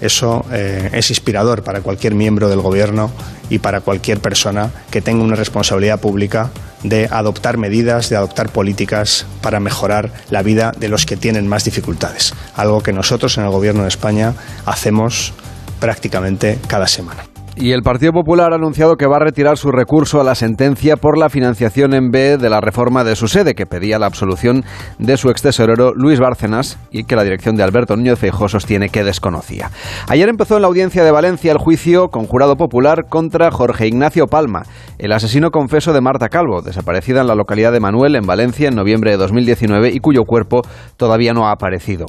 eso 0.00 0.44
eh, 0.50 0.90
es 0.92 1.10
inspirador 1.10 1.62
para 1.62 1.80
cualquier 1.80 2.14
miembro 2.14 2.48
del 2.48 2.60
gobierno 2.60 3.10
y 3.48 3.58
para 3.58 3.80
cualquier 3.80 4.20
persona 4.20 4.70
que 4.90 5.02
tenga 5.02 5.22
una 5.22 5.36
responsabilidad 5.36 6.00
pública 6.00 6.50
de 6.82 7.08
adoptar 7.10 7.58
medidas, 7.58 8.08
de 8.08 8.16
adoptar 8.16 8.50
políticas 8.50 9.26
para 9.42 9.60
mejorar 9.60 10.12
la 10.30 10.42
vida 10.42 10.72
de 10.78 10.88
los 10.88 11.06
que 11.06 11.16
tienen 11.16 11.46
más 11.46 11.64
dificultades. 11.64 12.32
Algo 12.54 12.82
que 12.82 12.92
nosotros 12.92 13.36
en 13.38 13.44
el 13.44 13.50
Gobierno 13.50 13.82
de 13.82 13.88
España 13.88 14.34
hacemos 14.66 15.32
prácticamente 15.80 16.58
cada 16.68 16.86
semana. 16.86 17.29
Y 17.60 17.72
el 17.72 17.82
Partido 17.82 18.14
Popular 18.14 18.54
ha 18.54 18.56
anunciado 18.56 18.96
que 18.96 19.06
va 19.06 19.16
a 19.16 19.22
retirar 19.22 19.58
su 19.58 19.70
recurso 19.70 20.18
a 20.18 20.24
la 20.24 20.34
sentencia 20.34 20.96
por 20.96 21.18
la 21.18 21.28
financiación 21.28 21.92
en 21.92 22.10
B 22.10 22.38
de 22.38 22.48
la 22.48 22.62
reforma 22.62 23.04
de 23.04 23.14
su 23.16 23.28
sede, 23.28 23.54
que 23.54 23.66
pedía 23.66 23.98
la 23.98 24.06
absolución 24.06 24.64
de 24.98 25.18
su 25.18 25.28
ex 25.28 25.42
tesorero 25.42 25.92
Luis 25.94 26.18
Bárcenas 26.20 26.78
y 26.90 27.04
que 27.04 27.16
la 27.16 27.22
dirección 27.22 27.56
de 27.56 27.62
Alberto 27.62 27.96
Núñez 27.96 28.18
Feijóo 28.18 28.48
sostiene 28.48 28.88
que 28.88 29.04
desconocía. 29.04 29.70
Ayer 30.08 30.30
empezó 30.30 30.56
en 30.56 30.62
la 30.62 30.68
audiencia 30.68 31.04
de 31.04 31.10
Valencia 31.10 31.52
el 31.52 31.58
juicio 31.58 32.08
con 32.08 32.26
jurado 32.26 32.56
popular 32.56 33.04
contra 33.10 33.50
Jorge 33.50 33.88
Ignacio 33.88 34.26
Palma, 34.26 34.62
el 34.96 35.12
asesino 35.12 35.50
confeso 35.50 35.92
de 35.92 36.00
Marta 36.00 36.30
Calvo, 36.30 36.62
desaparecida 36.62 37.20
en 37.20 37.26
la 37.26 37.34
localidad 37.34 37.72
de 37.72 37.80
Manuel, 37.80 38.16
en 38.16 38.26
Valencia, 38.26 38.68
en 38.68 38.74
noviembre 38.74 39.10
de 39.10 39.18
2019 39.18 39.90
y 39.92 40.00
cuyo 40.00 40.24
cuerpo 40.24 40.62
todavía 40.96 41.34
no 41.34 41.46
ha 41.46 41.52
aparecido. 41.52 42.06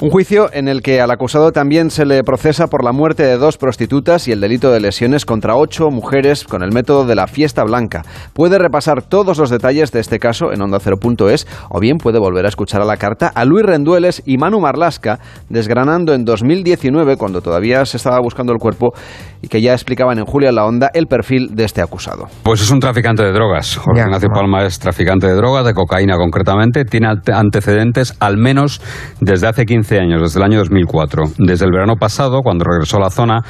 Un 0.00 0.08
juicio 0.08 0.48
en 0.52 0.66
el 0.66 0.80
que 0.80 1.02
al 1.02 1.10
acusado 1.10 1.52
también 1.52 1.90
se 1.90 2.06
le 2.06 2.24
procesa 2.24 2.68
por 2.68 2.82
la 2.82 2.92
muerte 2.92 3.22
de 3.22 3.36
dos 3.36 3.58
prostitutas 3.58 4.28
y 4.28 4.32
el 4.32 4.40
delito 4.40 4.72
de 4.72 4.80
lesiones 4.94 5.24
contra 5.24 5.56
ocho 5.56 5.90
mujeres 5.90 6.44
con 6.44 6.62
el 6.62 6.70
método 6.72 7.04
de 7.04 7.16
la 7.16 7.26
fiesta 7.26 7.64
blanca. 7.64 8.02
Puede 8.32 8.60
repasar 8.60 9.02
todos 9.02 9.38
los 9.38 9.50
detalles 9.50 9.90
de 9.90 9.98
este 9.98 10.20
caso 10.20 10.52
en 10.52 10.60
onda0.es 10.60 11.48
o 11.68 11.80
bien 11.80 11.98
puede 11.98 12.20
volver 12.20 12.44
a 12.44 12.48
escuchar 12.48 12.80
a 12.80 12.84
la 12.84 12.96
carta 12.96 13.26
a 13.26 13.44
Luis 13.44 13.66
Rendueles 13.66 14.22
y 14.24 14.38
Manu 14.38 14.60
Marlasca, 14.60 15.18
desgranando 15.48 16.14
en 16.14 16.24
2019, 16.24 17.16
cuando 17.16 17.40
todavía 17.40 17.84
se 17.86 17.96
estaba 17.96 18.20
buscando 18.20 18.52
el 18.52 18.60
cuerpo 18.60 18.92
y 19.42 19.48
que 19.48 19.60
ya 19.60 19.72
explicaban 19.72 20.18
en 20.18 20.26
Julia 20.26 20.52
la 20.52 20.64
Onda 20.64 20.90
el 20.94 21.08
perfil 21.08 21.56
de 21.56 21.64
este 21.64 21.82
acusado. 21.82 22.28
Pues 22.44 22.62
es 22.62 22.70
un 22.70 22.78
traficante 22.78 23.24
de 23.24 23.32
drogas. 23.32 23.76
Jorge 23.76 24.02
Ignacio 24.02 24.28
Palma 24.28 24.64
es 24.64 24.78
traficante 24.78 25.26
de 25.26 25.34
drogas, 25.34 25.64
de 25.64 25.74
cocaína 25.74 26.16
concretamente. 26.16 26.84
Tiene 26.84 27.08
antecedentes 27.32 28.14
al 28.20 28.36
menos 28.36 28.80
desde 29.20 29.48
hace 29.48 29.64
15 29.64 29.98
años, 29.98 30.22
desde 30.22 30.38
el 30.38 30.44
año 30.44 30.58
2004. 30.60 31.24
Desde 31.38 31.64
el 31.64 31.72
verano 31.72 31.96
pasado, 31.96 32.42
cuando 32.44 32.64
regresó 32.64 32.98
a 32.98 33.00
la 33.00 33.10
zona, 33.10 33.40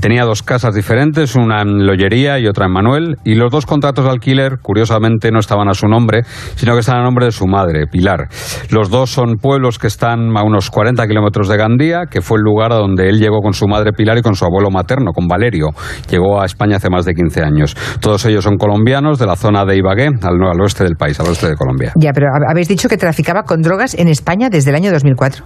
tenía 0.00 0.24
dos 0.24 0.42
casas 0.42 0.74
diferentes, 0.74 0.93
una 1.36 1.62
en 1.62 1.86
Lollería 1.86 2.38
y 2.38 2.46
otra 2.46 2.66
en 2.66 2.72
Manuel, 2.72 3.16
y 3.24 3.34
los 3.34 3.50
dos 3.50 3.66
contratos 3.66 4.04
de 4.04 4.10
alquiler, 4.10 4.58
curiosamente, 4.60 5.30
no 5.30 5.38
estaban 5.38 5.68
a 5.68 5.74
su 5.74 5.86
nombre, 5.86 6.22
sino 6.54 6.74
que 6.74 6.80
estaban 6.80 7.02
a 7.02 7.04
nombre 7.04 7.26
de 7.26 7.32
su 7.32 7.46
madre, 7.46 7.86
Pilar. 7.86 8.28
Los 8.70 8.90
dos 8.90 9.10
son 9.10 9.36
pueblos 9.36 9.78
que 9.78 9.86
están 9.86 10.36
a 10.36 10.42
unos 10.42 10.70
40 10.70 11.06
kilómetros 11.06 11.48
de 11.48 11.56
Gandía, 11.56 12.02
que 12.10 12.20
fue 12.20 12.38
el 12.38 12.42
lugar 12.42 12.72
a 12.72 12.76
donde 12.76 13.08
él 13.08 13.18
llegó 13.18 13.40
con 13.40 13.54
su 13.54 13.66
madre 13.66 13.92
Pilar 13.92 14.18
y 14.18 14.22
con 14.22 14.34
su 14.34 14.44
abuelo 14.44 14.70
materno, 14.70 15.12
con 15.12 15.26
Valerio. 15.26 15.68
Llegó 16.10 16.40
a 16.40 16.46
España 16.46 16.76
hace 16.76 16.90
más 16.90 17.04
de 17.04 17.14
15 17.14 17.42
años. 17.42 17.76
Todos 18.00 18.24
ellos 18.26 18.44
son 18.44 18.56
colombianos 18.56 19.18
de 19.18 19.26
la 19.26 19.36
zona 19.36 19.64
de 19.64 19.76
Ibagué, 19.76 20.06
al, 20.06 20.42
al 20.42 20.60
oeste 20.60 20.84
del 20.84 20.96
país, 20.96 21.18
al 21.20 21.26
oeste 21.28 21.48
de 21.48 21.56
Colombia. 21.56 21.92
Ya, 21.96 22.12
pero 22.12 22.28
habéis 22.48 22.68
dicho 22.68 22.88
que 22.88 22.96
traficaba 22.96 23.42
con 23.42 23.62
drogas 23.62 23.94
en 23.94 24.08
España 24.08 24.48
desde 24.50 24.70
el 24.70 24.76
año 24.76 24.90
2004. 24.92 25.44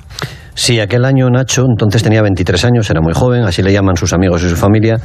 Sí, 0.59 0.81
aquel 0.81 1.05
año 1.05 1.31
Nacho, 1.31 1.65
entonces 1.71 2.03
tenía 2.03 2.21
23 2.21 2.65
años, 2.65 2.91
era 2.91 3.01
muy 3.01 3.15
joven, 3.15 3.45
así 3.45 3.63
le 3.63 3.73
llaman 3.73 3.97
sus 3.97 4.13
amigos 4.13 4.43
y 4.43 4.49
su 4.49 4.57
familia, 4.57 4.97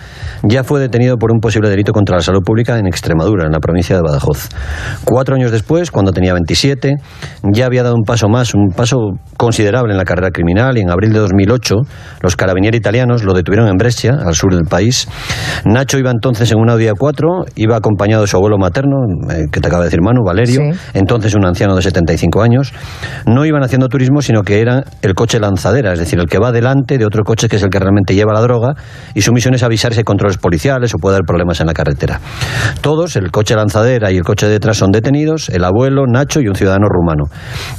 ya 0.44 0.64
fue 0.64 0.80
detenido 0.80 1.18
por 1.18 1.32
un 1.32 1.40
posible 1.40 1.70
delito 1.70 1.92
contra 1.92 2.18
la 2.18 2.22
salud 2.22 2.42
pública 2.44 2.78
en 2.78 2.88
Extremadura, 2.88 3.46
en 3.46 3.52
la 3.52 3.60
provincia 3.60 3.96
de 3.96 4.02
Badajoz. 4.02 4.50
Cuatro 5.06 5.36
años 5.36 5.52
después, 5.52 5.92
cuando 5.92 6.12
tenía 6.12 6.34
27, 6.34 6.96
ya 7.54 7.66
había 7.66 7.84
dado 7.84 7.96
un 7.96 8.04
paso 8.04 8.28
más, 8.30 8.54
un 8.54 8.70
paso 8.70 8.98
considerable 9.38 9.94
en 9.94 9.98
la 9.98 10.06
carrera 10.06 10.30
criminal 10.32 10.78
y 10.78 10.82
en 10.82 10.90
abril 10.90 11.14
de 11.14 11.20
2008 11.20 11.76
los 12.22 12.36
carabinieri 12.36 12.78
italianos 12.78 13.24
lo 13.24 13.34
detuvieron 13.34 13.68
en 13.68 13.76
Brescia, 13.76 14.18
al 14.26 14.36
sur 14.36 14.54
del 14.54 14.66
país. 14.66 15.08
Nacho 15.66 15.98
iba 15.98 16.12
entonces 16.12 16.52
en 16.52 16.60
un 16.60 16.70
Audi 16.70 16.88
A4, 16.88 17.52
iba 17.56 17.76
acompañado 17.76 18.22
de 18.22 18.28
su 18.28 18.38
abuelo 18.38 18.58
materno, 18.58 18.98
eh, 19.30 19.46
que 19.52 19.60
te 19.60 19.68
acaba 19.68 19.84
de 19.84 19.88
decir 19.88 20.02
Manu, 20.02 20.24
Valerio, 20.26 20.62
entonces 20.94 21.36
un 21.36 21.46
anciano 21.46 21.76
de 21.76 21.82
75 21.82 22.42
años. 22.42 22.74
No 23.26 23.46
iban 23.46 23.64
haciendo 23.64 23.88
turismo, 23.88 24.22
sino 24.22 24.44
que 24.44 24.62
era 24.62 24.84
el 25.02 25.14
coche 25.16 25.40
lanzadera, 25.40 25.94
es 25.94 26.00
decir, 26.00 26.20
el 26.20 26.28
que 26.28 26.40
va 26.40 26.52
delante 26.52 26.98
de 26.98 27.06
otro 27.06 27.24
coche 27.24 27.48
que 27.48 27.58
es 27.58 27.64
el 27.64 27.70
que 27.70 27.80
realmente 27.80 28.16
lleva 28.16 28.34
la 28.34 28.42
droga 28.42 28.74
y 29.14 29.22
su 29.22 29.32
misión 29.34 29.54
es 29.54 29.64
avisar 29.64 29.92
ese 29.92 30.04
controles 30.14 30.38
policiales 30.38 30.94
o 30.94 30.98
puede 31.00 31.16
haber 31.16 31.26
problemas 31.26 31.60
en 31.60 31.68
la 31.68 31.74
carretera. 31.74 32.20
Todos, 32.82 33.16
el 33.16 33.32
coche 33.32 33.56
lanzadera 33.56 34.12
y 34.12 34.18
el 34.18 34.24
coche 34.24 34.48
detrás 34.48 34.78
son 34.78 34.92
detenidos, 34.92 35.50
el 35.50 35.64
abuelo, 35.64 36.06
Nacho 36.06 36.40
y 36.40 36.48
un 36.48 36.56
ciudadano 36.56 36.88
rumano. 36.88 37.24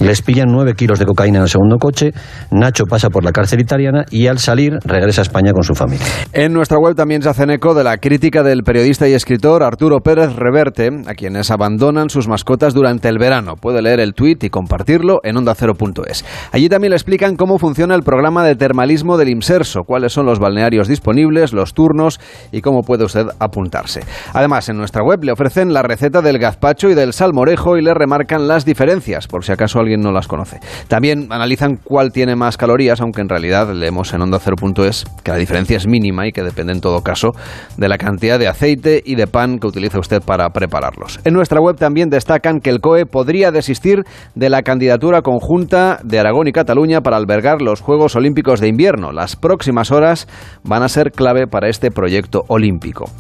Les 0.01 0.21
pillan 0.21 0.49
nueve 0.51 0.75
kilos 0.75 0.99
de 0.99 1.07
cocaína 1.07 1.39
en 1.39 1.45
el 1.45 1.49
segundo 1.49 1.77
coche, 1.79 2.13
Nacho 2.51 2.87
pasa 2.87 3.09
por 3.09 3.23
la 3.23 3.31
cárcel 3.31 3.61
italiana 3.61 4.05
y 4.11 4.27
al 4.27 4.39
salir 4.39 4.79
regresa 4.85 5.21
a 5.21 5.23
España 5.25 5.53
con 5.53 5.63
su 5.63 5.75
familia. 5.75 6.07
En 6.33 6.53
nuestra 6.53 6.79
web 6.79 6.97
también 6.97 7.23
se 7.23 7.29
hacen 7.29 7.51
eco 7.51 7.73
de 7.75 7.85
la 7.85 7.99
crítica 7.99 8.43
del 8.43 8.65
periodista 8.65 9.09
y 9.09 9.13
escritor 9.13 9.63
Arturo 9.63 10.01
Pérez 10.01 10.35
Reverte, 10.35 10.91
a 11.07 11.15
quienes 11.15 11.53
abandonan 11.53 12.11
sus 12.11 12.27
mascotas 12.27 12.75
durante 12.75 13.09
el 13.09 13.19
verano. 13.19 13.55
Puede 13.55 13.81
leer 13.81 14.01
el 14.01 14.15
tuit 14.15 14.43
y 14.43 14.51
compartirlo 14.51 15.21
en 15.23 15.37
ondacero.es. 15.37 16.25
Allí 16.51 16.69
también 16.69 16.91
le 16.91 16.97
explican 16.97 17.37
cómo 17.37 17.59
funciona 17.59 17.95
el 17.95 18.03
programa 18.03 18.45
de 18.45 18.57
termalismo 18.57 19.17
del 19.17 19.29
IMSERSO, 19.29 19.85
cuáles 19.85 20.13
son 20.13 20.27
los 20.27 20.41
balnearios 20.41 20.89
disponibles, 20.89 21.53
los 21.53 21.75
turnos 21.75 22.19
y 22.53 22.61
cómo 22.61 22.83
puede 22.83 23.05
usted 23.05 23.27
apuntarse. 23.39 24.01
Además, 24.33 24.69
en 24.69 24.77
nuestra 24.77 25.03
web 25.03 25.23
le 25.25 25.33
ofrecen 25.33 25.73
la 25.73 25.83
receta 25.83 26.23
del 26.23 26.39
gazpacho 26.39 26.89
y 26.89 26.95
del 26.95 27.13
salmorejo 27.13 27.77
y 27.77 27.83
le 27.83 27.95
remarcan 27.95 28.49
las 28.49 28.65
diferencias, 28.65 29.27
por 29.27 29.45
si 29.45 29.53
acaso 29.53 29.79
alguien 29.79 30.01
no 30.01 30.13
las 30.13 30.29
conoce. 30.29 30.61
También 30.89 31.29
analizan 31.31 31.77
cuál 31.83 32.13
tiene 32.13 32.37
más 32.37 32.57
calorías, 32.57 33.01
aunque 33.01 33.21
en 33.21 33.29
realidad 33.29 33.73
leemos 33.73 34.13
en 34.13 34.23
ondacero.es 34.23 35.05
que 35.23 35.31
la 35.31 35.37
diferencia 35.37 35.77
es 35.77 35.87
mínima 35.87 36.27
y 36.27 36.33
que 36.33 36.43
depende 36.43 36.73
en 36.73 36.81
todo 36.81 37.03
caso 37.03 37.33
de 37.77 37.89
la 37.89 37.99
cantidad 37.99 38.39
de 38.39 38.49
aceite 38.49 39.03
y 39.05 39.15
de 39.15 39.27
pan 39.27 39.59
que 39.59 39.67
utiliza 39.67 39.99
usted 39.99 40.23
para 40.23 40.51
prepararlos. 40.51 41.21
En 41.25 41.35
nuestra 41.35 41.61
web 41.61 41.77
también 41.77 42.11
destacan 42.11 42.61
que 42.61 42.71
el 42.71 42.81
COE 42.81 43.07
podría 43.07 43.51
desistir 43.51 44.05
de 44.35 44.51
la 44.51 44.63
candidatura 44.63 45.23
conjunta 45.23 45.99
de 46.03 46.19
Aragón 46.19 46.49
y 46.49 46.53
Cataluña 46.53 47.01
para 47.01 47.17
albergar 47.17 47.63
los 47.63 47.81
Juegos 47.81 48.17
Olímpicos 48.17 48.61
de 48.61 48.69
Invierno. 48.69 49.13
Las 49.13 49.37
próximas 49.37 49.91
horas 49.91 50.29
van 50.63 50.83
a 50.83 50.89
ser 50.89 51.11
clave 51.13 51.47
para 51.47 51.69
este 51.69 51.91
proyecto 51.91 52.14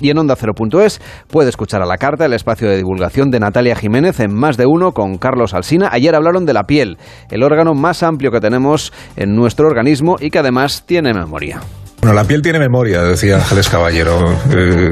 Y 0.00 0.10
en 0.10 0.18
Onda 0.18 0.36
0.es 0.36 1.00
puede 1.28 1.48
escuchar 1.48 1.82
a 1.82 1.86
la 1.86 1.98
carta 1.98 2.26
el 2.26 2.32
espacio 2.32 2.68
de 2.68 2.76
divulgación 2.76 3.30
de 3.30 3.40
Natalia 3.40 3.76
Jiménez 3.76 4.20
en 4.20 4.34
más 4.34 4.56
de 4.56 4.66
uno 4.66 4.92
con 4.92 5.18
Carlos 5.18 5.54
Alsina. 5.54 5.88
Ayer 5.92 6.14
hablaron 6.14 6.46
de 6.46 6.54
la 6.54 6.64
piel, 6.64 6.98
el 7.30 7.42
órgano 7.42 7.74
más 7.74 8.02
amplio 8.02 8.30
que 8.30 8.40
tenemos 8.40 8.92
en 9.16 9.34
nuestro 9.34 9.66
organismo 9.66 10.16
y 10.20 10.30
que 10.30 10.38
además 10.38 10.84
tiene 10.86 11.12
memoria. 11.12 11.60
Bueno, 12.04 12.20
la 12.20 12.28
piel 12.28 12.42
tiene 12.42 12.58
memoria, 12.58 13.00
decía 13.02 13.36
Ángeles 13.36 13.66
Caballero. 13.70 14.30
Eh, 14.50 14.90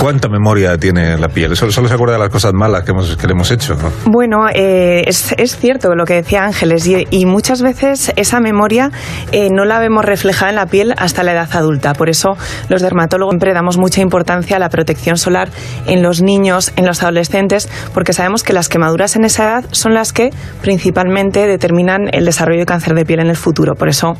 ¿Cuánta 0.00 0.28
memoria 0.28 0.76
tiene 0.76 1.16
la 1.16 1.28
piel? 1.28 1.54
Solo, 1.54 1.70
se 1.70 1.94
acuerda 1.94 2.14
de 2.14 2.18
las 2.18 2.30
cosas 2.30 2.52
malas 2.52 2.82
que 2.82 2.90
hemos, 2.90 3.16
que 3.16 3.28
le 3.28 3.32
hemos 3.32 3.48
hecho. 3.52 3.76
¿no? 3.76 3.92
Bueno, 4.06 4.48
eh, 4.52 5.04
es, 5.06 5.56
cierto 5.56 5.94
lo 5.94 6.04
que 6.04 6.14
decía 6.14 6.42
Ángeles 6.42 6.84
y, 6.88 7.06
y 7.10 7.26
muchas 7.26 7.62
veces 7.62 8.12
esa 8.16 8.40
memoria 8.40 8.90
eh, 9.30 9.50
no 9.52 9.64
la 9.64 9.78
vemos 9.78 10.04
reflejada 10.04 10.50
en 10.50 10.56
la 10.56 10.66
piel 10.66 10.94
hasta 10.96 11.22
la 11.22 11.30
edad 11.30 11.48
adulta. 11.52 11.92
Por 11.92 12.08
eso 12.08 12.36
los 12.68 12.82
dermatólogos 12.82 13.34
siempre 13.34 13.54
damos 13.54 13.78
mucha 13.78 14.00
importancia 14.00 14.56
a 14.56 14.58
la 14.58 14.68
protección 14.68 15.18
solar 15.18 15.48
en 15.86 16.02
los 16.02 16.22
niños, 16.22 16.72
en 16.74 16.86
los 16.86 17.04
adolescentes, 17.04 17.68
porque 17.94 18.12
sabemos 18.12 18.42
que 18.42 18.52
las 18.52 18.68
quemaduras 18.68 19.14
en 19.14 19.24
esa 19.24 19.44
edad 19.44 19.64
son 19.70 19.94
las 19.94 20.12
que 20.12 20.30
principalmente 20.60 21.46
determinan 21.46 22.08
el 22.10 22.24
desarrollo 22.24 22.58
de 22.58 22.66
cáncer 22.66 22.94
de 22.94 23.04
piel 23.04 23.20
en 23.20 23.28
el 23.28 23.36
futuro. 23.36 23.74
Por 23.76 23.88
eso 23.88 24.16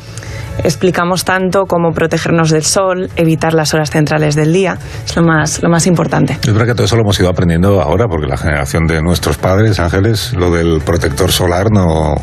explicamos 0.65 1.25
tanto 1.25 1.65
como 1.67 1.93
protegernos 1.93 2.51
del 2.51 2.65
sol, 2.65 3.11
evitar 3.17 3.55
las 3.55 3.75
horas 3.75 3.91
centrales 3.91 4.35
del 4.35 4.53
día, 4.53 4.79
es 5.05 5.17
lo 5.17 5.23
más, 5.23 5.63
lo 5.63 5.69
más 5.69 5.87
importante. 5.87 6.39
Es 6.43 6.53
verdad 6.53 6.67
que 6.67 6.75
todo 6.75 6.85
eso 6.85 6.97
lo 6.97 7.03
hemos 7.03 7.19
ido 7.19 7.29
aprendiendo 7.29 7.81
ahora, 7.81 8.07
porque 8.09 8.27
la 8.27 8.37
generación 8.37 8.87
de 8.87 9.03
nuestros 9.03 9.37
padres, 9.37 9.79
Ángeles, 9.81 10.33
lo 10.35 10.51
del 10.51 10.81
protector 10.81 11.31
solar, 11.33 11.71
no, 11.71 12.15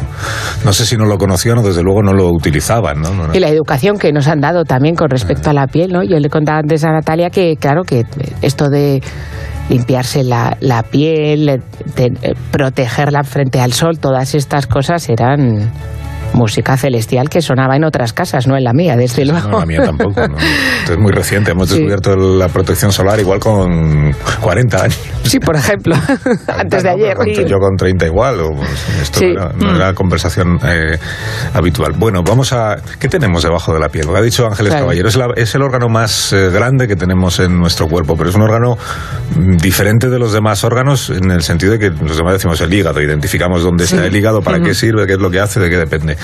no 0.64 0.74
sé 0.74 0.86
si 0.86 0.98
no 0.98 1.06
lo 1.06 1.18
conocían 1.18 1.58
o 1.60 1.62
desde 1.62 1.84
luego 1.84 2.02
no 2.04 2.14
lo 2.14 2.30
utilizaban. 2.30 3.02
¿no? 3.02 3.34
Y 3.34 3.40
la 3.40 3.50
educación 3.50 3.98
que 3.98 4.12
nos 4.12 4.28
han 4.28 4.42
dado 4.42 4.64
también 4.64 4.96
con 4.96 5.10
respecto 5.10 5.50
a 5.50 5.54
la 5.54 5.68
piel, 5.68 5.92
¿no? 5.92 6.04
Yo 6.04 6.20
le 6.20 6.30
contaba 6.30 6.60
antes 6.60 6.84
a 6.84 6.92
Natalia 6.92 7.30
que, 7.30 7.56
claro, 7.58 7.84
que 7.84 8.06
esto 8.42 8.70
de 8.70 9.02
limpiarse 9.70 10.24
la, 10.24 10.58
la 10.60 10.84
piel, 10.84 11.46
de, 11.46 11.62
de, 12.10 12.36
protegerla 12.52 13.24
frente 13.24 13.62
al 13.62 13.74
sol, 13.74 14.00
todas 14.00 14.36
estas 14.36 14.68
cosas 14.68 15.08
eran 15.10 15.72
música 16.34 16.78
celestial 16.78 17.30
que 17.30 17.42
sonaba 17.42 17.76
en 17.76 17.84
otras 17.84 18.14
casas, 18.14 18.48
no 18.48 18.58
en 18.58 18.64
la 18.64 18.74
mía, 18.74 18.96
desde 18.96 19.26
luego. 19.26 19.50
No, 19.50 19.60
la 19.60 19.66
mía 19.66 19.84
tampoco. 19.84 20.28
¿no? 20.28 20.38
Es 20.38 20.98
muy 20.98 21.12
reciente. 21.12 21.52
Hemos 21.52 21.70
sí. 21.70 21.76
descubierto 21.76 22.16
la 22.16 22.50
protección 22.50 22.92
solar 22.92 23.20
igual 23.20 23.40
con 23.40 24.14
40 24.42 24.84
años. 24.84 25.00
Sí, 25.24 25.40
por 25.40 25.56
ejemplo. 25.56 25.96
Antes 26.48 26.84
de 26.84 26.90
ayer. 26.90 27.16
Con, 27.16 27.26
sí. 27.26 27.46
Yo 27.46 27.58
con 27.58 27.76
30 27.76 28.06
igual. 28.06 28.40
O, 28.40 28.50
pues, 28.56 28.70
esto 29.02 29.22
no 29.22 29.32
era, 29.32 29.52
no 29.54 29.76
era 29.76 29.94
conversación 29.94 30.60
eh, 30.66 30.98
habitual. 31.54 31.94
Bueno, 31.98 32.24
vamos 32.24 32.54
a... 32.54 32.78
¿Qué 33.00 33.08
tenemos 33.08 33.44
debajo 33.44 33.74
de 33.74 33.80
la 33.80 33.90
piel? 33.90 34.08
Lo 34.08 34.14
que 34.14 34.20
ha 34.20 34.24
dicho 34.24 34.46
Ángeles 34.46 34.72
claro. 34.72 34.86
Caballero. 34.86 35.08
Es, 35.08 35.16
la, 35.16 35.28
es, 35.36 35.56
el 35.56 35.62
órgano 35.62 35.88
más 35.90 36.34
eh, 36.34 36.50
grande 36.50 36.88
que 36.88 36.96
tenemos 36.96 37.40
en 37.40 37.58
nuestro 37.58 37.88
cuerpo, 37.88 38.16
pero 38.16 38.30
es 38.30 38.36
un 38.36 38.42
órgano 38.42 38.78
mm, 39.36 39.58
diferente 39.58 40.10
de 40.10 40.20
los 40.20 40.34
demás 40.34 40.64
órganos 40.64 41.10
en 41.10 41.32
el 41.32 41.44
sentido 41.44 41.74
de 41.74 41.80
que 41.80 41.90
los 41.90 42.18
demás 42.18 42.34
decimos 42.34 42.60
el 42.62 42.74
hígado. 42.74 43.02
Identificamos 43.02 43.64
dónde 43.64 43.86
está 43.86 44.06
el 44.06 44.16
hígado, 44.16 44.42
para 44.42 44.60
qué 44.62 44.74
sirve, 44.74 45.06
qué 45.08 45.14
es 45.14 45.20
lo 45.20 45.30
que 45.30 45.40
hace, 45.40 45.60
de 45.60 45.70
qué 45.70 45.78
depende. 45.78 46.18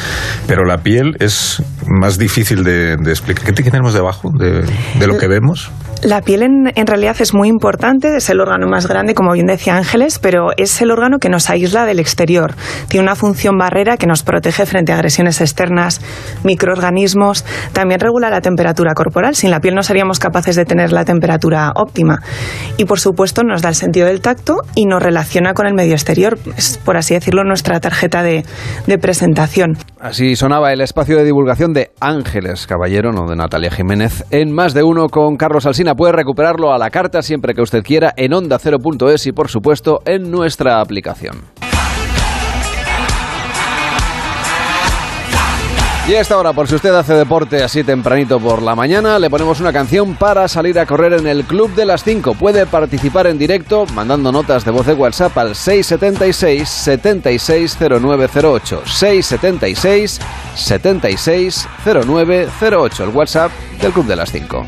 Pero 0.48 0.66
la 0.66 0.80
piel 0.80 1.16
es 1.20 1.64
más 1.88 2.18
difícil 2.18 2.64
de, 2.64 2.98
de 2.98 3.12
explicar. 3.12 3.46
¿Qué 3.46 3.64
tenemos 3.64 3.94
debajo 3.94 4.30
de, 4.38 4.64
de 5.00 5.08
lo 5.08 5.18
que 5.18 5.28
vemos? 5.28 5.72
La 6.02 6.22
piel 6.22 6.44
en, 6.44 6.72
en, 6.76 6.88
realidad 6.88 7.18
es 7.20 7.34
muy 7.34 7.50
importante, 7.50 8.16
es 8.16 8.30
el 8.30 8.40
órgano 8.40 8.68
más 8.68 8.88
grande, 8.88 9.14
como 9.14 9.34
bien 9.34 9.48
decía 9.48 9.76
Ángeles, 9.76 10.18
pero 10.18 10.48
es 10.56 10.82
el 10.82 10.92
órgano 10.92 11.18
que 11.20 11.28
nos 11.28 11.50
aísla 11.50 11.86
del 11.86 12.00
exterior. 12.00 12.56
Tiene 12.88 13.04
una 13.04 13.16
función 13.16 13.58
barrera 13.58 13.98
que 13.98 14.08
nos 14.08 14.24
protege 14.24 14.66
frente 14.66 14.94
a 14.94 14.96
agresiones 14.96 15.42
externas, 15.42 16.00
microorganismos, 16.46 17.44
también 17.74 18.00
regula 18.00 18.30
la 18.30 18.40
temperatura 18.40 18.94
corporal. 18.94 19.36
Sin 19.36 19.52
la 19.52 19.60
piel 19.60 19.76
no 19.76 19.84
seríamos 19.84 20.20
capaces 20.20 20.56
de 20.56 20.64
tener 20.64 20.94
la 20.94 21.04
temperatura 21.04 21.74
óptima. 21.76 22.22
Y 22.78 22.86
por 22.86 23.02
supuesto 23.02 23.44
nos 23.44 23.62
da 23.62 23.68
el 23.68 23.76
sentido 23.76 24.08
del 24.08 24.22
tacto 24.22 24.56
y 24.76 24.86
nos 24.86 25.04
relaciona 25.04 25.54
con 25.54 25.68
el 25.68 25.74
medio 25.74 25.96
exterior. 25.96 26.40
Es, 26.56 26.78
por 26.78 26.96
así 26.96 27.14
decirlo, 27.14 27.44
nuestra 27.44 27.82
tarjeta 27.82 28.24
de, 28.24 28.46
de 28.88 28.98
presentación. 28.98 29.78
Así 30.00 30.36
sonaba 30.36 30.72
el 30.74 30.82
espacio 30.82 31.18
de 31.18 31.26
divulgación 31.26 31.74
de 31.74 31.92
Ángeles 32.00 32.68
Caballero, 32.68 33.12
no 33.12 33.28
de 33.28 33.36
Natalia 33.36 33.72
Jiménez, 33.72 34.26
en 34.32 34.52
más 34.52 34.74
de 34.74 34.84
uno 34.84 35.08
con 35.08 35.38
Carlos 35.38 35.66
Alsina. 35.66 35.96
Puede 35.96 36.14
recuperarlo 36.14 36.74
a 36.74 36.78
la 36.78 36.90
carta 36.90 37.22
siempre 37.22 37.54
que 37.54 37.62
usted 37.62 37.84
quiera 37.84 38.14
en 38.16 38.32
onda0.es 38.32 39.28
y 39.28 39.32
por 39.32 39.50
supuesto 39.50 40.00
en 40.06 40.32
nuestra 40.32 40.82
aplicación. 40.82 41.69
Y 46.10 46.16
a 46.16 46.22
esta 46.22 46.38
hora, 46.40 46.54
por 46.54 46.68
si 46.68 46.74
usted 46.74 46.96
hace 46.96 47.14
deporte 47.14 47.62
así 47.62 47.84
tempranito 47.84 48.40
por 48.40 48.64
la 48.64 48.74
mañana, 48.74 49.20
le 49.20 49.30
ponemos 49.30 49.60
una 49.60 49.72
canción 49.72 50.16
para 50.16 50.48
salir 50.48 50.80
a 50.80 50.88
correr 50.88 51.14
en 51.14 51.28
el 51.28 51.44
Club 51.44 51.76
de 51.76 51.86
las 51.86 52.04
5. 52.04 52.34
Puede 52.34 52.66
participar 52.66 53.28
en 53.28 53.38
directo 53.38 53.86
mandando 53.94 54.32
notas 54.32 54.66
de 54.66 54.72
voz 54.72 54.88
de 54.88 54.96
WhatsApp 54.96 55.38
al 55.38 55.54
676 55.54 56.68
760908. 56.68 58.88
676 58.88 60.20
760908, 60.56 63.04
el 63.04 63.10
WhatsApp 63.10 63.52
del 63.80 63.92
Club 63.92 64.08
de 64.08 64.16
las 64.16 64.32
5. 64.32 64.66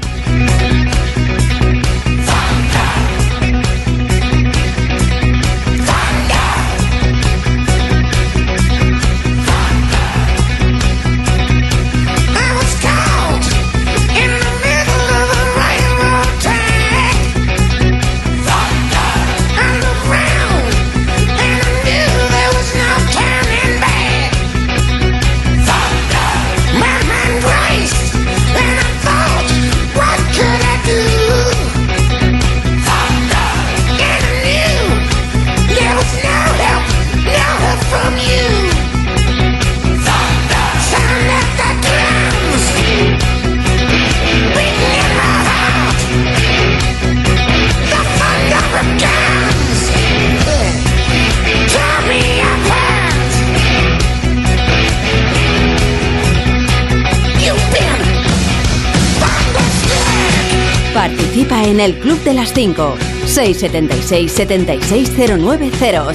en 61.71 61.79
el 61.79 61.97
Club 61.99 62.21
de 62.23 62.33
las 62.33 62.53
5. 62.53 62.95
676-760908. 63.25 66.13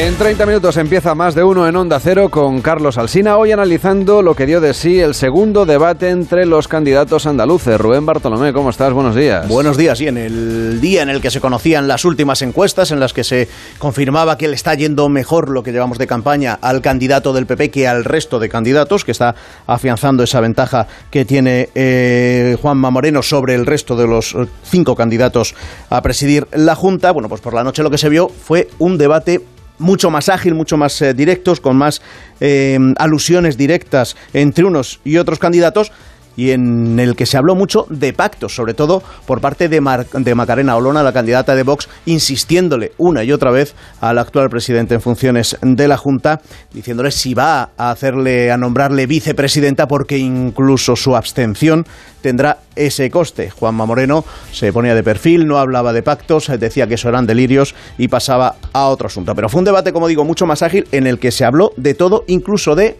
En 0.00 0.14
30 0.14 0.46
minutos 0.46 0.76
empieza 0.76 1.16
más 1.16 1.34
de 1.34 1.42
uno 1.42 1.66
en 1.66 1.74
Onda 1.74 1.98
Cero 1.98 2.28
con 2.28 2.60
Carlos 2.60 2.98
Alsina, 2.98 3.36
hoy 3.36 3.50
analizando 3.50 4.22
lo 4.22 4.36
que 4.36 4.46
dio 4.46 4.60
de 4.60 4.72
sí 4.72 5.00
el 5.00 5.12
segundo 5.12 5.66
debate 5.66 6.10
entre 6.10 6.46
los 6.46 6.68
candidatos 6.68 7.26
andaluces. 7.26 7.80
Rubén 7.80 8.06
Bartolomé, 8.06 8.52
¿cómo 8.52 8.70
estás? 8.70 8.92
Buenos 8.92 9.16
días. 9.16 9.48
Buenos 9.48 9.76
días, 9.76 10.00
y 10.00 10.06
en 10.06 10.16
el 10.16 10.80
día 10.80 11.02
en 11.02 11.08
el 11.08 11.20
que 11.20 11.32
se 11.32 11.40
conocían 11.40 11.88
las 11.88 12.04
últimas 12.04 12.42
encuestas, 12.42 12.92
en 12.92 13.00
las 13.00 13.12
que 13.12 13.24
se 13.24 13.48
confirmaba 13.78 14.38
que 14.38 14.46
le 14.46 14.54
está 14.54 14.72
yendo 14.74 15.08
mejor 15.08 15.48
lo 15.50 15.64
que 15.64 15.72
llevamos 15.72 15.98
de 15.98 16.06
campaña 16.06 16.56
al 16.62 16.80
candidato 16.80 17.32
del 17.32 17.46
PP 17.46 17.72
que 17.72 17.88
al 17.88 18.04
resto 18.04 18.38
de 18.38 18.48
candidatos, 18.48 19.04
que 19.04 19.10
está 19.10 19.34
afianzando 19.66 20.22
esa 20.22 20.40
ventaja 20.40 20.86
que 21.10 21.24
tiene 21.24 21.70
eh, 21.74 22.56
Juanma 22.62 22.90
Moreno 22.90 23.20
sobre 23.20 23.56
el 23.56 23.66
resto 23.66 23.96
de 23.96 24.06
los 24.06 24.32
eh, 24.36 24.46
cinco 24.62 24.94
candidatos 24.94 25.56
a 25.90 26.00
presidir 26.02 26.46
la 26.52 26.76
Junta, 26.76 27.10
bueno, 27.10 27.28
pues 27.28 27.40
por 27.40 27.52
la 27.52 27.64
noche 27.64 27.82
lo 27.82 27.90
que 27.90 27.98
se 27.98 28.08
vio 28.08 28.28
fue 28.28 28.68
un 28.78 28.96
debate 28.96 29.57
mucho 29.78 30.10
más 30.10 30.28
ágil, 30.28 30.54
mucho 30.54 30.76
más 30.76 31.00
eh, 31.02 31.14
directos, 31.14 31.60
con 31.60 31.76
más 31.76 32.02
eh, 32.40 32.78
alusiones 32.96 33.56
directas 33.56 34.16
entre 34.32 34.64
unos 34.64 35.00
y 35.04 35.16
otros 35.16 35.38
candidatos 35.38 35.92
y 36.38 36.52
en 36.52 37.00
el 37.00 37.16
que 37.16 37.26
se 37.26 37.36
habló 37.36 37.56
mucho 37.56 37.84
de 37.90 38.12
pactos, 38.12 38.54
sobre 38.54 38.72
todo 38.72 39.02
por 39.26 39.40
parte 39.40 39.68
de, 39.68 39.80
Macarena 39.80 40.76
Olona, 40.76 41.02
la 41.02 41.12
candidata 41.12 41.56
de 41.56 41.64
Vox, 41.64 41.88
insistiéndole 42.06 42.92
una 42.96 43.24
y 43.24 43.32
otra 43.32 43.50
vez 43.50 43.74
al 44.00 44.18
actual 44.18 44.48
presidente 44.48 44.94
en 44.94 45.00
funciones 45.00 45.58
de 45.60 45.88
la 45.88 45.96
Junta, 45.96 46.40
diciéndole 46.72 47.10
si 47.10 47.34
va 47.34 47.70
a 47.76 47.90
hacerle, 47.90 48.52
a 48.52 48.56
nombrarle 48.56 49.06
vicepresidenta, 49.06 49.88
porque 49.88 50.16
incluso 50.16 50.94
su 50.94 51.16
abstención 51.16 51.84
tendrá 52.20 52.58
ese 52.76 53.10
coste. 53.10 53.50
Juanma 53.50 53.84
Moreno 53.84 54.24
se 54.52 54.72
ponía 54.72 54.94
de 54.94 55.02
perfil, 55.02 55.44
no 55.44 55.58
hablaba 55.58 55.92
de 55.92 56.04
pactos, 56.04 56.52
decía 56.56 56.86
que 56.86 56.94
eso 56.94 57.08
eran 57.08 57.26
delirios 57.26 57.74
y 57.98 58.06
pasaba 58.06 58.54
a 58.72 58.86
otro 58.86 59.08
asunto. 59.08 59.34
Pero 59.34 59.48
fue 59.48 59.58
un 59.58 59.64
debate, 59.64 59.92
como 59.92 60.06
digo, 60.06 60.24
mucho 60.24 60.46
más 60.46 60.62
ágil 60.62 60.86
en 60.92 61.08
el 61.08 61.18
que 61.18 61.32
se 61.32 61.44
habló 61.44 61.72
de 61.76 61.94
todo, 61.94 62.22
incluso 62.28 62.76
de 62.76 62.96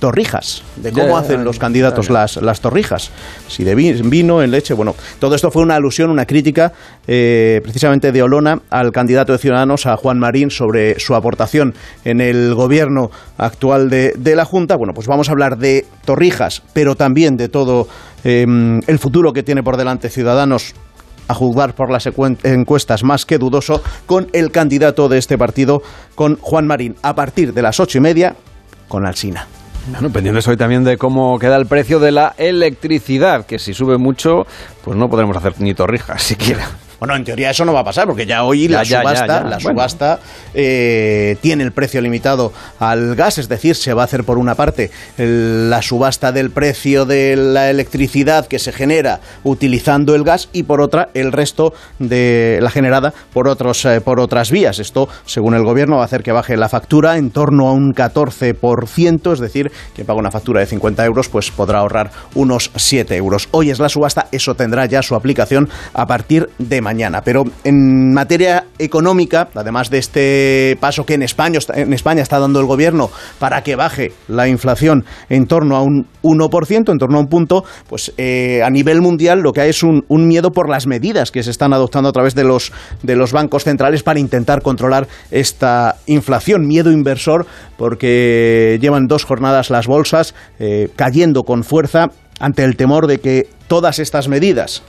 torrijas, 0.00 0.62
de 0.76 0.92
cómo 0.92 1.16
hacen 1.16 1.44
los 1.44 1.58
candidatos 1.58 2.10
las, 2.10 2.38
las 2.38 2.60
torrijas, 2.60 3.10
si 3.46 3.62
de 3.62 3.74
vino, 3.74 4.42
en 4.42 4.50
leche, 4.50 4.74
bueno, 4.74 4.96
todo 5.20 5.34
esto 5.34 5.50
fue 5.50 5.62
una 5.62 5.76
alusión, 5.76 6.10
una 6.10 6.24
crítica 6.26 6.72
eh, 7.06 7.60
precisamente 7.62 8.10
de 8.10 8.22
Olona 8.22 8.62
al 8.70 8.90
candidato 8.90 9.32
de 9.32 9.38
Ciudadanos, 9.38 9.86
a 9.86 9.96
Juan 9.96 10.18
Marín, 10.18 10.50
sobre 10.50 10.98
su 10.98 11.14
aportación 11.14 11.74
en 12.04 12.20
el 12.20 12.54
gobierno 12.54 13.10
actual 13.38 13.90
de, 13.90 14.34
la 14.34 14.44
Junta. 14.44 14.76
Bueno, 14.76 14.94
pues 14.94 15.06
vamos 15.06 15.28
a 15.28 15.32
hablar 15.32 15.58
de 15.58 15.84
torrijas, 16.04 16.62
pero 16.72 16.96
también 16.96 17.36
de 17.36 17.48
todo 17.48 17.86
em, 18.24 18.80
el 18.86 18.98
futuro 18.98 19.32
que 19.32 19.42
tiene 19.42 19.62
por 19.62 19.76
delante 19.76 20.08
Ciudadanos 20.08 20.74
a 21.28 21.34
juzgar 21.34 21.74
por 21.74 21.92
las 21.92 22.08
encuestas 22.42 23.04
más 23.04 23.24
que 23.24 23.38
dudoso, 23.38 23.82
con 24.06 24.28
el 24.32 24.50
candidato 24.50 25.08
de 25.08 25.18
este 25.18 25.38
partido, 25.38 25.82
con 26.16 26.36
Juan 26.36 26.66
Marín, 26.66 26.96
a 27.02 27.14
partir 27.14 27.52
de 27.52 27.62
las 27.62 27.78
ocho 27.78 27.98
y 27.98 28.00
media, 28.00 28.34
con 28.88 29.06
Alsina. 29.06 29.46
Bueno, 29.88 30.10
pendientes 30.10 30.46
hoy 30.46 30.56
también 30.56 30.84
de 30.84 30.98
cómo 30.98 31.38
queda 31.38 31.56
el 31.56 31.66
precio 31.66 32.00
de 32.00 32.12
la 32.12 32.34
electricidad, 32.36 33.46
que 33.46 33.58
si 33.58 33.74
sube 33.74 33.98
mucho, 33.98 34.46
pues 34.84 34.96
no 34.96 35.08
podremos 35.08 35.36
hacer 35.36 35.54
ni 35.58 35.74
torrijas 35.74 36.22
siquiera. 36.22 36.68
Bueno, 37.00 37.16
en 37.16 37.24
teoría 37.24 37.48
eso 37.48 37.64
no 37.64 37.72
va 37.72 37.80
a 37.80 37.84
pasar, 37.84 38.06
porque 38.06 38.26
ya 38.26 38.44
hoy 38.44 38.68
la 38.68 38.84
subasta, 38.84 39.42
la 39.42 39.58
subasta 39.58 40.20
eh, 40.52 41.34
tiene 41.40 41.64
el 41.64 41.72
precio 41.72 42.02
limitado 42.02 42.52
al 42.78 43.16
gas, 43.16 43.38
es 43.38 43.48
decir, 43.48 43.74
se 43.74 43.94
va 43.94 44.02
a 44.02 44.04
hacer 44.04 44.24
por 44.24 44.36
una 44.36 44.54
parte 44.54 44.90
la 45.16 45.80
subasta 45.80 46.30
del 46.30 46.50
precio 46.50 47.06
de 47.06 47.36
la 47.36 47.70
electricidad 47.70 48.46
que 48.46 48.58
se 48.58 48.70
genera 48.70 49.20
utilizando 49.44 50.14
el 50.14 50.24
gas 50.24 50.50
y 50.52 50.64
por 50.64 50.82
otra 50.82 51.08
el 51.14 51.32
resto 51.32 51.72
de 51.98 52.58
la 52.60 52.68
generada 52.68 53.14
por, 53.32 53.48
otros, 53.48 53.82
eh, 53.86 54.02
por 54.02 54.20
otras 54.20 54.50
vías. 54.50 54.78
Esto, 54.78 55.08
según 55.24 55.54
el 55.54 55.64
gobierno, 55.64 55.96
va 55.96 56.02
a 56.02 56.04
hacer 56.04 56.22
que 56.22 56.32
baje 56.32 56.58
la 56.58 56.68
factura 56.68 57.16
en 57.16 57.30
torno 57.30 57.68
a 57.68 57.72
un 57.72 57.94
14%, 57.94 59.32
es 59.32 59.40
decir, 59.40 59.72
que 59.94 60.04
paga 60.04 60.18
una 60.18 60.30
factura 60.30 60.60
de 60.60 60.66
50 60.66 61.02
euros, 61.06 61.30
pues 61.30 61.50
podrá 61.50 61.78
ahorrar 61.78 62.10
unos 62.34 62.70
7 62.76 63.16
euros. 63.16 63.48
Hoy 63.52 63.70
es 63.70 63.78
la 63.78 63.88
subasta, 63.88 64.26
eso 64.32 64.54
tendrá 64.54 64.84
ya 64.84 65.00
su 65.00 65.14
aplicación 65.14 65.70
a 65.94 66.04
partir 66.04 66.50
de 66.58 66.82
mañana 66.82 66.89
mañana. 66.90 67.22
Pero 67.22 67.44
en 67.62 68.12
materia 68.12 68.64
económica, 68.78 69.48
además 69.54 69.90
de 69.90 69.98
este 69.98 70.76
paso 70.80 71.06
que 71.06 71.14
en 71.14 71.22
España, 71.22 71.60
en 71.74 71.92
España 71.92 72.20
está 72.20 72.40
dando 72.40 72.58
el 72.58 72.66
gobierno 72.66 73.10
para 73.38 73.62
que 73.62 73.76
baje 73.76 74.12
la 74.26 74.48
inflación 74.48 75.04
en 75.28 75.46
torno 75.46 75.76
a 75.76 75.82
un 75.82 76.06
1%, 76.24 76.90
en 76.90 76.98
torno 76.98 77.18
a 77.18 77.20
un 77.20 77.28
punto, 77.28 77.62
pues 77.88 78.12
eh, 78.18 78.60
a 78.64 78.70
nivel 78.70 79.00
mundial 79.02 79.38
lo 79.40 79.52
que 79.52 79.60
hay 79.60 79.70
es 79.70 79.84
un, 79.84 80.02
miedo 80.08 80.50
por 80.50 80.68
las 80.68 80.88
medidas 80.88 81.30
que 81.30 81.44
se 81.44 81.50
están 81.50 81.72
adoptando 81.72 82.08
a 82.08 82.12
través 82.12 82.34
de 82.34 82.42
los, 82.42 82.72
bancos 83.32 83.62
centrales 83.62 84.02
para 84.02 84.18
intentar 84.18 84.60
controlar 84.60 85.06
esta 85.30 85.96
inflación. 86.06 86.66
Miedo 86.66 86.90
inversor 86.90 87.46
porque 87.78 88.78
llevan 88.80 89.06
dos 89.06 89.24
jornadas 89.24 89.70
las 89.70 89.86
bolsas 89.86 90.34
eh, 90.58 90.88
cayendo 90.96 91.44
con 91.44 91.62
fuerza 91.62 92.08
ante 92.40 92.64
el 92.64 92.76
temor 92.76 93.06
de 93.06 93.18
que 93.18 93.48
todas 93.68 94.00
estas 94.00 94.26
medidas 94.28 94.82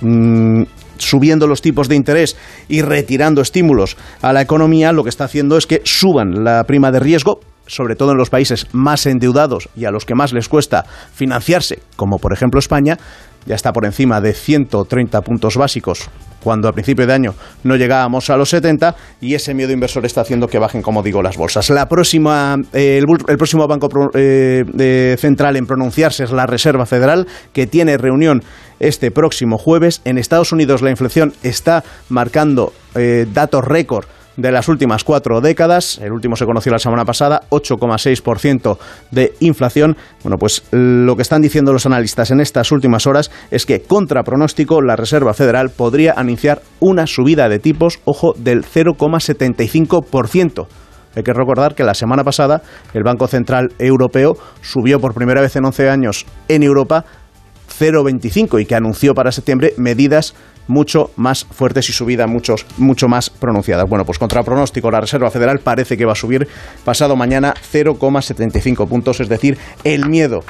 mm, 0.00 0.62
subiendo 0.98 1.46
los 1.46 1.62
tipos 1.62 1.88
de 1.88 1.96
interés 1.96 2.36
y 2.68 2.82
retirando 2.82 3.40
estímulos 3.40 3.96
a 4.22 4.32
la 4.32 4.42
economía, 4.42 4.92
lo 4.92 5.02
que 5.04 5.10
está 5.10 5.24
haciendo 5.24 5.56
es 5.56 5.66
que 5.66 5.82
suban 5.84 6.44
la 6.44 6.64
prima 6.64 6.90
de 6.90 7.00
riesgo, 7.00 7.40
sobre 7.66 7.96
todo 7.96 8.12
en 8.12 8.18
los 8.18 8.30
países 8.30 8.66
más 8.72 9.06
endeudados 9.06 9.68
y 9.76 9.84
a 9.84 9.90
los 9.90 10.04
que 10.04 10.14
más 10.14 10.32
les 10.32 10.48
cuesta 10.48 10.84
financiarse, 11.12 11.80
como 11.96 12.18
por 12.18 12.32
ejemplo 12.32 12.58
España, 12.58 12.98
ya 13.46 13.54
está 13.54 13.72
por 13.72 13.86
encima 13.86 14.20
de 14.20 14.34
130 14.34 15.20
puntos 15.22 15.56
básicos 15.56 16.10
cuando 16.42 16.68
a 16.68 16.72
principio 16.72 17.06
de 17.06 17.12
año 17.12 17.34
no 17.64 17.76
llegábamos 17.76 18.30
a 18.30 18.36
los 18.36 18.50
70 18.50 18.94
y 19.20 19.34
ese 19.34 19.54
miedo 19.54 19.72
inversor 19.72 20.04
está 20.04 20.20
haciendo 20.20 20.46
que 20.46 20.58
bajen, 20.58 20.82
como 20.82 21.02
digo, 21.02 21.22
las 21.22 21.36
bolsas. 21.36 21.68
La 21.70 21.88
próxima, 21.88 22.56
eh, 22.72 22.98
el, 22.98 23.36
próximo 23.36 23.66
banco 23.66 23.88
eh, 24.14 25.16
central 25.18 25.56
en 25.56 25.66
pronunciarse 25.66 26.24
es 26.24 26.30
la 26.30 26.46
Reserva 26.46 26.86
Federal, 26.86 27.26
que 27.52 27.66
tiene 27.66 27.96
reunión 27.98 28.42
este 28.80 29.10
próximo 29.10 29.58
jueves. 29.58 30.00
En 30.04 30.18
Estados 30.18 30.52
Unidos 30.52 30.82
la 30.82 30.90
inflación 30.90 31.32
está 31.42 31.84
marcando 32.08 32.72
eh, 32.94 33.26
datos 33.32 33.64
récord 33.64 34.06
de 34.38 34.50
las 34.52 34.68
últimas 34.68 35.02
cuatro 35.04 35.40
décadas. 35.40 35.98
El 36.02 36.12
último 36.12 36.36
se 36.36 36.44
conoció 36.46 36.72
la 36.72 36.78
semana 36.78 37.04
pasada, 37.04 37.42
8,6% 37.50 38.78
de 39.10 39.34
inflación. 39.40 39.96
Bueno, 40.22 40.38
pues 40.38 40.62
lo 40.70 41.16
que 41.16 41.22
están 41.22 41.42
diciendo 41.42 41.72
los 41.72 41.86
analistas 41.86 42.30
en 42.30 42.38
estas 42.40 42.70
últimas 42.70 43.08
horas 43.08 43.32
es 43.50 43.66
que, 43.66 43.82
contra 43.82 44.22
pronóstico, 44.22 44.80
la 44.80 44.94
Reserva 44.96 45.34
Federal 45.34 45.70
podría 45.70 46.14
anunciar 46.16 46.62
una 46.78 47.08
subida 47.08 47.48
de 47.48 47.58
tipos, 47.58 47.98
ojo, 48.04 48.32
del 48.38 48.64
0,75%. 48.64 50.68
Hay 51.16 51.22
que 51.24 51.32
recordar 51.32 51.74
que 51.74 51.82
la 51.82 51.94
semana 51.94 52.22
pasada 52.22 52.62
el 52.94 53.02
Banco 53.02 53.26
Central 53.26 53.72
Europeo 53.80 54.36
subió 54.60 55.00
por 55.00 55.14
primera 55.14 55.40
vez 55.40 55.56
en 55.56 55.64
11 55.64 55.90
años 55.90 56.26
en 56.46 56.62
Europa 56.62 57.04
0,25 57.68 58.60
y 58.60 58.66
que 58.66 58.74
anunció 58.74 59.14
para 59.14 59.32
septiembre 59.32 59.74
medidas 59.76 60.34
mucho 60.68 61.10
más 61.16 61.44
fuertes 61.44 61.88
y 61.88 61.92
subida 61.92 62.26
muchos, 62.26 62.66
mucho 62.76 63.08
más 63.08 63.30
pronunciada. 63.30 63.84
Bueno, 63.84 64.04
pues 64.04 64.18
contra 64.18 64.42
pronóstico, 64.42 64.90
la 64.90 65.00
Reserva 65.00 65.30
Federal 65.30 65.60
parece 65.60 65.96
que 65.96 66.04
va 66.04 66.12
a 66.12 66.16
subir 66.16 66.46
pasado 66.84 67.16
mañana 67.16 67.54
0,75 67.72 68.86
puntos, 68.86 69.20
es 69.20 69.28
decir, 69.28 69.58
el 69.84 70.08
miedo 70.08 70.44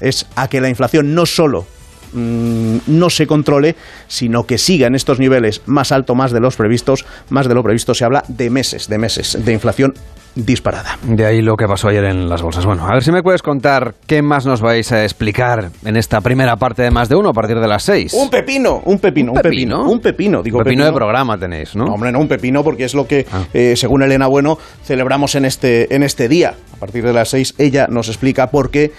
es 0.00 0.26
a 0.36 0.48
que 0.48 0.60
la 0.60 0.68
inflación 0.68 1.14
no 1.14 1.26
solo 1.26 1.66
mm, 2.12 2.78
no 2.86 3.10
se 3.10 3.26
controle, 3.26 3.76
sino 4.08 4.44
que 4.44 4.58
siga 4.58 4.86
en 4.86 4.94
estos 4.94 5.18
niveles 5.18 5.62
más 5.66 5.92
alto, 5.92 6.14
más 6.14 6.32
de 6.32 6.40
los 6.40 6.56
previstos, 6.56 7.04
más 7.30 7.48
de 7.48 7.54
lo 7.54 7.62
previsto. 7.62 7.94
Se 7.94 8.04
habla 8.04 8.24
de 8.28 8.50
meses, 8.50 8.88
de 8.88 8.98
meses 8.98 9.42
de 9.44 9.52
inflación 9.52 9.94
disparada. 10.34 10.98
De 11.02 11.26
ahí 11.26 11.42
lo 11.42 11.56
que 11.56 11.66
pasó 11.66 11.88
ayer 11.88 12.04
en 12.04 12.28
las 12.28 12.42
bolsas. 12.42 12.64
Bueno, 12.64 12.86
a 12.86 12.94
ver 12.94 13.02
si 13.02 13.12
me 13.12 13.22
puedes 13.22 13.42
contar 13.42 13.94
qué 14.06 14.22
más 14.22 14.46
nos 14.46 14.60
vais 14.60 14.90
a 14.92 15.04
explicar 15.04 15.70
en 15.84 15.96
esta 15.96 16.20
primera 16.20 16.56
parte 16.56 16.82
de 16.82 16.90
más 16.90 17.08
de 17.08 17.16
uno 17.16 17.30
a 17.30 17.32
partir 17.32 17.58
de 17.58 17.68
las 17.68 17.82
seis. 17.82 18.12
Un 18.14 18.30
pepino, 18.30 18.82
un 18.84 18.98
pepino, 18.98 19.32
un, 19.32 19.40
pepino, 19.40 19.90
un 19.90 20.00
pepino. 20.00 20.42
Digo, 20.42 20.58
pepino, 20.58 20.84
de 20.84 20.92
programa 20.92 21.38
tenéis, 21.38 21.76
¿no? 21.76 21.84
Hombre, 21.84 22.12
no, 22.12 22.20
un 22.20 22.28
pepino 22.28 22.64
porque 22.64 22.84
es 22.84 22.94
lo 22.94 23.06
que, 23.06 23.26
ah. 23.32 23.44
eh, 23.52 23.74
según 23.76 24.02
Elena 24.02 24.26
Bueno, 24.26 24.58
celebramos 24.84 25.34
en 25.34 25.44
este, 25.44 25.94
en 25.94 26.02
este 26.02 26.28
día. 26.28 26.54
A 26.74 26.76
partir 26.76 27.04
de 27.04 27.12
las 27.12 27.28
seis, 27.28 27.54
ella 27.58 27.86
nos 27.88 28.08
explica 28.08 28.48
por 28.48 28.70
qué 28.70 28.92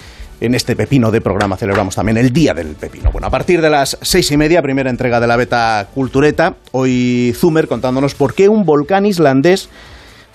en 0.43 0.55
este 0.55 0.75
pepino 0.75 1.09
de 1.09 1.21
programa 1.21 1.55
celebramos 1.55 1.95
también 1.95 2.17
el 2.17 2.31
Día 2.31 2.53
del 2.53 2.75
Pepino. 2.75 3.11
Bueno, 3.11 3.27
a 3.27 3.29
partir 3.29 3.61
de 3.61 3.69
las 3.69 3.97
seis 4.01 4.29
y 4.31 4.38
media, 4.38 4.61
primera 4.61 4.89
entrega 4.89 5.19
de 5.19 5.27
la 5.27 5.38
beta 5.38 5.88
Cultureta, 5.93 6.55
hoy 6.71 7.34
Zumer 7.36 7.67
contándonos 7.67 8.13
por 8.13 8.34
qué 8.34 8.49
un 8.49 8.65
volcán 8.65 9.05
islandés 9.05 9.69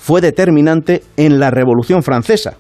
fue 0.09 0.22
determinante 0.22 1.02
en 1.18 1.38
la 1.38 1.50
Revolución 1.50 2.02
Francesa. 2.02 2.54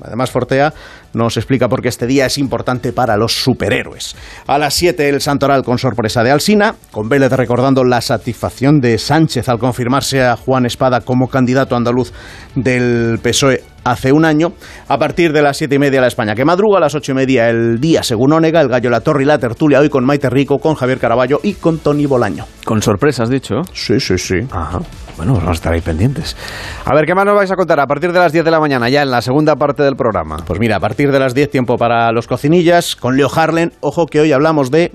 Además, 0.00 0.30
Fortea 0.30 0.72
nos 1.12 1.36
explica 1.36 1.68
por 1.68 1.82
qué 1.82 1.88
este 1.88 2.06
día 2.06 2.26
es 2.26 2.38
importante 2.38 2.92
para 2.92 3.16
los 3.16 3.32
superhéroes. 3.32 4.14
A 4.46 4.58
las 4.58 4.74
7 4.74 5.08
el 5.08 5.20
Santoral 5.20 5.64
con 5.64 5.78
sorpresa 5.78 6.22
de 6.22 6.30
Alsina, 6.30 6.76
con 6.92 7.08
Vélez 7.08 7.32
recordando 7.32 7.82
la 7.82 8.00
satisfacción 8.00 8.78
de 8.78 8.96
Sánchez 8.98 9.48
al 9.48 9.58
confirmarse 9.58 10.22
a 10.22 10.36
Juan 10.36 10.66
Espada 10.66 11.00
como 11.00 11.26
candidato 11.26 11.74
andaluz 11.74 12.12
del 12.54 13.18
PSOE 13.22 13.62
hace 13.84 14.12
un 14.12 14.24
año. 14.24 14.52
A 14.88 14.98
partir 14.98 15.32
de 15.32 15.42
las 15.42 15.56
siete 15.56 15.76
y 15.76 15.78
media 15.78 16.00
la 16.00 16.06
España 16.06 16.34
que 16.34 16.44
madruga, 16.44 16.78
a 16.78 16.80
las 16.80 16.94
ocho 16.94 17.12
y 17.12 17.14
media 17.14 17.48
el 17.48 17.80
día 17.80 18.02
según 18.02 18.32
Onega, 18.32 18.60
el 18.60 18.68
Gallo, 18.68 18.90
la 18.90 19.00
Torre 19.00 19.22
y 19.22 19.26
la 19.26 19.38
Tertulia, 19.38 19.80
hoy 19.80 19.88
con 19.88 20.04
Maite 20.04 20.30
Rico, 20.30 20.58
con 20.58 20.74
Javier 20.74 20.98
Caraballo 20.98 21.40
y 21.42 21.54
con 21.54 21.78
Tony 21.78 22.06
Bolaño. 22.06 22.44
Con 22.64 22.82
sorpresas, 22.82 23.30
dicho. 23.30 23.62
Sí, 23.72 23.98
sí, 24.00 24.18
sí. 24.18 24.36
Ajá. 24.50 24.80
Bueno, 25.16 25.34
vamos 25.34 25.48
a 25.48 25.52
estar 25.52 25.72
ahí 25.72 25.80
pendientes. 25.80 26.36
A 26.84 26.94
ver, 26.94 27.04
¿qué 27.06 27.14
más 27.14 27.24
nos 27.24 27.34
vais 27.34 27.50
a 27.50 27.56
contar 27.56 27.80
a 27.80 27.86
partir 27.86 28.12
de 28.12 28.18
las 28.18 28.32
10 28.32 28.44
de 28.44 28.50
la 28.50 28.60
mañana, 28.60 28.88
ya 28.88 29.02
en 29.02 29.10
la 29.10 29.20
segunda 29.20 29.56
parte 29.56 29.82
del 29.82 29.96
programa? 29.96 30.36
Pues 30.46 30.60
mira, 30.60 30.76
a 30.76 30.80
partir 30.80 31.10
de 31.10 31.18
las 31.18 31.34
10, 31.34 31.50
tiempo 31.50 31.76
para 31.76 32.12
los 32.12 32.26
cocinillas, 32.26 32.94
con 32.94 33.16
Leo 33.16 33.28
Harlen. 33.34 33.72
Ojo 33.80 34.06
que 34.06 34.20
hoy 34.20 34.32
hablamos 34.32 34.70
de 34.70 34.92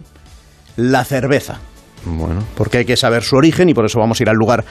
la 0.78 1.04
cerveza. 1.04 1.60
Bueno. 2.06 2.44
Porque 2.56 2.80
hay 2.80 2.86
que 2.86 2.98
saber 2.98 3.24
su 3.24 3.36
origen 3.36 3.70
y 3.70 3.74
por 3.74 3.86
eso 3.86 4.00
vamos 4.00 4.20
a 4.20 4.24
ir 4.24 4.30
al 4.30 4.36
lugar 4.36 4.64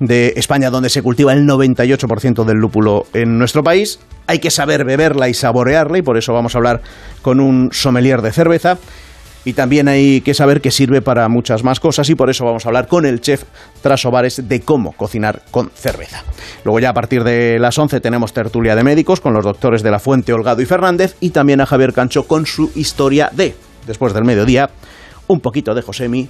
de 0.00 0.34
España 0.36 0.70
donde 0.70 0.90
se 0.90 1.02
cultiva 1.02 1.32
el 1.32 1.46
98% 1.46 2.44
del 2.44 2.58
lúpulo 2.58 3.06
en 3.14 3.38
nuestro 3.38 3.62
país. 3.62 3.98
Hay 4.26 4.38
que 4.38 4.50
saber 4.50 4.84
beberla 4.84 5.28
y 5.28 5.34
saborearla 5.34 5.98
y 5.98 6.02
por 6.02 6.16
eso 6.16 6.32
vamos 6.32 6.54
a 6.54 6.58
hablar 6.58 6.82
con 7.22 7.40
un 7.40 7.70
sommelier 7.72 8.22
de 8.22 8.32
cerveza 8.32 8.78
y 9.44 9.54
también 9.54 9.88
hay 9.88 10.20
que 10.20 10.34
saber 10.34 10.60
que 10.60 10.70
sirve 10.70 11.00
para 11.00 11.28
muchas 11.28 11.64
más 11.64 11.80
cosas 11.80 12.10
y 12.10 12.14
por 12.14 12.28
eso 12.28 12.44
vamos 12.44 12.66
a 12.66 12.68
hablar 12.68 12.86
con 12.86 13.06
el 13.06 13.20
chef 13.20 13.44
Trasovares 13.80 14.48
de 14.48 14.60
cómo 14.60 14.92
cocinar 14.92 15.42
con 15.50 15.70
cerveza. 15.74 16.22
Luego 16.64 16.80
ya 16.80 16.90
a 16.90 16.94
partir 16.94 17.24
de 17.24 17.58
las 17.58 17.78
11 17.78 18.00
tenemos 18.00 18.32
tertulia 18.32 18.76
de 18.76 18.84
médicos 18.84 19.20
con 19.20 19.32
los 19.32 19.44
doctores 19.44 19.82
de 19.82 19.90
la 19.90 20.00
Fuente, 20.00 20.32
Holgado 20.32 20.60
y 20.60 20.66
Fernández 20.66 21.16
y 21.20 21.30
también 21.30 21.60
a 21.60 21.66
Javier 21.66 21.92
Cancho 21.92 22.26
con 22.26 22.46
su 22.46 22.70
historia 22.74 23.30
de, 23.32 23.54
después 23.86 24.12
del 24.12 24.24
mediodía, 24.24 24.70
un 25.28 25.40
poquito 25.40 25.74
de 25.74 25.82
Josemi 25.82 26.28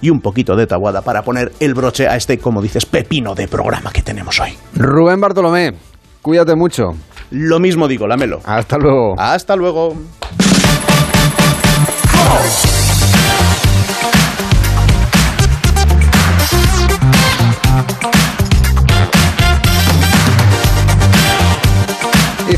y 0.00 0.10
un 0.10 0.20
poquito 0.20 0.56
de 0.56 0.66
Tabuada 0.66 1.02
para 1.02 1.22
poner 1.22 1.52
el 1.60 1.74
broche 1.74 2.08
a 2.08 2.16
este, 2.16 2.38
como 2.38 2.62
dices, 2.62 2.86
pepino 2.86 3.34
de 3.34 3.48
programa 3.48 3.92
que 3.92 4.02
tenemos 4.02 4.40
hoy. 4.40 4.56
Rubén 4.74 5.20
Bartolomé, 5.20 5.74
cuídate 6.22 6.54
mucho. 6.54 6.94
Lo 7.30 7.60
mismo 7.60 7.86
digo, 7.86 8.06
Lamelo. 8.06 8.40
Hasta 8.44 8.76
luego. 8.76 9.14
Hasta 9.18 9.56
luego. 9.56 9.96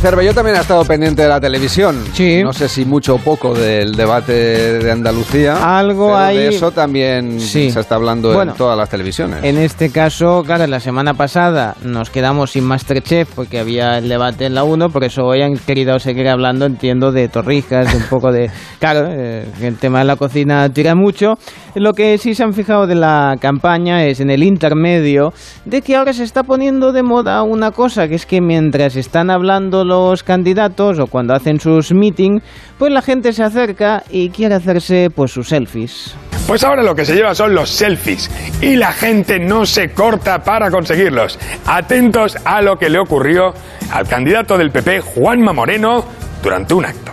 Cervelló 0.02 0.34
también 0.34 0.56
ha 0.56 0.62
estado 0.62 0.84
pendiente 0.84 1.22
de 1.22 1.28
la 1.28 1.40
televisión. 1.40 2.02
Sí. 2.12 2.42
No 2.42 2.52
sé 2.52 2.68
si 2.68 2.84
mucho 2.84 3.14
o 3.14 3.18
poco 3.18 3.54
del 3.54 3.94
debate 3.94 4.32
de 4.80 4.90
Andalucía. 4.90 5.78
Algo 5.78 6.16
hay. 6.16 6.38
De 6.38 6.48
eso 6.48 6.72
también 6.72 7.38
se 7.38 7.68
está 7.68 7.94
hablando 7.94 8.42
en 8.42 8.52
todas 8.54 8.76
las 8.76 8.88
televisiones. 8.88 9.44
En 9.44 9.58
este 9.58 9.90
caso, 9.90 10.42
claro, 10.44 10.66
la 10.66 10.80
semana 10.80 11.14
pasada 11.14 11.76
nos 11.84 12.10
quedamos 12.10 12.50
sin 12.50 12.64
Masterchef 12.64 13.32
porque 13.32 13.60
había 13.60 13.98
el 13.98 14.08
debate 14.08 14.46
en 14.46 14.56
la 14.56 14.64
1, 14.64 14.88
por 14.88 15.04
eso 15.04 15.22
hoy 15.22 15.40
han 15.40 15.56
querido 15.56 15.96
seguir 16.00 16.26
hablando, 16.28 16.66
entiendo, 16.66 17.12
de 17.12 17.28
torrijas, 17.28 17.92
de 17.92 17.98
un 17.98 18.08
poco 18.10 18.32
de. 18.32 18.50
Claro, 18.80 19.06
eh, 19.08 19.46
el 19.60 19.78
tema 19.78 20.00
de 20.00 20.06
la 20.06 20.16
cocina 20.16 20.68
tira 20.68 20.96
mucho. 20.96 21.34
Lo 21.76 21.92
que 21.92 22.18
sí 22.18 22.34
se 22.34 22.42
han 22.42 22.52
fijado 22.52 22.88
de 22.88 22.96
la 22.96 23.36
campaña 23.40 24.04
es 24.04 24.18
en 24.18 24.30
el 24.30 24.42
intermedio 24.42 25.32
de 25.64 25.82
que 25.82 25.94
ahora 25.94 26.12
se 26.12 26.24
está 26.24 26.42
poniendo 26.42 26.90
de 26.90 27.04
moda 27.04 27.44
una 27.44 27.70
cosa, 27.70 28.08
que 28.08 28.16
es 28.16 28.26
que 28.26 28.40
mientras 28.40 28.96
están 28.96 29.30
hablando 29.30 29.84
los 29.92 30.22
candidatos 30.22 30.98
o 30.98 31.06
cuando 31.06 31.34
hacen 31.34 31.60
sus 31.60 31.92
meetings, 31.92 32.42
pues 32.78 32.90
la 32.92 33.02
gente 33.02 33.32
se 33.32 33.42
acerca 33.42 34.02
y 34.10 34.30
quiere 34.30 34.54
hacerse 34.54 35.08
pues 35.14 35.32
sus 35.32 35.48
selfies. 35.48 36.16
Pues 36.46 36.64
ahora 36.64 36.82
lo 36.82 36.94
que 36.94 37.04
se 37.04 37.14
lleva 37.14 37.34
son 37.34 37.54
los 37.54 37.68
selfies 37.68 38.30
y 38.62 38.76
la 38.76 38.92
gente 38.92 39.38
no 39.38 39.66
se 39.66 39.90
corta 39.90 40.38
para 40.38 40.70
conseguirlos. 40.70 41.38
Atentos 41.66 42.36
a 42.44 42.62
lo 42.62 42.76
que 42.76 42.88
le 42.88 42.98
ocurrió 42.98 43.52
al 43.92 44.08
candidato 44.08 44.56
del 44.56 44.70
PP, 44.70 45.00
Juanma 45.00 45.52
Moreno, 45.52 46.04
durante 46.42 46.74
un 46.74 46.86
acto. 46.86 47.12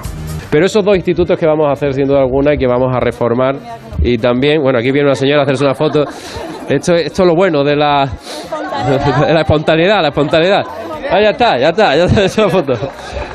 Pero 0.50 0.66
esos 0.66 0.84
dos 0.84 0.96
institutos 0.96 1.38
que 1.38 1.46
vamos 1.46 1.68
a 1.68 1.74
hacer 1.74 1.94
sin 1.94 2.08
duda 2.08 2.22
alguna 2.22 2.56
y 2.56 2.58
que 2.58 2.66
vamos 2.66 2.96
a 2.96 3.00
reformar 3.00 3.56
y 4.02 4.18
también, 4.18 4.62
bueno, 4.62 4.80
aquí 4.80 4.92
viene 4.92 5.08
una 5.08 5.16
señora 5.16 5.42
a 5.42 5.44
hacerse 5.44 5.66
una 5.66 5.76
foto. 5.76 6.06
Esto, 6.70 6.96
esto 6.96 7.24
es 7.24 7.28
lo 7.28 7.36
bueno 7.36 7.64
de 7.64 7.76
la, 7.76 8.06
de 9.28 9.34
la 9.34 9.42
espontaneidad, 9.42 10.02
la 10.02 10.08
espontaneidad. 10.10 10.64
Ah, 11.12 11.20
ya 11.22 11.30
está, 11.32 11.58
ya 11.58 11.70
está, 11.70 11.96
ya 11.96 12.06
está 12.06 12.24
esa 12.26 12.50
foto. 12.50 12.74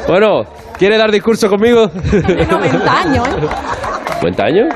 Bueno, 0.07 0.43
¿quiere 0.79 0.97
dar 0.97 1.11
discurso 1.11 1.49
conmigo? 1.49 1.91
90 1.91 3.01
años, 3.01 3.29
¿eh? 3.29 3.49
¿90 4.23 4.43
años? 4.45 4.75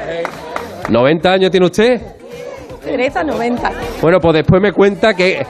¿90 0.88 1.26
años 1.26 1.50
tiene 1.50 1.66
usted? 1.66 2.00
Teresa, 2.82 3.22
90. 3.22 3.70
Bueno, 4.00 4.18
pues 4.20 4.34
después 4.34 4.60
me 4.60 4.72
cuenta 4.72 5.14
que... 5.14 5.46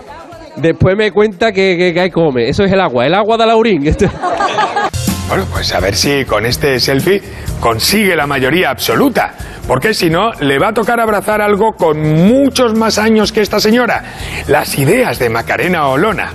Después 0.56 0.96
me 0.96 1.12
cuenta 1.12 1.52
que, 1.52 1.76
que, 1.78 1.94
que 1.94 2.10
come. 2.10 2.48
Eso 2.48 2.64
es 2.64 2.72
el 2.72 2.80
agua, 2.80 3.06
el 3.06 3.14
agua 3.14 3.36
de 3.36 3.46
Laurín. 3.46 3.82
Bueno, 5.28 5.44
pues 5.52 5.72
a 5.74 5.78
ver 5.78 5.94
si 5.94 6.24
con 6.24 6.44
este 6.46 6.80
selfie 6.80 7.22
consigue 7.60 8.16
la 8.16 8.26
mayoría 8.26 8.70
absoluta. 8.70 9.34
Porque 9.68 9.92
si 9.92 10.08
no, 10.08 10.32
le 10.40 10.58
va 10.58 10.68
a 10.68 10.72
tocar 10.72 10.98
abrazar 10.98 11.42
algo 11.42 11.72
con 11.72 12.00
muchos 12.00 12.74
más 12.74 12.96
años 12.96 13.32
que 13.32 13.42
esta 13.42 13.60
señora. 13.60 14.02
Las 14.48 14.78
ideas 14.78 15.18
de 15.18 15.28
Macarena 15.28 15.88
Olona. 15.88 16.32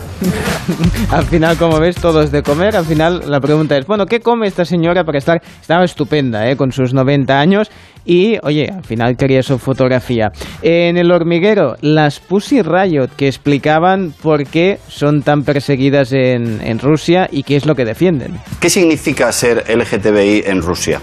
al 1.10 1.26
final, 1.26 1.58
como 1.58 1.80
ves, 1.80 1.96
todo 1.96 2.22
es 2.22 2.32
de 2.32 2.44
comer. 2.44 2.76
Al 2.76 2.86
final, 2.86 3.24
la 3.26 3.40
pregunta 3.40 3.76
es, 3.76 3.88
bueno, 3.88 4.06
¿qué 4.06 4.20
come 4.20 4.46
esta 4.46 4.66
señora 4.66 5.04
para 5.04 5.18
estar? 5.18 5.42
Estaba 5.60 5.84
estupenda, 5.84 6.48
¿eh? 6.48 6.56
Con 6.56 6.72
sus 6.72 6.94
90 6.94 7.40
años. 7.40 7.72
Y, 8.06 8.38
oye, 8.44 8.70
al 8.72 8.84
final 8.84 9.18
quería 9.18 9.42
su 9.42 9.58
fotografía. 9.58 10.32
En 10.62 10.98
el 10.98 11.12
hormiguero, 11.12 11.76
las 11.82 12.20
Pussy 12.20 12.62
Riot, 12.62 13.16
que 13.18 13.26
explicaban 13.26 14.14
por 14.22 14.46
qué 14.46 14.78
son 14.88 15.24
tan 15.24 15.42
perseguidas 15.42 16.14
en, 16.14 16.62
en 16.62 16.78
Rusia 16.78 17.28
y 17.32 17.42
qué 17.42 17.56
es 17.56 17.66
lo 17.66 17.74
que 17.74 17.84
defienden. 17.84 18.40
¿Qué 18.60 18.70
significa 18.70 19.32
ser 19.32 19.64
LGTBI 19.76 20.44
en 20.46 20.62
Rusia? 20.62 21.02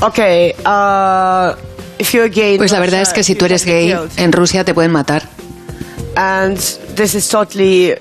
Okay, 0.00 0.54
uh, 0.64 1.56
if 1.98 2.14
you're 2.14 2.28
gay, 2.28 2.56
pues 2.56 2.70
la 2.70 2.78
verdad 2.78 3.02
es 3.02 3.12
que 3.12 3.24
si 3.24 3.34
tú 3.34 3.46
eres 3.46 3.64
gay, 3.64 3.96
en 4.16 4.32
Rusia 4.32 4.64
te 4.64 4.72
pueden 4.72 4.92
matar. 4.92 5.22
And 6.16 6.56
this 6.94 7.14
is 7.14 7.28
totally 7.28 7.96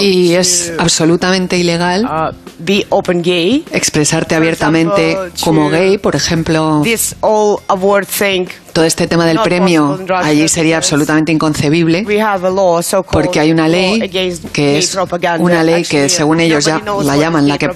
y 0.00 0.34
es 0.34 0.72
absolutamente 0.78 1.56
ilegal 1.58 2.04
uh, 2.04 2.34
be 2.58 2.86
open 2.90 3.22
gay. 3.22 3.64
expresarte 3.70 4.34
abiertamente 4.34 5.16
como 5.42 5.68
gay, 5.68 5.98
por 5.98 6.16
ejemplo. 6.16 6.80
This 6.82 7.16
all 7.20 7.58
award 7.68 8.06
thing 8.06 8.46
todo 8.76 8.84
este 8.84 9.06
tema 9.06 9.24
del 9.24 9.38
premio 9.40 9.98
allí 10.16 10.46
sería 10.48 10.76
absolutamente 10.76 11.32
inconcebible 11.32 12.04
porque 13.10 13.40
hay 13.40 13.50
una 13.50 13.68
ley 13.68 14.06
que 14.52 14.76
es 14.76 14.94
una 15.38 15.64
ley 15.64 15.82
que 15.82 16.10
según 16.10 16.40
ellos 16.40 16.66
ya 16.66 16.82
la 17.02 17.16
llaman 17.16 17.48
la 17.48 17.56
que 17.56 17.70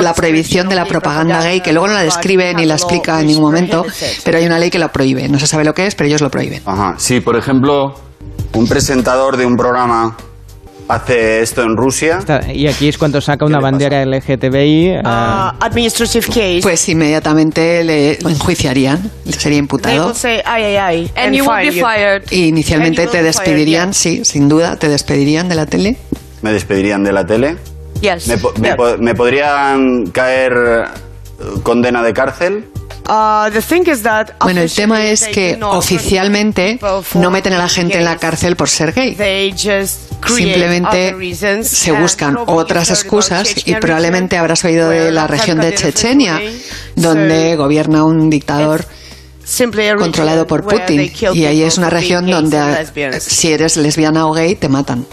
la 0.00 0.14
prohibición 0.14 0.70
de 0.70 0.74
la 0.74 0.86
propaganda 0.86 1.42
gay 1.42 1.60
que 1.60 1.74
luego 1.74 1.88
no 1.88 1.92
la 1.92 2.02
describe 2.02 2.54
ni 2.54 2.64
la 2.64 2.76
explica 2.76 3.20
en 3.20 3.26
ningún 3.26 3.42
momento 3.42 3.84
pero 4.24 4.38
hay 4.38 4.46
una 4.46 4.58
ley 4.58 4.70
que 4.70 4.78
la 4.78 4.90
prohíbe 4.90 5.28
no 5.28 5.38
se 5.38 5.46
sabe 5.46 5.64
lo 5.64 5.74
que 5.74 5.86
es 5.86 5.94
pero 5.94 6.08
ellos 6.08 6.22
lo 6.22 6.30
prohíben 6.30 6.62
Ajá. 6.64 6.94
sí 6.96 7.20
por 7.20 7.36
ejemplo 7.36 7.94
un 8.54 8.66
presentador 8.66 9.36
de 9.36 9.44
un 9.44 9.54
programa 9.54 10.16
hace 10.90 11.40
esto 11.40 11.62
en 11.62 11.76
Rusia. 11.76 12.20
y 12.52 12.66
aquí 12.66 12.88
es 12.88 12.98
cuando 12.98 13.20
saca 13.20 13.44
una 13.44 13.60
bandera 13.60 14.04
LGTBI. 14.04 14.98
Uh, 14.98 15.56
administrative 15.60 16.26
case. 16.26 16.60
Pues 16.62 16.88
inmediatamente 16.88 17.84
le 17.84 18.14
enjuiciarían, 18.14 19.10
sería 19.26 19.58
imputado. 19.58 20.14
Say, 20.14 20.40
ay, 20.44 20.64
ay, 20.64 20.76
ay, 20.76 21.10
and, 21.16 21.34
you 21.34 21.44
will 21.44 21.70
be 21.70 21.72
fired. 21.72 22.22
Y 22.30 22.48
inicialmente 22.48 23.06
te 23.06 23.22
despedirían, 23.22 23.94
sí, 23.94 24.24
sin 24.24 24.48
duda, 24.48 24.76
te 24.76 24.88
despedirían 24.88 25.48
de 25.48 25.54
la 25.54 25.66
tele. 25.66 25.96
¿Me 26.42 26.52
despedirían 26.52 27.04
de 27.04 27.12
la 27.12 27.26
tele? 27.26 27.56
Yes. 28.00 28.28
¿Me, 28.28 28.36
me, 28.60 28.76
me 28.98 29.14
podrían 29.14 30.06
caer 30.06 30.88
condena 31.62 32.02
de 32.02 32.12
cárcel? 32.12 32.68
Uh, 33.08 33.50
bueno, 34.44 34.60
el 34.60 34.72
tema 34.72 35.06
es 35.06 35.26
que 35.26 35.58
oficialmente 35.60 36.78
no 37.14 37.30
meten 37.30 37.54
a 37.54 37.58
la 37.58 37.68
gente 37.68 37.98
en 37.98 38.04
la 38.04 38.16
cárcel 38.18 38.54
por 38.54 38.68
ser 38.68 38.92
gay. 38.92 39.52
Simplemente 40.26 41.16
se 41.64 41.92
buscan 41.92 42.38
otras 42.46 42.90
excusas 42.90 43.66
y 43.66 43.74
probablemente 43.76 44.36
habrás 44.36 44.64
oído 44.64 44.90
de 44.90 45.10
la 45.10 45.26
región 45.26 45.58
de 45.60 45.74
Chechenia, 45.74 46.40
donde 46.94 47.56
gobierna 47.56 48.04
un 48.04 48.30
dictador 48.30 48.84
controlado 49.98 50.46
por 50.46 50.62
Putin. 50.64 51.10
Y 51.34 51.46
ahí 51.46 51.62
es 51.62 51.78
una 51.78 51.90
región 51.90 52.30
donde 52.30 52.86
si 53.18 53.52
eres 53.52 53.76
lesbiana 53.76 54.26
o 54.26 54.32
gay 54.32 54.54
te 54.54 54.68
matan. 54.68 55.04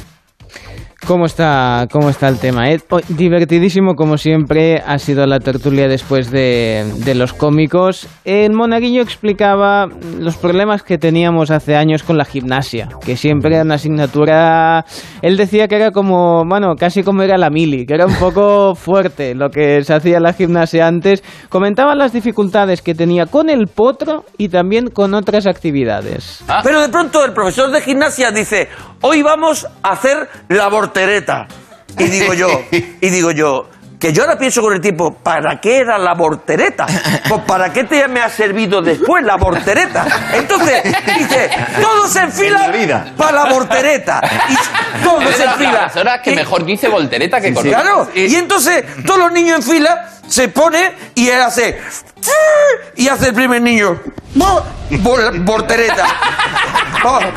¿Cómo 1.05 1.25
está, 1.25 1.87
cómo 1.91 2.09
está 2.09 2.27
el 2.27 2.39
tema? 2.39 2.69
Eh? 2.71 2.79
divertidísimo, 3.09 3.93
como 3.95 4.17
siempre, 4.17 4.81
ha 4.85 4.97
sido 4.97 5.25
la 5.25 5.39
tertulia 5.39 5.87
después 5.87 6.31
de, 6.31 6.85
de, 7.05 7.15
los 7.15 7.33
cómicos. 7.33 8.07
El 8.25 8.53
monaguillo 8.53 9.03
explicaba 9.03 9.87
los 10.19 10.35
problemas 10.37 10.83
que 10.83 10.97
teníamos 10.97 11.51
hace 11.51 11.75
años 11.75 12.03
con 12.03 12.17
la 12.17 12.25
gimnasia, 12.25 12.89
que 13.05 13.15
siempre 13.15 13.53
era 13.53 13.63
una 13.63 13.75
asignatura... 13.75 14.85
Él 15.21 15.37
decía 15.37 15.67
que 15.67 15.75
era 15.75 15.91
como, 15.91 16.43
bueno, 16.45 16.75
casi 16.75 17.03
como 17.03 17.21
era 17.21 17.37
la 17.37 17.49
mili, 17.49 17.85
que 17.85 17.93
era 17.93 18.05
un 18.05 18.15
poco 18.15 18.75
fuerte 18.75 19.35
lo 19.35 19.49
que 19.49 19.83
se 19.83 19.93
hacía 19.93 20.17
en 20.17 20.23
la 20.23 20.33
gimnasia 20.33 20.87
antes. 20.87 21.23
Comentaba 21.49 21.95
las 21.95 22.11
dificultades 22.11 22.81
que 22.81 22.95
tenía 22.95 23.27
con 23.27 23.49
el 23.49 23.67
potro 23.67 24.25
y 24.37 24.49
también 24.49 24.89
con 24.89 25.13
otras 25.13 25.47
actividades. 25.47 26.43
Ah. 26.47 26.61
Pero 26.63 26.81
de 26.81 26.89
pronto 26.89 27.23
el 27.23 27.33
profesor 27.33 27.71
de 27.71 27.81
gimnasia 27.81 28.31
dice, 28.31 28.67
hoy 29.01 29.21
vamos 29.21 29.67
a 29.83 29.91
hacer 29.91 30.29
la 30.49 30.67
voltereta. 30.67 31.47
Y 31.97 32.05
digo 32.05 32.33
yo, 32.33 32.47
y 32.71 33.09
digo 33.09 33.31
yo, 33.31 33.69
que 33.99 34.13
yo 34.13 34.23
ahora 34.23 34.37
pienso 34.37 34.61
con 34.61 34.73
el 34.73 34.81
tiempo, 34.81 35.13
¿para 35.15 35.59
qué 35.59 35.79
era 35.79 35.97
la 35.97 36.13
voltereta? 36.13 36.85
Pues 37.27 37.41
¿para 37.47 37.73
qué 37.73 37.83
te 37.83 38.07
me 38.07 38.21
ha 38.21 38.29
servido 38.29 38.81
después 38.81 39.23
la 39.23 39.37
voltereta? 39.37 40.05
Entonces, 40.33 40.83
dice, 41.17 41.49
todos 41.81 42.15
en 42.15 42.31
fila 42.31 43.13
para 43.17 43.43
la 43.43 43.45
voltereta. 43.51 44.21
Y 44.49 45.03
todos 45.03 45.39
en 45.39 45.51
fila. 45.55 45.91
Ahora 45.95 46.21
que 46.21 46.35
mejor 46.35 46.63
dice 46.63 46.87
voltereta 46.87 47.41
que 47.41 47.53
correr. 47.53 47.73
Claro, 47.73 48.07
y 48.13 48.35
entonces 48.35 48.85
todos 49.03 49.19
los 49.19 49.31
niños 49.31 49.57
en 49.57 49.63
fila 49.63 50.09
se 50.27 50.49
pone 50.49 50.93
y 51.15 51.29
él 51.29 51.41
hace 51.41 51.79
y 52.97 53.07
hace 53.07 53.29
el 53.29 53.33
primer 53.33 53.61
niño 53.61 53.97
voltereta 55.45 56.05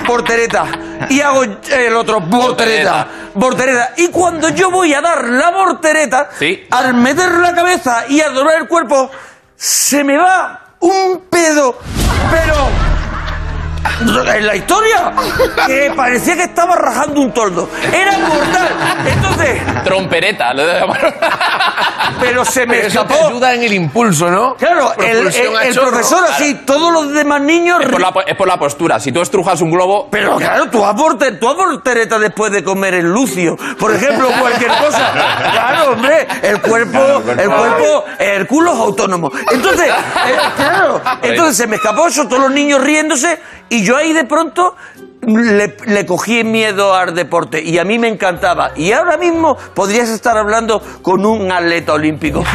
voltereta 0.07 0.67
y 1.09 1.21
hago 1.21 1.45
el 1.45 1.97
otro 1.97 2.21
voltereta 2.21 3.07
voltereta. 3.35 3.93
Y 3.97 4.09
cuando 4.09 4.49
yo 4.51 4.71
voy 4.71 4.95
a 4.95 5.01
dar 5.01 5.25
la 5.29 5.51
voltereta 5.51 6.31
al 6.71 6.95
meter 6.95 7.33
la 7.33 7.55
cabeza 7.55 8.05
y 8.09 8.21
a 8.21 8.31
doblar 8.31 8.63
el 8.63 8.69
cuerpo 8.69 9.11
se 9.57 10.03
me 10.05 10.17
va 10.17 10.75
un 10.81 11.25
pedo 11.31 11.79
pero 12.31 12.55
en 14.35 14.47
la 14.47 14.57
historia 14.57 15.13
que 15.67 15.93
parecía 15.97 16.37
que 16.37 16.45
estaba 16.45 16.77
rajando 16.77 17.21
un 17.21 17.33
toldo. 17.33 17.69
Era 17.93 18.19
mortal. 18.19 18.69
Entonces. 19.07 19.85
Trompereta, 19.85 20.53
lo 20.55 20.67
de 20.67 20.81
Pero 22.21 22.45
se 22.45 22.67
me 22.67 22.75
Pero 22.77 22.89
eso 22.89 23.01
escapó. 23.01 23.15
te 23.21 23.27
ayuda 23.29 23.55
en 23.55 23.63
el 23.63 23.73
impulso, 23.73 24.31
¿no? 24.31 24.55
Claro, 24.57 24.93
el, 24.99 25.27
el- 25.35 25.75
profesor 25.75 26.25
así, 26.29 26.55
todos 26.67 26.93
los 26.93 27.13
demás 27.13 27.41
niños. 27.41 27.81
Es 27.81 27.89
por, 27.89 28.01
la, 28.01 28.13
po- 28.13 28.23
es 28.27 28.37
por 28.37 28.47
la 28.49 28.59
postura. 28.59 29.01
Si 29.01 29.13
tú 29.13 29.21
estrujas 29.23 29.61
un 29.63 29.71
globo. 29.71 30.09
Pero 30.11 30.37
claro, 30.37 30.69
tú 30.69 30.85
aportes, 30.85 31.39
tú 31.41 31.55
voltereta 31.55 32.19
después 32.19 32.53
de 32.53 32.63
comer 32.63 32.95
el 32.95 33.07
lucio. 33.07 33.57
Por 33.79 33.95
ejemplo, 33.95 34.29
cualquier 34.39 34.71
cosa. 34.79 35.13
Claro, 35.53 35.93
hombre, 35.93 36.27
el 36.43 36.61
cuerpo, 36.61 37.23
el 37.39 37.49
cuerpo, 37.51 38.05
el 38.19 38.47
culo 38.47 38.73
es 38.73 38.79
autónomo. 38.79 39.31
Entonces, 39.51 39.89
eh, 39.89 40.37
claro, 40.57 41.01
entonces 41.23 41.57
se 41.57 41.67
me 41.67 41.77
escapó 41.77 42.07
eso, 42.09 42.27
todos 42.29 42.43
los 42.43 42.51
niños 42.53 42.81
riéndose, 42.83 43.41
y 43.71 43.83
yo 43.83 43.97
ahí 43.97 44.13
de 44.13 44.25
pronto 44.25 44.77
le, 45.27 45.77
le 45.87 46.07
cogí 46.07 46.45
miedo 46.45 46.95
al 46.95 47.15
deporte 47.15 47.63
y 47.63 47.79
a 47.79 47.85
mí 47.85 47.99
me 47.99 48.09
encantaba. 48.09 48.71
Y 48.77 48.93
ahora 48.93 49.17
mismo 49.17 49.57
podrías 49.75 50.09
estar 50.09 50.37
hablando 50.37 50.81
con 51.03 51.25
un 51.27 51.51
atleta 51.53 51.93
olímpico. 51.95 52.43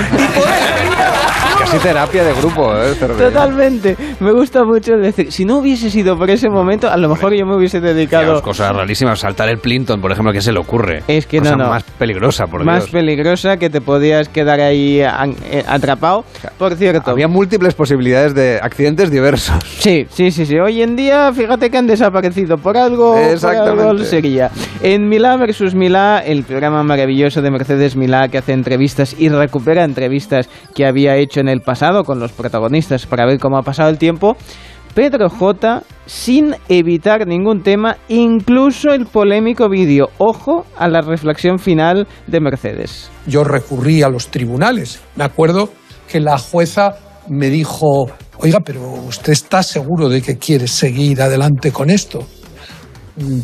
Casi 1.59 1.78
terapia 1.80 2.24
de 2.24 2.34
grupo, 2.34 2.76
¿eh? 2.76 2.93
Cervera. 2.95 3.30
Totalmente. 3.30 3.95
Me 4.20 4.32
gusta 4.34 4.63
mucho 4.66 4.97
decir, 4.97 5.32
si 5.32 5.45
no 5.45 5.57
hubiese 5.59 5.89
sido 5.89 6.18
por 6.18 6.30
ese 6.30 6.49
momento, 6.49 6.89
a 6.89 6.97
lo 6.97 7.07
mejor 7.09 7.34
yo 7.34 7.45
me 7.45 7.55
hubiese 7.55 7.80
dedicado 7.80 8.26
Dios, 8.26 8.41
cosas 8.41 8.76
rarísimas. 8.76 9.20
Saltar 9.20 9.47
el 9.49 9.59
Plinton, 9.59 10.01
por 10.01 10.11
ejemplo, 10.11 10.34
¿qué 10.34 10.41
se 10.41 10.51
le 10.51 10.59
ocurre? 10.59 11.03
Es 11.07 11.26
que 11.26 11.39
Cosa 11.39 11.51
no, 11.55 11.63
no. 11.66 11.70
más 11.70 11.84
peligrosa, 11.84 12.45
por 12.47 12.63
más 12.66 12.84
Dios. 12.84 12.89
peligrosa 12.91 13.57
que 13.57 13.70
te 13.70 13.80
podías 13.82 14.28
quedar 14.30 14.59
ahí 14.59 14.99
eh, 15.01 15.63
atrapado. 15.68 16.26
Por 16.57 16.76
cierto. 16.76 17.09
Había 17.09 17.28
múltiples 17.28 17.74
posibilidades 17.74 18.36
de 18.36 18.59
accidentes 18.61 19.09
diversos. 19.09 19.55
Sí, 19.80 20.07
sí, 20.09 20.32
sí, 20.32 20.45
sí. 20.45 20.59
Hoy 20.59 20.82
en 20.82 20.95
día, 20.95 21.32
fíjate 21.34 21.70
que 21.70 21.78
han 21.78 21.88
desaparecido 21.88 22.55
por 22.58 22.78
algo, 22.78 23.14
por 23.14 23.22
Exactamente. 23.22 23.84
algo 23.84 24.03
sería. 24.03 24.51
En 24.82 25.08
Milá 25.08 25.38
versus 25.38 25.76
Milá, 25.76 26.20
el 26.20 26.43
programa 26.43 26.84
maravilloso 26.84 27.41
de 27.41 27.51
Mercedes 27.51 27.95
Milá 27.95 28.28
que 28.28 28.38
hace 28.38 28.53
entrevistas 28.53 29.16
y 29.18 29.30
recupera 29.30 29.84
entrevistas 29.84 30.49
que 30.74 30.86
había 30.86 31.16
hecho 31.18 31.39
en 31.39 31.49
el 31.49 31.62
pasado 31.62 32.03
con 32.03 32.20
los 32.20 32.32
protagonistas 32.32 33.06
para 33.06 33.26
ver 33.26 33.39
cómo 33.39 33.58
ha 33.58 33.64
pasado 33.64 33.89
el 33.89 33.97
tiempo. 33.97 34.36
Pedro 34.93 35.30
J, 35.30 35.84
sin 36.06 36.56
evitar 36.70 37.28
ningún 37.28 37.64
tema, 37.64 37.97
incluso 38.08 38.91
el 38.93 39.06
polémico 39.08 39.68
vídeo. 39.68 40.08
Ojo 40.20 40.66
a 40.78 40.88
la 40.88 41.01
reflexión 41.01 41.60
final 41.60 42.08
de 42.28 42.39
Mercedes. 42.39 43.12
yo 43.28 43.43
recurrí 43.43 44.03
a 44.03 44.10
los 44.10 44.30
tribunales. 44.30 45.01
Me 45.18 45.26
acuerdo 45.26 45.70
que 46.10 46.22
la 46.22 46.38
jueza 46.38 46.95
me 47.28 47.49
dijo, 47.49 48.06
oiga, 48.38 48.60
pero 48.64 48.82
¿usted 49.08 49.34
está 49.34 49.64
seguro 49.64 50.08
de 50.08 50.22
que 50.22 50.38
quiere 50.38 50.68
seguir 50.68 51.22
adelante 51.22 51.72
con 51.74 51.89
esto? 51.89 52.26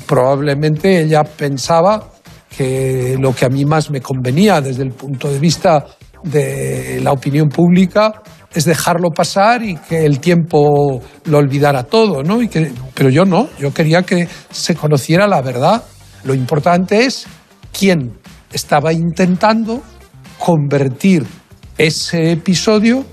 Probablemente 0.05 1.01
ella 1.01 1.23
pensaba 1.23 2.09
que 2.55 3.15
lo 3.19 3.33
que 3.33 3.45
a 3.45 3.49
mí 3.49 3.63
más 3.65 3.89
me 3.89 4.01
convenía 4.01 4.59
desde 4.61 4.83
el 4.83 4.91
punto 4.91 5.31
de 5.31 5.39
vista 5.39 5.85
de 6.23 6.99
la 7.01 7.11
opinión 7.13 7.49
pública 7.49 8.21
es 8.53 8.65
dejarlo 8.65 9.11
pasar 9.11 9.63
y 9.63 9.77
que 9.77 10.05
el 10.05 10.19
tiempo 10.19 11.01
lo 11.25 11.37
olvidara 11.37 11.83
todo, 11.83 12.21
¿no? 12.21 12.41
Y 12.41 12.49
que, 12.49 12.71
pero 12.93 13.09
yo 13.09 13.23
no, 13.23 13.47
yo 13.57 13.73
quería 13.73 14.03
que 14.03 14.27
se 14.51 14.75
conociera 14.75 15.25
la 15.27 15.41
verdad. 15.41 15.83
Lo 16.25 16.33
importante 16.33 17.05
es 17.05 17.25
quién 17.71 18.19
estaba 18.51 18.91
intentando 18.91 19.81
convertir 20.37 21.25
ese 21.77 22.33
episodio 22.33 23.05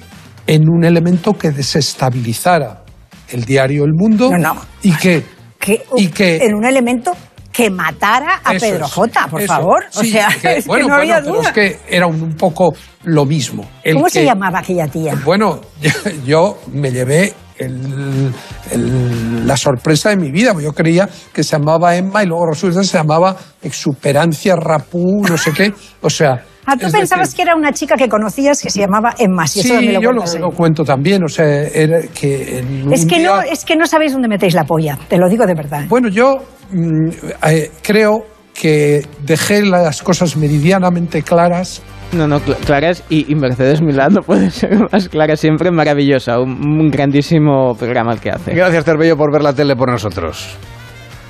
en 0.47 0.69
un 0.69 0.85
elemento 0.85 1.35
que 1.35 1.53
desestabilizara 1.53 2.83
el 3.31 3.45
diario 3.45 3.85
El 3.85 3.93
Mundo 3.95 4.31
No, 4.31 4.39
no. 4.55 4.61
y 4.83 4.93
que 4.93 5.23
que, 5.59 5.85
y 5.97 6.09
que 6.09 6.37
en 6.45 6.55
un 6.55 6.65
elemento 6.65 7.13
que 7.53 7.71
matara 7.71 8.41
a 8.45 8.53
Pedro 8.53 8.87
es, 8.87 8.93
J, 8.93 9.27
por 9.29 9.41
eso. 9.43 9.53
favor. 9.53 9.85
O 9.97 10.05
sea, 10.05 10.29
que- 10.41 10.57
es 10.59 10.67
bueno, 10.67 10.89
no 10.89 10.95
había 10.95 11.15
bueno, 11.21 11.27
pero 11.27 11.39
duda. 11.41 11.49
es 11.49 11.55
que 11.55 11.79
era 11.97 12.07
un, 12.07 12.23
un 12.23 12.35
poco 12.37 12.75
lo 13.05 13.25
mismo. 13.25 13.69
El 13.83 13.95
¿Cómo 13.95 14.09
se 14.09 14.25
llamaba 14.25 14.61
aquella 14.61 14.87
tía? 14.87 15.15
Bueno, 15.25 15.61
yo 16.27 16.59
me 16.73 16.93
llevé 16.93 17.35
el- 17.59 18.33
el- 18.71 19.47
la 19.47 19.57
sorpresa 19.57 20.11
de 20.11 20.17
mi 20.17 20.31
vida. 20.31 20.55
Yo 20.61 20.73
creía 20.73 21.09
que 21.33 21.43
se 21.43 21.57
llamaba 21.59 21.97
Emma 21.97 22.23
y 22.23 22.27
luego 22.27 22.47
resulta 22.53 22.81
que 22.81 22.87
se 22.87 22.99
llamaba 22.99 23.37
Exuperancia 23.63 24.55
Rapú, 24.55 25.23
no 25.29 25.37
sé 25.37 25.53
qué. 25.53 25.73
O 26.01 26.11
sea. 26.11 26.45
Ah, 26.71 26.77
tú 26.77 26.87
es 26.87 26.93
pensabas 26.93 27.29
decir, 27.29 27.37
que 27.37 27.43
era 27.43 27.57
una 27.57 27.73
chica 27.73 27.97
que 27.97 28.09
conocías 28.09 28.61
que 28.61 28.69
se 28.71 28.81
llamaba 28.81 29.15
Emma, 29.19 29.47
si 29.47 29.61
eso 29.61 29.75
me 29.75 29.81
Sí, 29.81 29.87
lo 29.93 30.01
yo 30.03 30.13
lo, 30.13 30.23
lo 30.39 30.51
cuento 30.51 30.85
también. 30.85 31.25
O 31.25 31.29
sea, 31.29 31.45
era 31.47 32.01
que 32.09 32.59
en 32.59 32.93
Es 32.93 33.07
que, 33.07 33.19
día- 33.19 33.29
no, 33.37 33.41
es 33.43 33.65
que 33.65 33.75
no 33.77 33.87
sabéis 33.87 34.13
dónde 34.13 34.29
metéis 34.29 34.55
la 34.55 34.65
polla, 34.65 34.99
te 35.09 35.17
lo 35.17 35.29
digo 35.29 35.47
de 35.47 35.55
verdad. 35.55 35.85
Bueno, 35.89 36.09
yo 36.09 36.37
mm, 36.71 37.09
eh, 37.49 37.71
creo 37.83 38.27
que 38.53 39.03
dejé 39.25 39.63
las 39.63 40.03
cosas 40.03 40.37
meridianamente 40.37 41.23
claras. 41.23 41.81
No, 42.13 42.27
no, 42.27 42.41
cl- 42.41 42.57
claras 42.65 43.05
y, 43.11 43.31
y 43.31 43.35
Mercedes 43.35 43.81
Milán 43.83 44.15
no 44.15 44.23
puede 44.23 44.51
ser 44.51 44.71
más 44.93 45.09
clara 45.09 45.37
siempre, 45.37 45.71
maravillosa, 45.71 46.41
un, 46.41 46.51
un 46.81 46.91
grandísimo 46.91 47.75
programa 47.79 48.13
el 48.13 48.21
que 48.21 48.31
hace. 48.31 48.55
Gracias, 48.55 48.85
Cervello, 48.85 49.17
por 49.17 49.33
ver 49.33 49.43
la 49.43 49.53
tele 49.55 49.77
por 49.77 49.91
nosotros. 49.91 50.49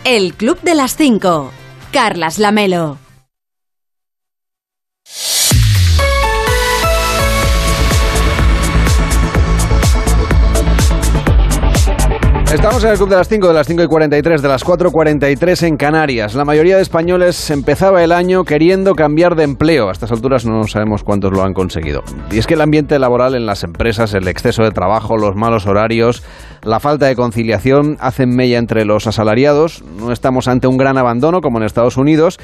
El 0.05 0.35
Club 0.35 0.59
de 0.63 0.75
las 0.75 0.97
5. 0.97 1.51
Carlas 1.93 2.39
Lamelo. 2.39 2.99
Estamos 12.53 12.83
en 12.83 12.91
el 12.93 12.97
Club 12.97 13.11
de 13.11 13.17
las 13.17 13.29
5, 13.29 13.47
de 13.47 13.53
las 13.53 13.67
5 13.67 13.83
y 13.83 13.87
43, 13.87 14.41
de 14.41 14.49
las 14.49 14.65
4.43 14.65 15.67
en 15.67 15.77
Canarias. 15.77 16.35
La 16.35 16.47
mayoría 16.47 16.77
de 16.77 16.83
españoles 16.83 17.51
empezaba 17.51 18.03
el 18.03 18.11
año 18.11 18.45
queriendo 18.45 18.95
cambiar 18.95 19.37
de 19.37 19.45
empleo. 19.45 19.91
A 19.91 19.93
estas 19.93 20.13
alturas 20.13 20.47
no 20.47 20.65
sabemos 20.65 21.05
cuántos 21.05 21.31
lo 21.31 21.43
han 21.43 21.53
conseguido. 21.53 22.03
Y 22.31 22.39
es 22.39 22.47
que 22.47 22.55
el 22.55 22.63
ambiente 22.63 22.99
laboral 22.99 23.35
en 23.35 23.45
las 23.45 23.65
empresas, 23.65 24.15
el 24.15 24.27
exceso 24.29 24.63
de 24.63 24.71
trabajo, 24.71 25.19
los 25.19 25.37
malos 25.37 25.67
horarios, 25.67 26.23
la 26.63 26.81
falta 26.81 27.07
de 27.07 27.17
conciliación 27.17 27.97
hacen 28.01 28.31
mella 28.31 28.59
entre 28.59 28.85
los 28.85 29.07
asalariados. 29.07 29.83
No 29.99 30.13
estamos 30.13 30.49
ante 30.49 30.67
un 30.67 30.77
gran 30.77 30.99
abandono 30.99 31.41
como 31.41 31.59
en 31.59 31.65
Estados 31.65 31.97
Unidos, 31.97 32.39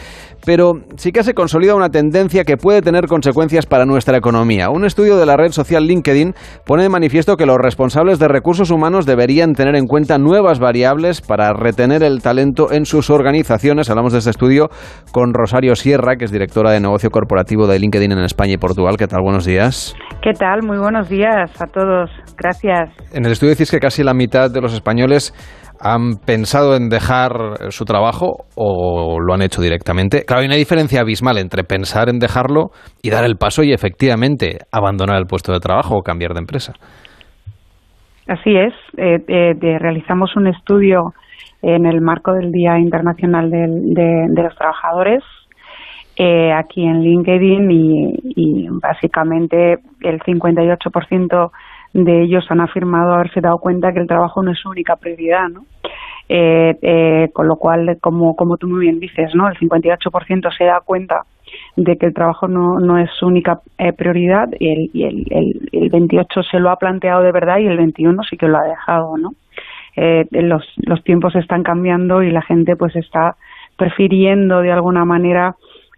pero 0.44 0.74
sí 0.96 1.12
que 1.12 1.24
se 1.24 1.34
consolida 1.34 1.74
una 1.74 1.90
tendencia 1.90 2.44
que 2.44 2.56
puede 2.56 2.82
tener 2.82 3.06
consecuencias 3.06 3.66
para 3.66 3.86
nuestra 3.86 4.16
economía. 4.16 4.70
Un 4.70 4.84
estudio 4.84 5.16
de 5.16 5.26
la 5.26 5.36
red 5.36 5.50
social 5.50 5.86
LinkedIn 5.86 6.34
pone 6.64 6.84
de 6.84 6.88
manifiesto 6.88 7.36
que 7.36 7.46
los 7.46 7.58
responsables 7.58 8.18
de 8.18 8.28
recursos 8.28 8.70
humanos 8.70 9.06
deberían 9.06 9.54
tener 9.54 9.74
en 9.76 9.86
cuenta 9.86 10.18
nuevas 10.18 10.58
variables 10.58 11.20
para 11.20 11.52
retener 11.52 12.02
el 12.02 12.22
talento 12.22 12.70
en 12.70 12.86
sus 12.86 13.10
organizaciones. 13.10 13.90
Hablamos 13.90 14.12
de 14.12 14.18
este 14.18 14.30
estudio 14.30 14.68
con 15.12 15.34
Rosario 15.34 15.74
Sierra, 15.74 16.16
que 16.16 16.24
es 16.24 16.30
directora 16.30 16.70
de 16.70 16.80
negocio 16.80 17.10
corporativo 17.10 17.66
de 17.66 17.78
LinkedIn 17.78 18.12
en 18.12 18.18
España 18.20 18.52
y 18.52 18.58
Portugal. 18.58 18.96
¿Qué 18.96 19.06
tal? 19.06 19.22
Buenos 19.22 19.44
días. 19.44 19.94
¿Qué 20.22 20.32
tal? 20.32 20.62
Muy 20.62 20.78
buenos 20.78 21.08
días 21.08 21.50
a 21.60 21.66
todos. 21.66 22.10
Gracias. 22.36 22.90
En 23.12 23.24
el 23.24 23.32
estudio 23.32 23.50
decís 23.50 23.70
que 23.70 23.80
casi 23.80 24.03
la 24.04 24.14
mitad 24.14 24.50
de 24.50 24.60
los 24.60 24.72
españoles 24.74 25.32
han 25.80 26.16
pensado 26.24 26.76
en 26.76 26.88
dejar 26.88 27.32
su 27.70 27.84
trabajo 27.84 28.44
o 28.54 29.18
lo 29.20 29.34
han 29.34 29.42
hecho 29.42 29.60
directamente. 29.60 30.22
Claro, 30.24 30.40
hay 30.40 30.46
una 30.46 30.56
diferencia 30.56 31.00
abismal 31.00 31.36
entre 31.38 31.64
pensar 31.64 32.08
en 32.08 32.18
dejarlo 32.18 32.70
y 33.02 33.10
dar 33.10 33.24
el 33.24 33.36
paso 33.36 33.62
y 33.62 33.72
efectivamente 33.72 34.58
abandonar 34.72 35.18
el 35.18 35.26
puesto 35.26 35.52
de 35.52 35.58
trabajo 35.58 35.96
o 35.96 36.02
cambiar 36.02 36.32
de 36.32 36.40
empresa. 36.40 36.72
Así 38.26 38.56
es. 38.56 38.72
Eh, 38.96 39.18
eh, 39.28 39.78
realizamos 39.78 40.34
un 40.36 40.46
estudio 40.46 41.12
en 41.60 41.86
el 41.86 42.00
marco 42.00 42.32
del 42.32 42.52
Día 42.52 42.78
Internacional 42.78 43.50
de, 43.50 44.42
los 44.42 44.54
Trabajadores 44.56 45.22
eh, 46.16 46.52
aquí 46.52 46.84
en 46.84 47.00
LinkedIn 47.02 47.70
y, 47.70 48.68
básicamente 48.80 49.76
el 50.02 50.20
58% 50.20 51.50
de 51.94 52.22
ellos 52.22 52.44
han 52.50 52.60
afirmado 52.60 53.14
haberse 53.14 53.40
dado 53.40 53.58
cuenta 53.58 53.92
que 53.92 54.00
el 54.00 54.06
trabajo 54.06 54.42
no 54.42 54.52
es 54.52 54.58
su 54.58 54.68
única 54.68 54.96
prioridad, 54.96 55.48
¿no? 55.48 55.64
Eh, 56.28 56.76
eh, 56.82 57.28
con 57.32 57.48
lo 57.48 57.56
cual, 57.56 57.98
como, 58.00 58.36
como 58.36 58.56
tú 58.56 58.68
muy 58.68 58.80
bien 58.80 59.00
dices, 59.00 59.34
¿no? 59.34 59.48
El 59.48 59.56
58% 59.56 60.56
se 60.56 60.64
da 60.64 60.80
cuenta 60.84 61.22
de 61.76 61.96
que 61.96 62.06
el 62.06 62.14
trabajo 62.14 62.48
no, 62.48 62.78
no 62.80 62.98
es 62.98 63.10
su 63.18 63.26
única 63.26 63.60
prioridad 63.96 64.48
y, 64.58 64.68
el, 64.70 64.90
y 64.92 65.04
el, 65.04 65.26
el, 65.30 65.68
el 65.72 65.88
28 65.90 66.42
se 66.42 66.58
lo 66.58 66.70
ha 66.70 66.76
planteado 66.76 67.22
de 67.22 67.32
verdad 67.32 67.58
y 67.58 67.66
el 67.66 67.76
21 67.76 68.22
sí 68.24 68.36
que 68.36 68.48
lo 68.48 68.58
ha 68.58 68.64
dejado, 68.64 69.16
¿no? 69.16 69.32
eh, 69.96 70.26
los, 70.30 70.64
los 70.76 71.02
tiempos 71.04 71.34
están 71.36 71.62
cambiando 71.62 72.22
y 72.22 72.30
la 72.30 72.42
gente 72.42 72.76
pues 72.76 72.94
está 72.96 73.36
prefiriendo 73.76 74.60
de 74.60 74.72
alguna 74.72 75.04
manera 75.04 75.56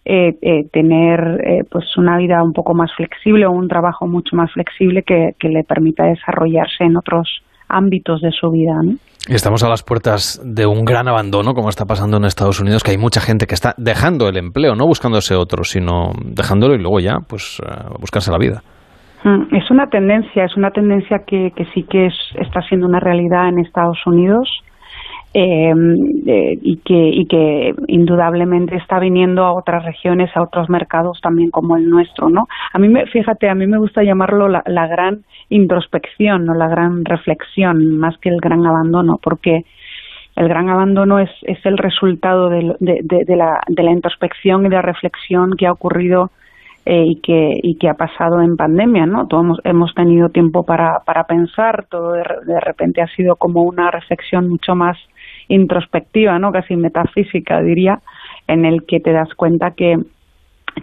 eh, 0.08 0.38
eh, 0.40 0.68
tener 0.72 1.18
eh, 1.44 1.64
pues 1.68 1.84
una 1.96 2.16
vida 2.16 2.40
un 2.40 2.52
poco 2.52 2.74
más 2.74 2.92
flexible 2.96 3.44
o 3.44 3.50
un 3.50 3.66
trabajo 3.66 4.06
mucho 4.06 4.36
más 4.36 4.52
flexible 4.52 5.02
que, 5.02 5.32
que 5.36 5.48
le 5.48 5.64
permita 5.64 6.04
desarrollarse 6.04 6.84
en 6.84 6.96
otros 6.96 7.40
ámbitos 7.68 8.20
de 8.20 8.30
su 8.30 8.48
vida. 8.52 8.74
¿no? 8.84 8.92
Estamos 9.28 9.64
a 9.64 9.68
las 9.68 9.82
puertas 9.82 10.40
de 10.44 10.64
un 10.64 10.84
gran 10.84 11.08
abandono, 11.08 11.54
como 11.54 11.70
está 11.70 11.86
pasando 11.86 12.18
en 12.18 12.24
Estados 12.24 12.60
Unidos, 12.60 12.84
que 12.84 12.92
hay 12.92 12.98
mucha 12.98 13.20
gente 13.20 13.46
que 13.46 13.54
está 13.54 13.74
dejando 13.78 14.28
el 14.28 14.36
empleo, 14.36 14.76
no 14.76 14.86
buscándose 14.86 15.34
otro, 15.34 15.64
sino 15.64 16.12
dejándolo 16.24 16.76
y 16.76 16.78
luego 16.78 17.00
ya, 17.00 17.16
pues, 17.28 17.60
buscarse 17.98 18.30
la 18.30 18.38
vida. 18.38 18.62
Mm, 19.24 19.56
es 19.56 19.68
una 19.72 19.88
tendencia, 19.88 20.44
es 20.44 20.56
una 20.56 20.70
tendencia 20.70 21.22
que, 21.26 21.50
que 21.56 21.64
sí 21.74 21.82
que 21.82 22.06
está 22.06 22.62
siendo 22.68 22.86
una 22.86 23.00
realidad 23.00 23.48
en 23.48 23.58
Estados 23.58 23.98
Unidos 24.06 24.48
em, 25.38 25.94
eh, 26.26 26.58
y, 26.62 26.78
que, 26.78 26.94
y 26.94 27.26
que 27.26 27.74
indudablemente 27.88 28.76
está 28.76 28.98
viniendo 28.98 29.44
a 29.44 29.52
otras 29.52 29.84
regiones, 29.84 30.34
a 30.34 30.42
otros 30.42 30.70
mercados 30.70 31.20
también 31.20 31.50
como 31.50 31.76
el 31.76 31.90
nuestro, 31.90 32.30
¿no? 32.30 32.48
A 32.72 32.78
mí, 32.78 32.88
me, 32.88 33.04
fíjate, 33.06 33.50
a 33.50 33.54
mí 33.54 33.66
me 33.66 33.76
gusta 33.76 34.02
llamarlo 34.02 34.48
la, 34.48 34.62
la 34.64 34.86
gran 34.86 35.24
introspección 35.50 36.48
o 36.48 36.54
la 36.54 36.68
gran 36.68 37.04
reflexión 37.04 37.98
más 37.98 38.16
que 38.16 38.30
el 38.30 38.40
gran 38.40 38.64
abandono, 38.64 39.18
porque 39.22 39.64
el 40.36 40.48
gran 40.48 40.70
abandono 40.70 41.18
es, 41.18 41.30
es 41.42 41.58
el 41.66 41.76
resultado 41.76 42.48
de, 42.48 42.74
de, 42.80 43.02
de, 43.02 43.36
la, 43.36 43.60
de 43.68 43.82
la 43.82 43.90
introspección 43.90 44.64
y 44.64 44.70
de 44.70 44.76
la 44.76 44.82
reflexión 44.82 45.50
que 45.58 45.66
ha 45.66 45.72
ocurrido 45.72 46.30
eh, 46.86 47.04
y, 47.04 47.20
que, 47.20 47.50
y 47.62 47.76
que 47.78 47.88
ha 47.88 47.94
pasado 47.94 48.40
en 48.40 48.56
pandemia, 48.56 49.06
¿no? 49.06 49.26
Todos 49.26 49.58
hemos, 49.64 49.92
tenido 49.92 50.28
tiempo 50.28 50.64
para, 50.64 51.00
para 51.04 51.24
pensar, 51.24 51.84
todo 51.90 52.12
de, 52.12 52.60
repente 52.60 53.02
ha 53.02 53.08
sido 53.08 53.36
como 53.36 53.64
una 53.64 53.90
reflexión 53.90 54.48
mucho 54.48 54.76
más 54.76 54.96
introspectiva, 55.48 56.38
¿no? 56.38 56.52
Casi 56.52 56.76
metafísica, 56.76 57.60
diría, 57.62 58.00
en 58.48 58.64
el 58.64 58.84
que 58.84 59.00
te 59.00 59.12
das 59.12 59.32
cuenta 59.34 59.72
que, 59.72 59.98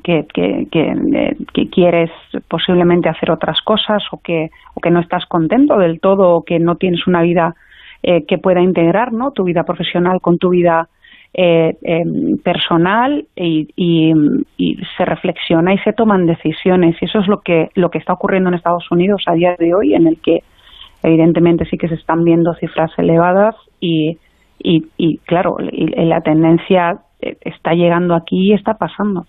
eh, 0.05 0.25
que, 0.31 1.69
quieres 1.69 2.09
posiblemente 2.47 3.09
hacer 3.09 3.31
otras 3.31 3.61
cosas 3.61 4.03
o 4.11 4.17
que, 4.17 4.49
o 4.73 4.81
que 4.81 4.89
no 4.89 4.99
estás 4.99 5.25
contento 5.27 5.77
del 5.77 5.99
todo 5.99 6.31
o 6.31 6.43
que 6.43 6.59
no 6.59 6.75
tienes 6.75 7.05
una 7.07 7.21
vida 7.21 7.55
eh, 8.01 8.25
que 8.25 8.37
pueda 8.37 8.61
integrar 8.61 9.13
¿no? 9.13 9.31
tu 9.31 9.43
vida 9.43 9.63
profesional 9.63 10.19
con 10.19 10.37
tu 10.37 10.49
vida 10.49 10.89
eh, 11.33 11.75
em, 11.83 12.37
personal 12.43 13.25
y, 13.35 14.13
se 14.97 15.05
reflexiona 15.05 15.73
y 15.73 15.79
se 15.79 15.93
toman 15.93 16.27
decisiones 16.27 16.95
y 17.01 17.05
eso 17.05 17.19
es 17.19 17.27
lo 17.27 17.41
que 17.41 17.69
lo 17.73 17.89
que 17.89 17.97
está 17.97 18.13
ocurriendo 18.13 18.49
en 18.49 18.55
Estados 18.55 18.91
Unidos 18.91 19.23
a 19.25 19.33
día 19.33 19.55
de 19.57 19.73
hoy 19.73 19.95
en 19.95 20.05
el 20.05 20.19
que 20.21 20.43
evidentemente 21.01 21.65
sí 21.65 21.77
que 21.77 21.87
se 21.87 21.95
están 21.95 22.23
viendo 22.23 22.53
cifras 22.55 22.91
elevadas 22.97 23.55
y, 23.79 24.17
y, 24.63 25.17
claro 25.25 25.57
la 25.59 26.21
tendencia 26.21 26.99
eh, 27.21 27.37
está 27.41 27.73
llegando 27.73 28.15
aquí 28.15 28.51
y 28.51 28.53
está 28.53 28.75
pasando. 28.75 29.25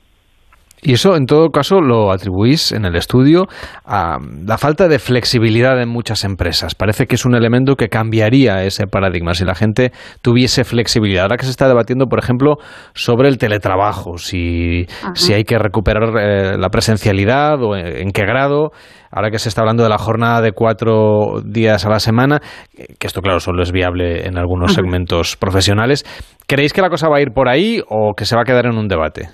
Y 0.87 0.93
eso, 0.93 1.17
en 1.17 1.25
todo 1.25 1.49
caso, 1.49 1.81
lo 1.81 2.13
atribuís 2.13 2.71
en 2.71 2.85
el 2.85 2.95
estudio 2.95 3.47
a 3.87 4.19
la 4.47 4.59
falta 4.59 4.87
de 4.87 4.99
flexibilidad 4.99 5.81
en 5.81 5.89
muchas 5.89 6.25
empresas. 6.25 6.75
Parece 6.75 7.07
que 7.07 7.15
es 7.15 7.25
un 7.25 7.35
elemento 7.35 7.75
que 7.75 7.89
cambiaría 7.89 8.63
ese 8.65 8.87
paradigma 8.87 9.33
si 9.33 9.47
la 9.47 9.55
gente 9.55 9.93
tuviese 10.21 10.63
flexibilidad. 10.63 11.23
Ahora 11.23 11.39
que 11.39 11.47
se 11.47 11.53
está 11.53 11.69
debatiendo, 11.69 12.05
por 12.07 12.19
ejemplo, 12.19 12.57
sobre 12.93 13.31
el 13.31 13.39
teletrabajo, 13.39 14.19
si, 14.19 14.85
si 15.15 15.33
hay 15.33 15.45
que 15.45 15.59
recuperar 15.59 16.03
eh, 16.19 16.59
la 16.59 16.69
presencialidad 16.69 17.63
o 17.63 17.75
en, 17.75 18.11
qué 18.11 18.27
grado. 18.27 18.71
Ahora 19.11 19.31
que 19.31 19.39
se 19.39 19.49
está 19.49 19.63
hablando 19.63 19.85
de 19.85 19.89
la 19.89 19.97
jornada 19.97 20.43
de 20.43 20.53
cuatro 20.53 21.41
días 21.43 21.87
a 21.87 21.89
la 21.89 21.99
semana, 21.99 22.43
que 22.75 23.07
esto, 23.07 23.23
claro, 23.23 23.41
solo 23.41 23.63
es 23.63 23.73
viable 23.73 24.27
en 24.27 24.37
algunos 24.37 24.75
segmentos 24.75 25.37
profesionales. 25.37 26.05
¿Creéis 26.47 26.75
que 26.75 26.83
la 26.83 26.91
cosa 26.91 27.09
va 27.09 27.17
a 27.17 27.21
ir 27.23 27.31
por 27.31 27.49
ahí 27.49 27.81
o 27.89 28.13
que 28.15 28.27
se 28.27 28.37
va 28.37 28.43
a 28.43 28.45
quedar 28.45 28.67
en 28.67 28.77
un 28.77 28.87
debate? 28.87 29.31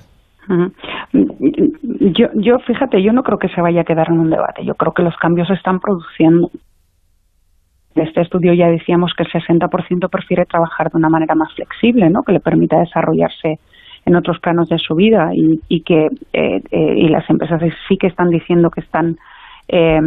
Yo, 1.13 2.29
yo, 2.35 2.59
fíjate, 2.61 3.03
yo 3.03 3.13
no 3.13 3.23
creo 3.23 3.39
que 3.39 3.49
se 3.49 3.61
vaya 3.61 3.83
a 3.83 3.85
quedar 3.85 4.09
en 4.11 4.19
un 4.19 4.31
debate. 4.31 4.65
Yo 4.65 4.75
creo 4.75 4.93
que 4.93 5.03
los 5.03 5.17
cambios 5.17 5.49
se 5.49 5.55
están 5.55 5.81
produciendo. 5.81 6.51
En 7.95 8.07
este 8.07 8.21
estudio 8.21 8.53
ya 8.55 8.69
decíamos 8.69 9.13
que 9.17 9.25
el 9.25 9.31
60% 9.31 10.09
prefiere 10.11 10.45
trabajar 10.47 10.91
de 10.91 10.99
una 10.99 11.09
manera 11.09 11.35
más 11.35 11.53
flexible, 11.55 12.09
¿no? 12.11 12.23
Que 12.23 12.33
le 12.33 12.41
permita 12.41 12.79
desarrollarse 12.79 13.59
en 14.07 14.17
otros 14.17 14.39
planos 14.41 14.69
de 14.69 14.79
su 14.79 14.95
vida 14.95 15.31
y, 15.35 15.83
que 15.83 16.07
eh, 16.33 16.63
eh, 16.71 16.95
y 16.97 17.09
las 17.09 17.29
empresas 17.29 17.61
sí 17.89 17.97
que 17.97 18.07
están 18.07 18.31
diciendo 18.31 18.71
que 18.71 18.81
están 18.81 19.17
eh, 19.73 20.01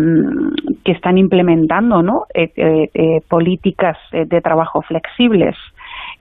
que 0.84 0.92
están 0.92 1.18
implementando 1.18 2.02
¿no? 2.02 2.26
Eh, 2.34 2.52
eh, 2.58 3.22
políticas 3.30 3.98
de 4.12 4.42
trabajo 4.42 4.82
flexibles 4.82 5.56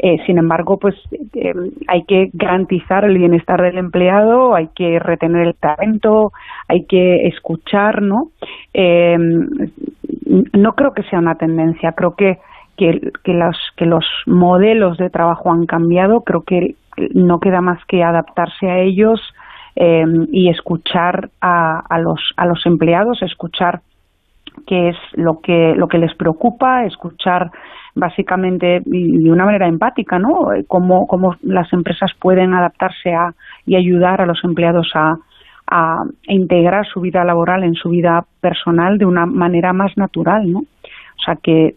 eh, 0.05 0.19
sin 0.27 0.37
embargo, 0.37 0.79
pues 0.79 0.97
eh, 1.35 1.55
hay 1.87 2.03
que 2.03 2.31
garantizar 2.33 3.05
el 3.05 3.19
bienestar 3.19 3.63
del 3.63 3.79
empleado, 3.79 4.53
hay 4.53 4.69
que 4.75 4.99
retener 4.99 5.47
el 5.47 5.55
talento, 5.55 6.33
hay 6.67 6.87
que 6.87 7.29
escuchar, 7.29 8.03
¿no? 8.03 8.31
Eh, 8.75 9.17
no 10.55 10.73
creo 10.73 10.93
que 10.93 11.05
sea 11.05 11.21
una 11.21 11.37
tendencia, 11.37 11.93
creo 11.93 12.17
que 12.17 12.39
que, 12.77 13.13
que, 13.23 13.33
los, 13.35 13.57
que 13.77 13.87
los 13.87 14.05
modelos 14.27 14.99
de 14.99 15.09
trabajo 15.09 15.53
han 15.53 15.67
cambiado, 15.67 16.23
creo 16.23 16.43
que 16.43 16.75
no 17.15 17.39
queda 17.39 17.61
más 17.61 17.79
que 17.87 18.03
adaptarse 18.03 18.69
a 18.69 18.81
ellos 18.81 19.21
y 19.77 20.49
escuchar 20.49 21.31
a, 21.41 21.81
a, 21.89 21.99
los, 21.99 22.21
a 22.37 22.47
los 22.47 22.65
empleados, 22.67 23.23
escuchar 23.23 23.83
qué 24.67 24.89
es 24.89 24.97
lo 25.13 25.41
que, 25.41 25.75
lo 25.77 25.87
que 25.87 25.99
les 25.99 26.15
preocupa, 26.15 26.85
escuchar 26.85 27.51
básicamente 27.95 28.83
y 28.87 29.25
de 29.25 29.31
una 29.31 29.45
manera 29.45 29.69
empática, 29.69 30.19
¿no? 30.19 30.53
Eh, 30.53 30.65
cómo, 30.67 31.07
cómo 31.07 31.37
las 31.43 31.73
empresas 31.73 32.11
pueden 32.19 32.55
adaptarse 32.55 33.13
a 33.15 33.33
y 33.67 33.77
ayudar 33.77 34.21
a 34.21 34.27
los 34.27 34.43
empleados 34.45 34.91
a, 34.95 35.17
integrar 36.29 36.85
su 36.87 37.01
vida 37.01 37.25
laboral 37.25 37.65
en 37.65 37.73
su 37.73 37.89
vida 37.89 38.27
personal 38.43 38.99
de 38.99 39.07
una 39.07 39.25
manera 39.25 39.73
más 39.73 39.97
natural, 39.97 40.53
¿no? 40.53 40.59
O 40.59 41.25
sea 41.25 41.37
que 41.43 41.77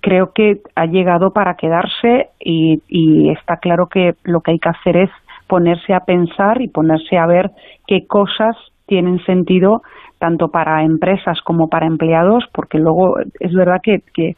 creo 0.00 0.32
que 0.32 0.62
ha 0.74 0.86
llegado 0.86 1.30
para 1.32 1.54
quedarse 1.54 2.28
y, 2.40 2.80
y 2.88 3.28
está 3.30 3.58
claro 3.58 3.88
que 3.88 4.14
lo 4.24 4.40
que 4.40 4.52
hay 4.52 4.58
que 4.58 4.70
hacer 4.70 4.96
es 4.96 5.10
ponerse 5.46 5.92
a 5.92 6.00
pensar 6.06 6.62
y 6.62 6.68
ponerse 6.68 7.18
a 7.18 7.26
ver 7.26 7.50
qué 7.86 8.06
cosas 8.06 8.56
tienen 8.86 9.18
sentido 9.24 9.82
tanto 10.18 10.48
para 10.48 10.82
empresas 10.82 11.40
como 11.42 11.68
para 11.68 11.86
empleados, 11.86 12.44
porque 12.52 12.78
luego 12.78 13.16
es 13.40 13.52
verdad 13.52 13.80
que, 13.82 14.02
que 14.14 14.36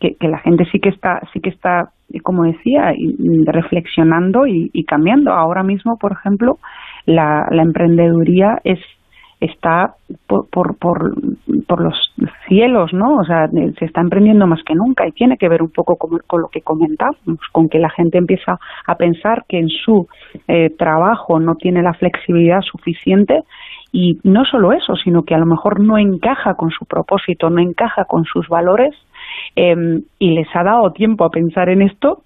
que, 0.00 0.16
la 0.20 0.38
gente 0.38 0.64
sí 0.70 0.80
que 0.80 0.90
está, 0.90 1.20
sí 1.32 1.40
que 1.40 1.50
está, 1.50 1.90
como 2.22 2.44
decía, 2.44 2.92
reflexionando 3.46 4.46
y, 4.46 4.84
cambiando. 4.84 5.32
Ahora 5.32 5.62
mismo, 5.62 5.98
por 5.98 6.12
ejemplo, 6.12 6.58
la, 7.06 7.46
emprendeduría 7.50 8.60
es 8.64 8.78
está 9.40 9.94
por, 10.26 10.48
por, 10.50 10.76
por, 10.76 11.80
los 11.80 11.94
cielos, 12.48 12.92
¿no? 12.92 13.18
O 13.18 13.24
sea, 13.24 13.46
se 13.78 13.84
está 13.84 14.00
emprendiendo 14.00 14.48
más 14.48 14.64
que 14.64 14.74
nunca 14.74 15.06
y 15.06 15.12
tiene 15.12 15.36
que 15.36 15.48
ver 15.48 15.62
un 15.62 15.70
poco 15.70 15.94
con, 15.94 16.40
lo 16.40 16.48
que 16.48 16.60
comentamos, 16.60 17.18
con 17.52 17.68
que 17.68 17.78
la 17.78 17.90
gente 17.90 18.18
empieza 18.18 18.58
a 18.84 18.96
pensar 18.96 19.44
que 19.48 19.60
en 19.60 19.68
su 19.68 20.08
eh, 20.48 20.70
trabajo 20.76 21.38
no 21.38 21.54
tiene 21.54 21.82
la 21.82 21.94
flexibilidad 21.94 22.62
suficiente 22.62 23.44
y 23.92 24.18
no 24.24 24.44
solo 24.44 24.72
eso, 24.72 24.96
sino 24.96 25.22
que 25.22 25.36
a 25.36 25.38
lo 25.38 25.46
mejor 25.46 25.78
no 25.78 25.98
encaja 25.98 26.54
con 26.54 26.70
su 26.70 26.84
propósito, 26.84 27.48
no 27.48 27.60
encaja 27.60 28.06
con 28.06 28.24
sus 28.24 28.48
valores 28.48 28.92
em, 29.56 30.02
y 30.18 30.30
les 30.32 30.48
ha 30.54 30.62
dado 30.62 30.92
tiempo 30.92 31.24
a 31.24 31.30
pensar 31.30 31.68
en 31.68 31.82
esto 31.82 32.22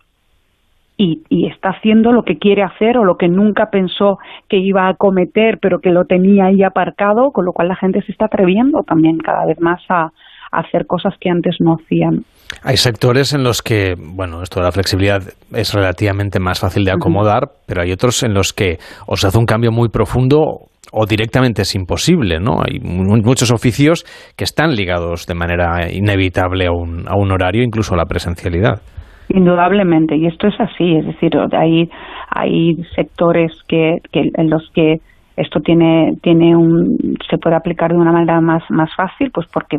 y, 0.97 1.47
está 1.47 1.71
haciendo 1.71 2.13
lo 2.13 2.23
que 2.23 2.39
quiere 2.39 2.63
hacer 2.63 2.97
o 2.97 3.05
lo 3.05 3.17
que 3.17 3.29
nunca 3.29 3.71
pensó 3.71 4.19
que 4.49 4.59
iba 4.59 4.89
a 4.89 4.95
cometer, 4.95 5.59
pero 5.61 5.81
que 5.81 5.91
lo 5.91 6.05
tenía 6.05 6.47
ahí 6.47 6.63
aparcado, 6.63 7.33
con 7.33 7.45
lo 7.45 7.53
cual 7.53 7.69
la 7.69 7.77
gente 7.77 8.03
se 8.03 8.13
está 8.13 8.27
atreviendo 8.27 8.83
también 8.83 9.19
cada 9.19 9.47
vez 9.47 9.61
más 9.61 9.81
a, 9.89 10.11
hacer 10.53 10.87
cosas 10.87 11.15
que 11.19 11.31
antes 11.31 11.57
no 11.61 11.77
hacían. 11.77 12.27
Hay 12.63 12.77
sectores 12.77 13.33
en 13.33 13.43
los 13.43 13.63
que, 13.63 13.95
bueno, 13.99 14.43
esto 14.43 14.61
de 14.61 14.67
la 14.67 14.71
flexibilidad 14.71 15.23
es 15.55 15.73
relativamente 15.73 16.39
más 16.41 16.61
fácil 16.61 16.85
de 16.85 16.93
acomodar, 16.93 17.49
pero 17.67 17.81
hay 17.81 17.91
otros 17.91 18.23
en 18.23 18.35
los 18.35 18.53
que 18.53 18.77
o 19.07 19.17
se 19.17 19.27
hace 19.27 19.39
un 19.39 19.47
cambio 19.47 19.73
muy 19.73 19.89
profundo 19.89 20.69
o 20.93 21.07
directamente 21.07 21.63
es 21.63 21.75
imposible, 21.75 22.39
¿no? 22.39 22.61
Hay 22.63 22.79
muchos 22.81 23.51
oficios 23.51 24.05
que 24.37 24.45
están 24.45 24.75
ligados 24.75 25.27
de 25.27 25.35
manera 25.35 25.91
inevitable 25.91 26.67
a 26.67 26.73
un, 26.73 27.09
a 27.09 27.17
un 27.17 27.33
horario, 27.33 27.63
incluso 27.63 27.95
a 27.95 27.97
la 27.97 28.05
presencialidad. 28.05 28.83
Indudablemente, 29.29 30.17
y 30.17 30.27
esto 30.27 30.47
es 30.47 30.61
así, 30.61 30.97
es 30.97 31.07
decir, 31.07 31.33
hay, 31.53 31.89
hay 32.29 32.75
sectores 32.95 33.53
que, 33.67 33.99
que 34.13 34.31
en 34.35 34.51
los 34.51 34.71
que 34.75 34.97
esto 35.37 35.61
tiene, 35.61 36.13
tiene 36.23 36.55
un, 36.55 36.99
se 37.31 37.39
puede 37.39 37.57
aplicar 37.57 37.91
de 37.91 37.97
una 37.97 38.13
manera 38.13 38.41
más, 38.41 38.63
más 38.69 38.91
fácil, 38.95 39.31
pues 39.33 39.47
porque 39.53 39.77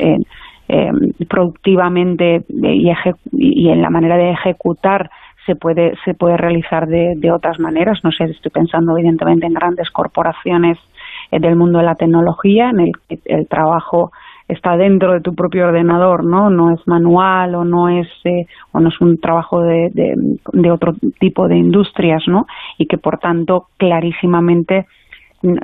eh, 0.00 0.16
eh, 0.68 0.90
productivamente 1.28 2.40
y, 2.48 2.90
y 3.32 3.68
en 3.70 3.80
la 3.80 3.90
manera 3.90 4.16
de 4.16 4.32
ejecutar 4.32 5.08
se 5.48 5.56
puede, 5.56 5.94
se 6.04 6.12
puede 6.12 6.36
realizar 6.36 6.86
de, 6.86 7.14
de 7.16 7.32
otras 7.32 7.58
maneras. 7.58 8.00
No 8.04 8.12
sé, 8.12 8.24
estoy 8.24 8.50
pensando 8.50 8.92
evidentemente 8.96 9.46
en 9.46 9.54
grandes 9.54 9.90
corporaciones 9.90 10.78
eh, 11.30 11.40
del 11.40 11.56
mundo 11.56 11.78
de 11.78 11.86
la 11.86 11.94
tecnología, 11.94 12.68
en 12.68 12.80
el 12.80 12.92
que 13.08 13.18
el 13.24 13.48
trabajo 13.48 14.12
está 14.46 14.76
dentro 14.76 15.14
de 15.14 15.20
tu 15.20 15.34
propio 15.34 15.66
ordenador, 15.66 16.24
¿no? 16.24 16.50
No 16.50 16.72
es 16.72 16.86
manual 16.86 17.54
o 17.54 17.64
no 17.64 17.88
es 17.88 18.08
eh, 18.24 18.46
o 18.72 18.80
no 18.80 18.90
es 18.90 19.00
un 19.00 19.18
trabajo 19.18 19.62
de, 19.62 19.90
de, 19.94 20.70
otro 20.70 20.94
tipo 21.18 21.48
de 21.48 21.56
industrias, 21.56 22.22
¿no? 22.26 22.46
Y 22.76 22.86
que 22.86 22.98
por 22.98 23.18
tanto 23.18 23.68
clarísimamente 23.78 24.86
mm, 25.42 25.56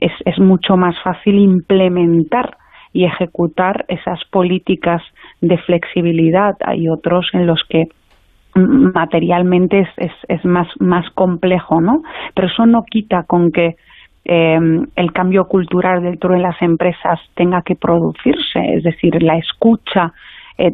es, 0.00 0.12
es 0.24 0.38
mucho 0.38 0.76
más 0.76 0.94
fácil 1.02 1.38
implementar 1.38 2.56
y 2.92 3.04
ejecutar 3.04 3.84
esas 3.88 4.24
políticas 4.30 5.02
de 5.40 5.58
flexibilidad. 5.58 6.56
Hay 6.64 6.88
otros 6.88 7.28
en 7.32 7.46
los 7.46 7.62
que 7.68 7.88
materialmente 8.54 9.88
es, 9.96 10.12
es, 10.28 10.44
más, 10.44 10.68
más 10.78 11.08
complejo, 11.10 11.80
¿no? 11.80 12.02
Pero 12.34 12.48
eso 12.48 12.66
no 12.66 12.84
quita 12.84 13.24
con 13.24 13.50
que 13.50 13.76
eh, 14.24 14.58
el 14.96 15.12
cambio 15.12 15.46
cultural 15.46 16.02
dentro 16.02 16.34
de 16.34 16.40
las 16.40 16.60
empresas 16.62 17.20
tenga 17.34 17.62
que 17.62 17.74
producirse, 17.74 18.74
es 18.74 18.82
decir, 18.82 19.22
la 19.22 19.36
escucha 19.36 20.12
eh, 20.56 20.72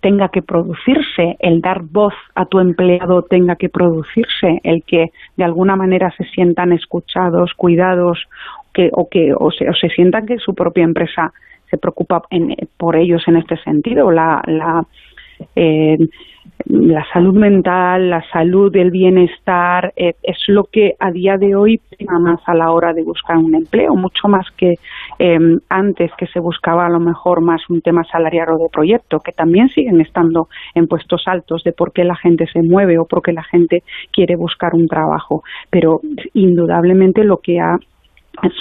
tenga 0.00 0.30
que 0.30 0.42
producirse, 0.42 1.36
el 1.38 1.60
dar 1.60 1.82
voz 1.82 2.14
a 2.34 2.44
tu 2.44 2.58
empleado 2.58 3.22
tenga 3.22 3.54
que 3.54 3.68
producirse, 3.68 4.60
el 4.64 4.82
que 4.82 5.12
de 5.36 5.44
alguna 5.44 5.76
manera 5.76 6.12
se 6.16 6.24
sientan 6.24 6.72
escuchados, 6.72 7.52
cuidados, 7.54 8.18
que, 8.74 8.90
o 8.92 9.08
que 9.08 9.32
o 9.32 9.52
se, 9.52 9.68
o 9.70 9.74
se 9.74 9.90
sientan 9.90 10.26
que 10.26 10.38
su 10.38 10.54
propia 10.54 10.82
empresa 10.82 11.32
se 11.70 11.78
preocupa 11.78 12.22
en, 12.30 12.56
por 12.76 12.96
ellos 12.96 13.22
en 13.28 13.36
este 13.36 13.56
sentido. 13.58 14.10
La, 14.10 14.42
la 14.46 14.84
eh, 15.54 15.98
la 16.66 17.04
salud 17.12 17.34
mental, 17.34 18.10
la 18.10 18.22
salud, 18.30 18.74
el 18.76 18.90
bienestar, 18.90 19.92
eh, 19.96 20.14
es 20.22 20.38
lo 20.46 20.64
que 20.64 20.94
a 20.98 21.10
día 21.10 21.36
de 21.36 21.56
hoy 21.56 21.80
prima 21.90 22.18
más 22.18 22.40
a 22.46 22.54
la 22.54 22.70
hora 22.70 22.92
de 22.92 23.02
buscar 23.02 23.36
un 23.36 23.54
empleo, 23.54 23.94
mucho 23.94 24.28
más 24.28 24.46
que 24.56 24.74
em, 25.18 25.58
antes 25.68 26.12
que 26.16 26.26
se 26.26 26.40
buscaba 26.40 26.86
a 26.86 26.90
lo 26.90 27.00
mejor 27.00 27.40
más 27.40 27.68
un 27.68 27.80
tema 27.80 28.04
salarial 28.04 28.52
o 28.52 28.58
de 28.58 28.68
proyecto, 28.72 29.20
que 29.20 29.32
también 29.32 29.68
siguen 29.68 30.00
estando 30.00 30.48
en 30.74 30.86
puestos 30.86 31.24
altos 31.26 31.64
de 31.64 31.72
por 31.72 31.92
qué 31.92 32.04
la 32.04 32.16
gente 32.16 32.46
se 32.46 32.62
mueve 32.62 32.98
o 32.98 33.06
por 33.06 33.22
qué 33.22 33.32
la 33.32 33.44
gente 33.44 33.82
quiere 34.12 34.36
buscar 34.36 34.74
un 34.74 34.86
trabajo. 34.86 35.42
Pero 35.70 36.00
indudablemente 36.34 37.24
lo 37.24 37.38
que 37.38 37.60
ha 37.60 37.78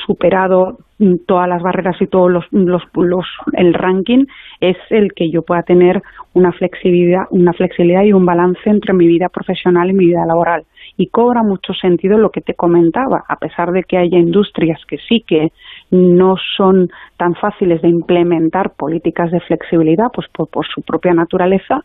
superado 0.05 0.77
todas 1.25 1.47
las 1.47 1.61
barreras 1.61 1.95
y 2.01 2.07
todos 2.07 2.31
los, 2.31 2.45
los, 2.51 2.83
los, 2.95 3.25
el 3.53 3.73
ranking 3.73 4.25
es 4.59 4.77
el 4.89 5.13
que 5.13 5.29
yo 5.31 5.41
pueda 5.41 5.63
tener 5.63 6.01
una 6.33 6.51
flexibilidad 6.51 7.23
una 7.31 7.53
flexibilidad 7.53 8.03
y 8.03 8.13
un 8.13 8.25
balance 8.25 8.61
entre 8.69 8.93
mi 8.93 9.07
vida 9.07 9.29
profesional 9.29 9.89
y 9.89 9.93
mi 9.93 10.05
vida 10.05 10.25
laboral. 10.25 10.63
Y 10.97 11.07
cobra 11.07 11.43
mucho 11.43 11.73
sentido 11.73 12.17
lo 12.17 12.29
que 12.29 12.41
te 12.41 12.53
comentaba 12.53 13.23
a 13.27 13.35
pesar 13.37 13.71
de 13.71 13.83
que 13.83 13.97
haya 13.97 14.17
industrias 14.17 14.79
que 14.87 14.97
sí 14.97 15.23
que 15.25 15.51
no 15.89 16.35
son 16.57 16.89
tan 17.17 17.35
fáciles 17.35 17.81
de 17.81 17.89
implementar 17.89 18.71
políticas 18.71 19.31
de 19.31 19.39
flexibilidad 19.41 20.07
pues 20.13 20.27
por, 20.29 20.47
por 20.49 20.67
su 20.67 20.81
propia 20.81 21.13
naturaleza 21.13 21.83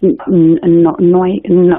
no 0.00 0.96
no 0.98 1.24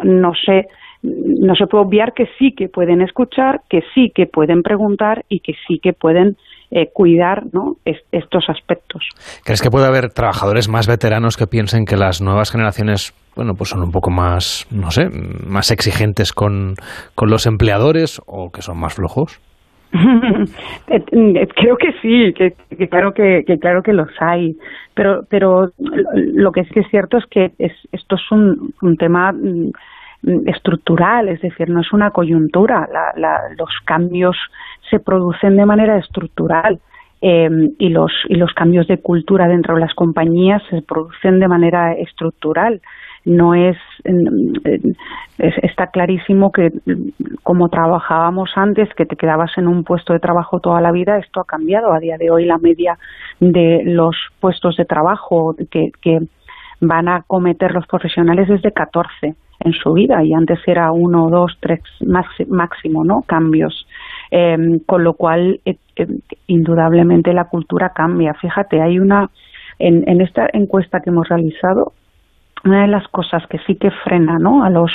no 0.04 0.34
sé 0.46 0.68
no 1.04 1.56
se 1.56 1.66
puede 1.66 1.86
obviar 1.86 2.14
que 2.14 2.26
sí 2.38 2.54
que 2.56 2.68
pueden 2.68 3.02
escuchar, 3.02 3.62
que 3.70 3.82
sí 3.94 4.12
que 4.14 4.26
pueden 4.28 4.62
preguntar 4.62 5.24
y 5.30 5.40
que 5.40 5.54
sí 5.68 5.80
que 5.82 5.94
pueden 5.94 6.36
eh, 6.70 6.88
cuidar 6.94 7.44
¿no? 7.52 7.76
estos 7.86 8.46
aspectos. 8.48 9.04
¿Crees 9.44 9.62
que 9.62 9.70
puede 9.70 9.88
haber 9.88 10.10
trabajadores 10.10 10.70
más 10.70 10.88
veteranos 10.88 11.38
que 11.38 11.48
piensen 11.48 11.86
que 11.86 11.98
las 11.98 12.22
nuevas 12.22 12.52
generaciones 12.52 13.14
bueno, 13.36 13.54
pues 13.58 13.70
son 13.70 13.82
un 13.82 13.92
poco 13.92 14.12
más, 14.12 14.68
no 14.72 14.92
sé, 14.92 15.08
más 15.48 15.72
exigentes 15.72 16.34
con, 16.34 16.76
con 17.16 17.30
los 17.30 17.48
empleadores 17.48 18.22
o 18.28 18.52
que 18.52 18.62
son 18.62 18.80
más 18.80 18.96
flojos? 18.96 19.40
Eh, 20.88 21.48
creo 21.56 21.76
que 21.78 21.92
sí, 22.02 22.34
que, 22.34 22.88
claro 22.88 23.12
que, 23.14 23.44
claro 23.60 23.82
que 23.82 23.94
los 23.94 24.10
hay, 24.20 24.56
pero 24.94 25.22
pero 25.30 25.68
lo 25.78 26.52
que 26.52 26.64
sí 26.66 26.80
es 26.80 26.88
cierto 26.90 27.18
es 27.18 27.26
que 27.30 27.52
es, 27.60 27.72
esto 27.92 28.16
es 28.16 28.32
un, 28.32 28.74
un 28.82 28.98
tema 28.98 29.32
mm, 29.32 29.72
estructural, 30.24 31.30
es 31.30 31.42
decir, 31.42 31.70
no 31.70 31.82
es 31.82 31.92
una 31.94 32.12
coyuntura. 32.12 32.88
los 33.58 33.70
cambios 33.86 34.38
se 34.90 35.00
producen 35.00 35.58
de 35.58 35.66
manera 35.66 35.98
estructural 35.98 36.80
em, 37.22 37.72
y, 37.80 37.90
los, 37.90 38.12
y 38.28 38.36
los 38.36 38.54
cambios 38.54 38.88
de 38.88 39.00
cultura 39.00 39.48
dentro 39.48 39.76
de 39.76 39.82
las 39.82 39.94
compañías 39.94 40.62
se 40.70 40.82
producen 40.82 41.40
de 41.40 41.48
manera 41.48 41.94
estructural. 41.94 42.82
No 43.24 43.54
es, 43.54 43.78
está 45.38 45.88
clarísimo 45.88 46.52
que 46.52 46.72
como 47.44 47.70
trabajábamos 47.70 48.52
antes, 48.56 48.90
que 48.96 49.06
te 49.06 49.16
quedabas 49.16 49.56
en 49.58 49.68
un 49.68 49.84
puesto 49.84 50.14
de 50.14 50.20
trabajo 50.20 50.60
toda 50.60 50.82
la 50.82 50.92
vida, 50.92 51.20
esto 51.20 51.40
ha 51.40 51.46
cambiado. 51.46 51.94
A 51.94 52.00
día 52.00 52.18
de 52.18 52.32
hoy 52.32 52.46
la 52.46 52.58
media 52.58 52.98
de 53.40 53.84
los 53.86 54.16
puestos 54.40 54.76
de 54.76 54.86
trabajo 54.86 55.56
que, 55.70 55.92
que 56.02 56.20
van 56.80 57.08
a 57.08 57.22
cometer 57.28 57.74
los 57.74 57.86
profesionales 57.86 58.50
es 58.50 58.64
de 58.64 58.72
14 58.72 59.36
en 59.64 59.74
su 59.74 59.94
vida 59.94 60.24
y 60.24 60.34
antes 60.34 60.60
era 60.66 60.92
uno, 60.92 61.30
dos, 61.30 61.58
tres 61.60 61.82
máximo, 62.48 63.04
¿no? 63.04 63.24
Cambios. 63.24 63.88
Em, 64.30 64.80
con 64.86 65.04
lo 65.04 65.14
cual, 65.14 65.60
eh, 65.66 65.76
eh, 65.96 66.08
indudablemente 66.48 67.34
la 67.34 67.46
cultura 67.46 67.90
cambia. 67.90 68.34
Fíjate, 68.36 68.82
hay 68.82 69.00
una, 69.00 69.30
en, 69.80 70.08
en 70.08 70.22
esta 70.22 70.48
encuesta 70.54 71.02
que 71.02 71.10
hemos 71.10 71.28
realizado, 71.28 71.94
una 72.64 72.84
de 72.84 72.88
las 72.88 73.08
cosas 73.08 73.46
que 73.48 73.58
sí 73.66 73.76
que 73.76 73.92
frena 74.04 74.38
¿no? 74.38 74.64
a 74.64 74.70
los 74.70 74.92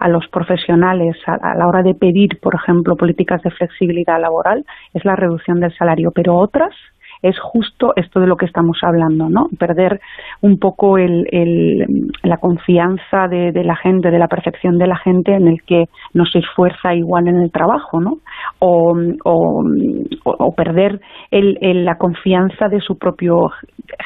a 0.00 0.08
los 0.08 0.26
profesionales 0.26 1.16
a, 1.26 1.34
a, 1.34 1.54
la 1.54 1.68
hora 1.68 1.82
de 1.82 1.94
pedir, 1.94 2.40
por 2.40 2.56
ejemplo, 2.56 2.96
políticas 2.96 3.40
de 3.42 3.52
flexibilidad 3.52 4.20
laboral 4.20 4.64
es 4.92 5.04
la 5.04 5.14
reducción 5.14 5.60
del 5.60 5.72
salario, 5.76 6.10
pero 6.10 6.34
otras 6.34 6.74
es 7.24 7.38
justo 7.40 7.94
esto 7.96 8.20
de 8.20 8.26
lo 8.26 8.36
que 8.36 8.44
estamos 8.44 8.76
hablando, 8.82 9.30
¿no? 9.30 9.46
Perder 9.58 9.98
un 10.42 10.58
poco 10.58 10.98
el, 10.98 11.24
la 12.22 12.36
confianza 12.36 13.28
de, 13.28 13.64
la 13.64 13.76
gente, 13.76 14.10
de 14.10 14.18
la 14.18 14.28
percepción 14.28 14.76
de 14.76 14.86
la 14.86 14.98
gente 14.98 15.32
en 15.32 15.48
el 15.48 15.62
que 15.62 15.86
no 16.12 16.26
se 16.26 16.40
esfuerza 16.40 16.94
igual 16.94 17.26
en 17.28 17.36
el 17.36 17.50
trabajo, 17.50 17.98
¿no? 17.98 18.18
O, 18.58 18.94
o, 19.24 20.54
perder 20.54 21.00
el, 21.30 21.84
la 21.86 21.96
confianza 21.96 22.68
de 22.68 22.80
su 22.80 22.98
propio 22.98 23.50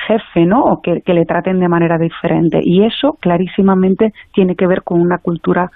jefe, 0.06 0.46
¿no? 0.46 0.62
O 0.62 0.80
que, 0.80 1.00
que 1.04 1.12
le 1.12 1.24
traten 1.24 1.58
de 1.58 1.68
manera 1.68 1.98
diferente. 1.98 2.60
Y 2.62 2.84
eso 2.84 3.16
clarísimamente 3.20 4.12
tiene 4.32 4.54
que 4.54 4.68
ver 4.68 4.82
con 4.84 5.00
una 5.00 5.18
cultura 5.18 5.70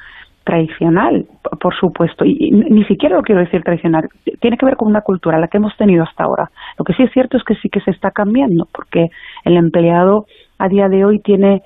tradicional, 0.45 1.27
por 1.61 1.75
supuesto, 1.75 2.25
y 2.25 2.51
ni 2.51 2.85
siquiera 2.85 3.17
lo 3.17 3.23
quiero 3.23 3.41
decir 3.41 3.63
tradicional, 3.63 4.09
tiene 4.41 4.57
que 4.57 4.67
ver 4.67 4.77
con 4.77 4.89
una 4.89 5.03
cultura, 5.03 5.39
la 5.39 5.49
que 5.49 5.59
hemos 5.59 5.77
tenido 5.77 6.05
hasta 6.05 6.25
ahora. 6.25 6.51
Lo 6.79 6.85
que 6.85 6.95
sí 6.95 7.03
es 7.03 7.13
cierto 7.13 7.37
es 7.37 7.45
que 7.45 7.55
sí 7.57 7.69
que 7.69 7.81
se 7.81 7.91
está 7.91 8.11
cambiando, 8.11 8.67
porque 8.73 9.11
el 9.45 9.57
empleado 9.57 10.27
a 10.59 10.69
día 10.69 10.89
de 10.89 11.05
hoy 11.05 11.21
tiene 11.21 11.63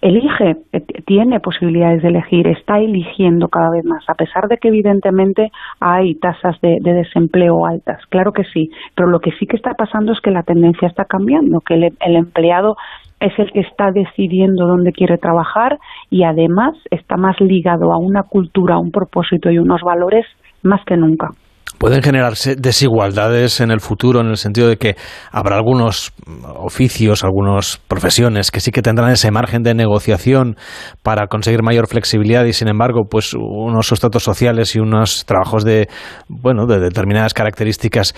elige, 0.00 0.56
eh, 0.72 0.80
tiene 1.06 1.40
posibilidades 1.40 2.02
de 2.02 2.08
elegir, 2.08 2.46
está 2.48 2.78
eligiendo 2.78 3.48
cada 3.48 3.70
vez 3.70 3.84
más, 3.84 4.04
a 4.08 4.14
pesar 4.14 4.48
de 4.48 4.56
que 4.56 4.68
evidentemente 4.68 5.50
hay 5.80 6.14
tasas 6.14 6.60
de, 6.60 6.78
desempleo 6.80 7.66
altas, 7.66 8.04
claro 8.06 8.32
que 8.32 8.44
sí, 8.44 8.70
pero 8.94 9.08
lo 9.08 9.20
que 9.20 9.32
sí 9.32 9.46
que 9.46 9.56
está 9.56 9.74
pasando 9.74 10.12
es 10.12 10.20
que 10.20 10.30
la 10.30 10.42
tendencia 10.42 10.88
está 10.88 11.04
cambiando, 11.04 11.60
que 11.60 11.74
el, 11.74 12.16
empleado 12.16 12.76
es 13.20 13.38
el 13.38 13.50
que 13.52 13.60
está 13.60 13.90
decidiendo 13.90 14.66
dónde 14.66 14.92
quiere 14.92 15.18
trabajar 15.18 15.78
y 16.08 16.22
además 16.22 16.74
está 16.90 17.16
más 17.16 17.38
ligado 17.40 17.92
a 17.92 17.98
una 17.98 18.22
cultura, 18.22 18.76
a 18.76 18.78
un 18.78 18.90
propósito 18.90 19.50
y 19.50 19.58
unos 19.58 19.82
valores 19.82 20.24
más 20.62 20.84
que 20.84 20.96
nunca 20.96 21.30
pueden 21.78 22.02
generarse 22.02 22.56
desigualdades 22.56 23.60
en 23.60 23.70
el 23.70 23.80
futuro 23.80 24.20
en 24.20 24.28
el 24.28 24.36
sentido 24.36 24.68
de 24.68 24.76
que 24.76 24.96
habrá 25.30 25.56
algunos 25.56 26.12
oficios, 26.56 27.24
algunas 27.24 27.78
profesiones 27.88 28.50
que 28.50 28.60
sí 28.60 28.70
que 28.70 28.82
tendrán 28.82 29.10
ese 29.10 29.30
margen 29.30 29.62
de 29.62 29.74
negociación 29.74 30.56
para 31.02 31.26
conseguir 31.26 31.62
mayor 31.62 31.86
flexibilidad 31.88 32.44
y 32.44 32.52
sin 32.52 32.68
embargo 32.68 33.02
pues 33.10 33.34
unos 33.34 33.86
sustratos 33.86 34.22
sociales 34.22 34.74
y 34.76 34.80
unos 34.80 35.24
trabajos 35.26 35.64
de 35.64 35.88
bueno 36.28 36.66
de 36.66 36.78
determinadas 36.78 37.34
características 37.34 38.14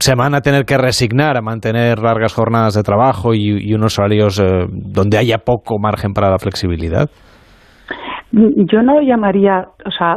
se 0.00 0.14
van 0.14 0.34
a 0.34 0.40
tener 0.40 0.64
que 0.64 0.78
resignar 0.78 1.36
a 1.36 1.42
mantener 1.42 1.98
largas 1.98 2.34
jornadas 2.34 2.74
de 2.74 2.82
trabajo 2.82 3.34
y, 3.34 3.74
unos 3.74 3.94
salarios 3.94 4.38
eh, 4.38 4.66
donde 4.70 5.18
haya 5.18 5.38
poco 5.38 5.78
margen 5.78 6.12
para 6.12 6.30
la 6.30 6.38
flexibilidad. 6.38 7.10
Yo 8.32 8.82
no 8.82 9.00
llamaría, 9.00 9.64
o 9.84 9.90
sea, 9.96 10.16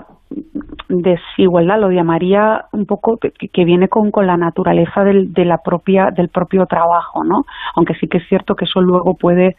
desigualdad 0.89 1.79
lo 1.79 1.91
llamaría 1.91 2.65
un 2.71 2.85
poco 2.85 3.17
que, 3.17 3.65
viene 3.65 3.89
con, 3.89 4.11
con 4.11 4.25
la 4.25 4.37
naturaleza 4.37 5.03
del, 5.03 5.33
de 5.33 5.45
la 5.45 5.57
propia 5.59 6.11
del 6.11 6.29
propio 6.29 6.65
trabajo 6.65 7.23
no 7.23 7.45
aunque 7.75 7.95
sí 7.95 8.07
que 8.07 8.19
es 8.19 8.27
cierto 8.27 8.55
que 8.55 8.65
eso 8.65 8.81
luego 8.81 9.15
puede 9.15 9.55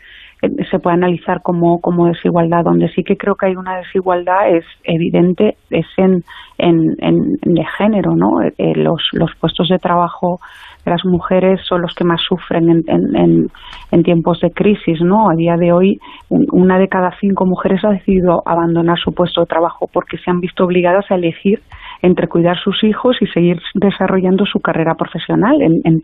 se 0.70 0.78
puede 0.78 0.94
analizar 0.94 1.42
como, 1.42 1.80
como 1.80 2.06
desigualdad 2.06 2.64
donde 2.64 2.88
sí 2.90 3.02
que 3.02 3.16
creo 3.16 3.34
que 3.34 3.46
hay 3.46 3.56
una 3.56 3.78
desigualdad 3.78 4.50
es 4.50 4.64
evidente 4.84 5.56
es 5.70 5.86
en 5.96 6.22
en, 6.58 6.94
en, 6.98 7.32
de 7.42 7.64
género 7.76 8.14
no 8.14 8.42
eh, 8.42 8.52
los 8.76 9.02
los 9.12 9.34
puestos 9.40 9.68
de 9.68 9.78
trabajo 9.78 10.40
las 10.88 11.04
mujeres 11.04 11.60
son 11.68 11.82
los 11.82 11.94
que 11.94 12.04
más 12.04 12.20
sufren 12.26 12.68
en, 12.68 12.82
en, 12.88 13.50
en, 13.90 14.02
tiempos 14.02 14.40
de 14.40 14.50
crisis, 14.50 15.00
¿no? 15.00 15.30
A 15.30 15.34
día 15.34 15.56
de 15.56 15.72
hoy, 15.72 16.00
una 16.28 16.78
de 16.78 16.88
cada 16.88 17.12
cinco 17.20 17.44
mujeres 17.44 17.84
ha 17.84 17.90
decidido 17.90 18.42
abandonar 18.46 18.98
su 18.98 19.12
puesto 19.12 19.42
de 19.42 19.46
trabajo 19.46 19.88
porque 19.92 20.18
se 20.18 20.30
han 20.30 20.40
visto 20.40 20.64
obligadas 20.64 21.04
a 21.10 21.16
elegir 21.16 21.60
entre 22.02 22.28
cuidar 22.28 22.58
sus 22.58 22.82
hijos 22.84 23.16
y 23.20 23.26
seguir 23.26 23.60
desarrollando 23.74 24.46
su 24.46 24.60
carrera 24.60 24.94
profesional 24.94 25.60
en, 25.60 25.80
en, 25.84 26.00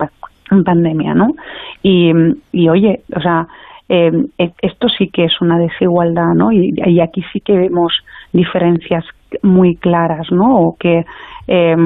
pandemia, 0.65 1.15
¿no? 1.15 1.29
Y, 1.83 2.13
y 2.53 2.69
oye, 2.69 3.01
o 3.17 3.21
sea, 3.21 3.47
eh, 3.89 4.11
e, 4.39 4.53
esto 4.63 4.89
sí 4.89 5.09
que 5.09 5.25
es 5.25 5.41
una 5.41 5.59
desigualdad, 5.59 6.35
¿no? 6.35 6.53
Y, 6.53 7.01
aquí 7.01 7.23
sí 7.33 7.41
que 7.41 7.57
vemos 7.57 7.93
diferencias 8.33 9.05
muy 9.43 9.77
claras, 9.77 10.31
¿no? 10.31 10.57
O 10.57 10.77
que 10.79 11.05
eh, 11.49 11.77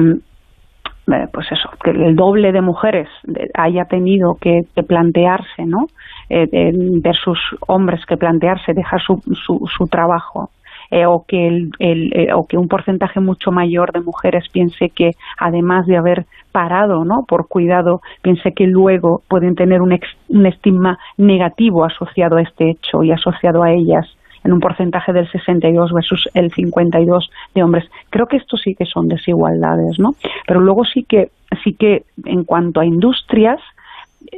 eh, 1.11 1.27
pues 1.33 1.51
eso, 1.51 1.69
que 1.83 1.89
el 1.91 2.15
doble 2.15 2.51
de 2.51 2.61
mujeres 2.61 3.07
haya 3.55 3.85
tenido 3.85 4.35
que, 4.39 4.61
plantearse, 4.87 5.65
¿no? 5.65 5.87
Eh, 6.29 6.71
versus 7.01 7.39
hombres 7.67 8.05
que 8.05 8.15
plantearse 8.17 8.73
dejar 8.73 9.01
su, 9.01 9.19
su, 9.43 9.87
trabajo 9.87 10.51
eh, 10.91 11.05
o 11.05 11.25
que 11.27 11.47
el, 11.47 11.71
el 11.79 12.31
o 12.33 12.47
que 12.47 12.57
un 12.57 12.67
porcentaje 12.67 13.19
mucho 13.19 13.51
mayor 13.51 13.91
de 13.91 14.01
mujeres 14.01 14.45
piense 14.51 14.89
que 14.89 15.11
además 15.37 15.85
de 15.85 15.97
haber 15.97 16.25
parado 16.51 17.05
no 17.05 17.25
por 17.27 17.47
cuidado 17.47 18.01
piense 18.21 18.53
que 18.53 18.65
luego 18.65 19.21
pueden 19.27 19.55
tener 19.55 19.81
un, 19.81 19.97
un 20.29 20.45
estigma 20.45 20.97
negativo 21.17 21.85
asociado 21.85 22.37
a 22.37 22.41
este 22.41 22.71
hecho 22.71 23.03
y 23.03 23.11
asociado 23.11 23.63
a 23.63 23.71
ellas 23.71 24.07
en 24.43 24.53
un 24.53 24.59
porcentaje 24.59 25.13
del 25.13 25.29
62 25.29 25.91
versus 25.91 26.29
el 26.33 26.51
52 26.51 27.29
de 27.53 27.63
hombres. 27.63 27.85
Creo 28.09 28.27
que 28.27 28.37
esto 28.37 28.57
sí 28.57 28.73
que 28.73 28.85
son 28.85 29.07
desigualdades, 29.07 29.99
¿no? 29.99 30.15
Pero 30.47 30.61
luego 30.61 30.85
sí 30.85 31.03
que 31.03 31.29
sí 31.63 31.73
que 31.73 32.03
en 32.25 32.45
cuanto 32.45 32.79
a 32.79 32.85
industrias, 32.85 33.59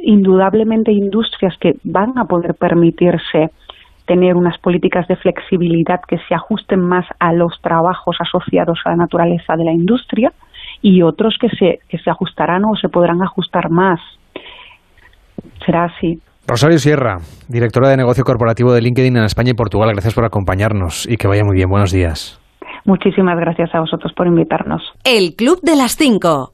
indudablemente 0.02 0.92
industrias 0.92 1.56
que 1.58 1.76
van 1.84 2.18
a 2.18 2.24
poder 2.24 2.54
permitirse 2.54 3.50
tener 4.06 4.36
unas 4.36 4.58
políticas 4.58 5.06
de 5.08 5.16
flexibilidad 5.16 6.00
que 6.06 6.18
se 6.28 6.34
ajusten 6.34 6.80
más 6.80 7.06
a 7.18 7.32
los 7.32 7.60
trabajos 7.62 8.16
asociados 8.20 8.78
a 8.84 8.90
la 8.90 8.96
naturaleza 8.96 9.54
de 9.56 9.64
la 9.64 9.72
industria 9.72 10.32
y 10.80 11.02
otros 11.02 11.36
que 11.40 11.48
se, 11.50 11.80
que 11.88 11.98
se 11.98 12.10
ajustarán 12.10 12.64
o 12.64 12.76
se 12.76 12.88
podrán 12.88 13.22
ajustar 13.22 13.70
más. 13.70 14.00
Será 15.64 15.84
así. 15.84 16.18
Rosario 16.46 16.78
Sierra, 16.78 17.18
directora 17.48 17.88
de 17.88 17.96
negocio 17.96 18.24
corporativo 18.24 18.72
de 18.72 18.82
LinkedIn 18.82 19.16
en 19.16 19.24
España 19.24 19.50
y 19.50 19.54
Portugal, 19.54 19.90
gracias 19.92 20.14
por 20.14 20.24
acompañarnos 20.24 21.08
y 21.08 21.16
que 21.16 21.28
vaya 21.28 21.44
muy 21.44 21.54
bien. 21.54 21.68
Buenos 21.68 21.92
días. 21.92 22.40
Muchísimas 22.84 23.38
gracias 23.38 23.72
a 23.74 23.80
vosotros 23.80 24.12
por 24.12 24.26
invitarnos. 24.26 24.82
El 25.04 25.36
Club 25.36 25.60
de 25.62 25.76
las 25.76 25.96
Cinco. 25.96 26.50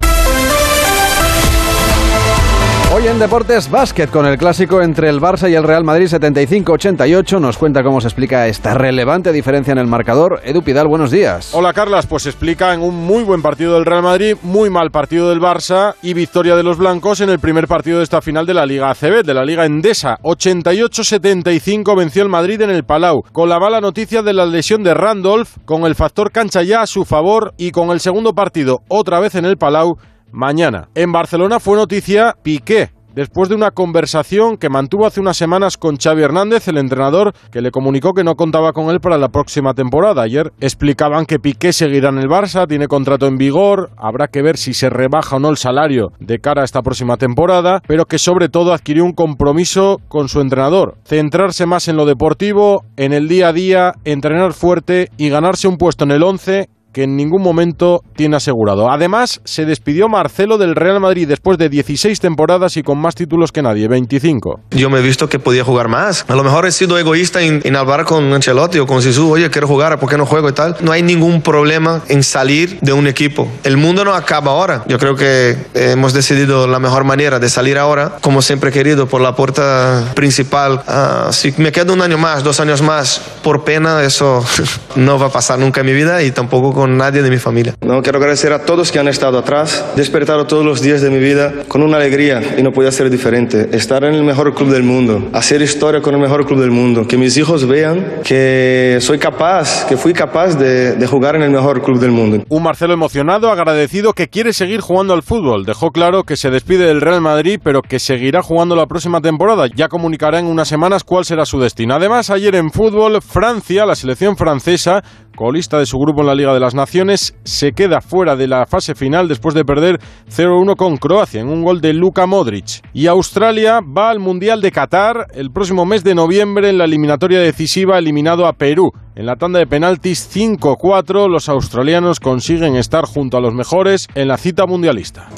Hoy 2.90 3.06
en 3.06 3.18
Deportes 3.18 3.70
Básquet 3.70 4.10
con 4.10 4.24
el 4.24 4.38
clásico 4.38 4.80
entre 4.80 5.10
el 5.10 5.20
Barça 5.20 5.48
y 5.50 5.54
el 5.54 5.62
Real 5.62 5.84
Madrid 5.84 6.06
75-88 6.06 7.38
nos 7.38 7.58
cuenta 7.58 7.82
cómo 7.82 8.00
se 8.00 8.08
explica 8.08 8.46
esta 8.46 8.72
relevante 8.72 9.30
diferencia 9.30 9.72
en 9.72 9.78
el 9.78 9.86
marcador. 9.86 10.40
Edu 10.42 10.62
Pidal, 10.62 10.88
buenos 10.88 11.10
días. 11.10 11.54
Hola 11.54 11.74
Carlas, 11.74 12.06
pues 12.06 12.22
se 12.22 12.30
explica 12.30 12.72
en 12.72 12.80
un 12.80 12.94
muy 12.94 13.24
buen 13.24 13.42
partido 13.42 13.74
del 13.74 13.84
Real 13.84 14.02
Madrid, 14.02 14.36
muy 14.42 14.70
mal 14.70 14.90
partido 14.90 15.28
del 15.28 15.38
Barça 15.38 15.96
y 16.02 16.14
victoria 16.14 16.56
de 16.56 16.62
los 16.62 16.78
blancos 16.78 17.20
en 17.20 17.28
el 17.28 17.38
primer 17.38 17.68
partido 17.68 17.98
de 17.98 18.04
esta 18.04 18.22
final 18.22 18.46
de 18.46 18.54
la 18.54 18.64
Liga 18.64 18.90
ACB, 18.90 19.22
de 19.22 19.34
la 19.34 19.44
Liga 19.44 19.66
Endesa. 19.66 20.16
88-75 20.22 21.94
venció 21.94 22.22
el 22.22 22.30
Madrid 22.30 22.62
en 22.62 22.70
el 22.70 22.84
Palau, 22.84 23.22
con 23.32 23.50
la 23.50 23.60
mala 23.60 23.82
noticia 23.82 24.22
de 24.22 24.32
la 24.32 24.46
lesión 24.46 24.82
de 24.82 24.94
Randolph, 24.94 25.58
con 25.66 25.84
el 25.84 25.94
factor 25.94 26.32
cancha 26.32 26.62
ya 26.62 26.80
a 26.80 26.86
su 26.86 27.04
favor 27.04 27.52
y 27.58 27.70
con 27.70 27.90
el 27.90 28.00
segundo 28.00 28.32
partido 28.32 28.80
otra 28.88 29.20
vez 29.20 29.34
en 29.34 29.44
el 29.44 29.58
Palau 29.58 29.98
mañana. 30.32 30.88
En 30.94 31.12
Barcelona 31.12 31.60
fue 31.60 31.76
noticia 31.76 32.36
Piqué, 32.42 32.90
después 33.18 33.48
de 33.48 33.56
una 33.56 33.72
conversación 33.72 34.56
que 34.56 34.68
mantuvo 34.68 35.04
hace 35.04 35.20
unas 35.20 35.36
semanas 35.36 35.76
con 35.76 35.96
Xavi 35.96 36.22
Hernández, 36.22 36.68
el 36.68 36.78
entrenador, 36.78 37.32
que 37.50 37.60
le 37.60 37.72
comunicó 37.72 38.14
que 38.14 38.22
no 38.22 38.36
contaba 38.36 38.72
con 38.72 38.90
él 38.90 39.00
para 39.00 39.18
la 39.18 39.28
próxima 39.28 39.74
temporada. 39.74 40.22
Ayer 40.22 40.52
explicaban 40.60 41.26
que 41.26 41.40
Piqué 41.40 41.72
seguirá 41.72 42.10
en 42.10 42.18
el 42.18 42.28
Barça, 42.28 42.68
tiene 42.68 42.86
contrato 42.86 43.26
en 43.26 43.36
vigor, 43.36 43.90
habrá 43.96 44.28
que 44.28 44.40
ver 44.40 44.56
si 44.56 44.72
se 44.72 44.88
rebaja 44.88 45.34
o 45.34 45.40
no 45.40 45.50
el 45.50 45.56
salario 45.56 46.12
de 46.20 46.38
cara 46.38 46.62
a 46.62 46.64
esta 46.64 46.82
próxima 46.82 47.16
temporada, 47.16 47.82
pero 47.88 48.04
que 48.04 48.20
sobre 48.20 48.48
todo 48.48 48.72
adquirió 48.72 49.04
un 49.04 49.14
compromiso 49.14 50.00
con 50.06 50.28
su 50.28 50.40
entrenador, 50.40 50.96
centrarse 51.04 51.66
más 51.66 51.88
en 51.88 51.96
lo 51.96 52.06
deportivo, 52.06 52.84
en 52.96 53.12
el 53.12 53.26
día 53.26 53.48
a 53.48 53.52
día, 53.52 53.94
entrenar 54.04 54.52
fuerte 54.52 55.10
y 55.16 55.28
ganarse 55.28 55.66
un 55.66 55.76
puesto 55.76 56.04
en 56.04 56.12
el 56.12 56.22
11 56.22 56.68
que 56.92 57.04
en 57.04 57.16
ningún 57.16 57.42
momento 57.42 58.02
tiene 58.16 58.36
asegurado. 58.36 58.90
Además, 58.90 59.40
se 59.44 59.64
despidió 59.64 60.08
Marcelo 60.08 60.58
del 60.58 60.74
Real 60.74 61.00
Madrid 61.00 61.28
después 61.28 61.58
de 61.58 61.68
16 61.68 62.18
temporadas 62.20 62.76
y 62.76 62.82
con 62.82 62.98
más 62.98 63.14
títulos 63.14 63.52
que 63.52 63.62
nadie, 63.62 63.88
25. 63.88 64.60
Yo 64.70 64.90
me 64.90 64.98
he 64.98 65.02
visto 65.02 65.28
que 65.28 65.38
podía 65.38 65.64
jugar 65.64 65.88
más. 65.88 66.24
A 66.28 66.34
lo 66.34 66.42
mejor 66.42 66.66
he 66.66 66.72
sido 66.72 66.98
egoísta 66.98 67.42
en, 67.42 67.76
hablar 67.76 68.04
con 68.04 68.32
Ancelotti 68.32 68.78
o 68.78 68.86
con 68.86 69.02
Sisu, 69.02 69.30
oye, 69.30 69.50
quiero 69.50 69.68
jugar, 69.68 69.98
¿por 69.98 70.08
qué 70.08 70.16
no 70.16 70.26
juego 70.26 70.48
y 70.48 70.52
tal? 70.52 70.76
No 70.80 70.92
hay 70.92 71.02
ningún 71.02 71.42
problema 71.42 72.02
en 72.08 72.22
salir 72.22 72.78
de 72.80 72.92
un 72.92 73.06
equipo. 73.06 73.48
El 73.64 73.76
mundo 73.76 74.04
no 74.04 74.14
acaba 74.14 74.52
ahora. 74.52 74.84
Yo 74.88 74.98
creo 74.98 75.14
que 75.14 75.56
hemos 75.74 76.12
decidido 76.12 76.66
la 76.66 76.78
mejor 76.78 77.04
manera 77.04 77.38
de 77.38 77.48
salir 77.48 77.78
ahora, 77.78 78.16
como 78.20 78.42
siempre 78.42 78.70
he 78.70 78.72
querido, 78.72 79.06
por 79.06 79.20
la 79.20 79.34
puerta 79.34 80.12
principal. 80.14 80.82
Ah, 80.86 81.28
si 81.32 81.54
me 81.58 81.72
quedo 81.72 81.92
un 81.92 82.02
año 82.02 82.18
más, 82.18 82.42
dos 82.42 82.60
años 82.60 82.82
más, 82.82 83.20
por 83.42 83.64
pena, 83.64 84.02
eso 84.02 84.44
no 84.96 85.18
va 85.18 85.26
a 85.26 85.30
pasar 85.30 85.58
nunca 85.58 85.80
en 85.80 85.86
mi 85.86 85.92
vida 85.92 86.22
y 86.22 86.30
tampoco 86.30 86.72
con 86.78 86.96
nadie 86.96 87.22
de 87.22 87.30
mi 87.30 87.38
familia. 87.38 87.74
No, 87.80 88.00
quiero 88.04 88.18
agradecer 88.18 88.52
a 88.52 88.64
todos 88.64 88.92
que 88.92 89.00
han 89.00 89.08
estado 89.08 89.36
atrás, 89.36 89.84
despertado 89.96 90.46
todos 90.46 90.64
los 90.64 90.80
días 90.80 91.02
de 91.02 91.10
mi 91.10 91.18
vida 91.18 91.52
con 91.66 91.82
una 91.82 91.96
alegría 91.96 92.40
y 92.56 92.62
no 92.62 92.70
podía 92.70 92.92
ser 92.92 93.10
diferente. 93.10 93.70
Estar 93.72 94.04
en 94.04 94.14
el 94.14 94.22
mejor 94.22 94.54
club 94.54 94.70
del 94.70 94.84
mundo, 94.84 95.28
hacer 95.32 95.60
historia 95.60 96.00
con 96.00 96.14
el 96.14 96.20
mejor 96.20 96.46
club 96.46 96.60
del 96.60 96.70
mundo, 96.70 97.04
que 97.08 97.16
mis 97.16 97.36
hijos 97.36 97.66
vean 97.66 98.20
que 98.22 98.98
soy 99.00 99.18
capaz, 99.18 99.86
que 99.88 99.96
fui 99.96 100.12
capaz 100.12 100.54
de, 100.54 100.92
de 100.92 101.06
jugar 101.08 101.34
en 101.34 101.42
el 101.42 101.50
mejor 101.50 101.82
club 101.82 101.98
del 101.98 102.12
mundo. 102.12 102.44
Un 102.48 102.62
Marcelo 102.62 102.92
emocionado, 102.92 103.50
agradecido, 103.50 104.12
que 104.12 104.28
quiere 104.28 104.52
seguir 104.52 104.80
jugando 104.80 105.14
al 105.14 105.24
fútbol. 105.24 105.64
Dejó 105.64 105.90
claro 105.90 106.22
que 106.22 106.36
se 106.36 106.48
despide 106.48 106.86
del 106.86 107.00
Real 107.00 107.20
Madrid, 107.20 107.58
pero 107.60 107.82
que 107.82 107.98
seguirá 107.98 108.40
jugando 108.40 108.76
la 108.76 108.86
próxima 108.86 109.20
temporada. 109.20 109.66
Ya 109.74 109.88
comunicará 109.88 110.38
en 110.38 110.46
unas 110.46 110.68
semanas 110.68 111.02
cuál 111.02 111.24
será 111.24 111.44
su 111.44 111.58
destino. 111.58 111.96
Además, 111.96 112.30
ayer 112.30 112.54
en 112.54 112.70
fútbol, 112.70 113.20
Francia, 113.20 113.84
la 113.84 113.96
selección 113.96 114.36
francesa, 114.36 115.02
colista 115.38 115.78
de 115.78 115.86
su 115.86 115.98
grupo 115.98 116.22
en 116.22 116.26
la 116.26 116.34
Liga 116.34 116.52
de 116.52 116.58
las 116.58 116.74
Naciones, 116.74 117.36
se 117.44 117.70
queda 117.70 118.00
fuera 118.00 118.34
de 118.34 118.48
la 118.48 118.66
fase 118.66 118.96
final 118.96 119.28
después 119.28 119.54
de 119.54 119.64
perder 119.64 120.00
0-1 120.28 120.74
con 120.74 120.96
Croacia 120.96 121.40
en 121.40 121.48
un 121.48 121.62
gol 121.62 121.80
de 121.80 121.92
Luka 121.92 122.26
Modric. 122.26 122.82
Y 122.92 123.06
Australia 123.06 123.78
va 123.80 124.10
al 124.10 124.18
Mundial 124.18 124.60
de 124.60 124.72
Qatar 124.72 125.28
el 125.34 125.52
próximo 125.52 125.86
mes 125.86 126.02
de 126.02 126.16
noviembre 126.16 126.70
en 126.70 126.78
la 126.78 126.86
eliminatoria 126.86 127.38
decisiva 127.38 127.98
eliminado 127.98 128.46
a 128.46 128.52
Perú. 128.52 128.90
En 129.14 129.26
la 129.26 129.36
tanda 129.36 129.60
de 129.60 129.68
penaltis 129.68 130.28
5-4 130.34 131.30
los 131.30 131.48
australianos 131.48 132.18
consiguen 132.18 132.74
estar 132.74 133.04
junto 133.04 133.36
a 133.36 133.40
los 133.40 133.54
mejores 133.54 134.08
en 134.16 134.26
la 134.26 134.38
cita 134.38 134.66
mundialista. 134.66 135.28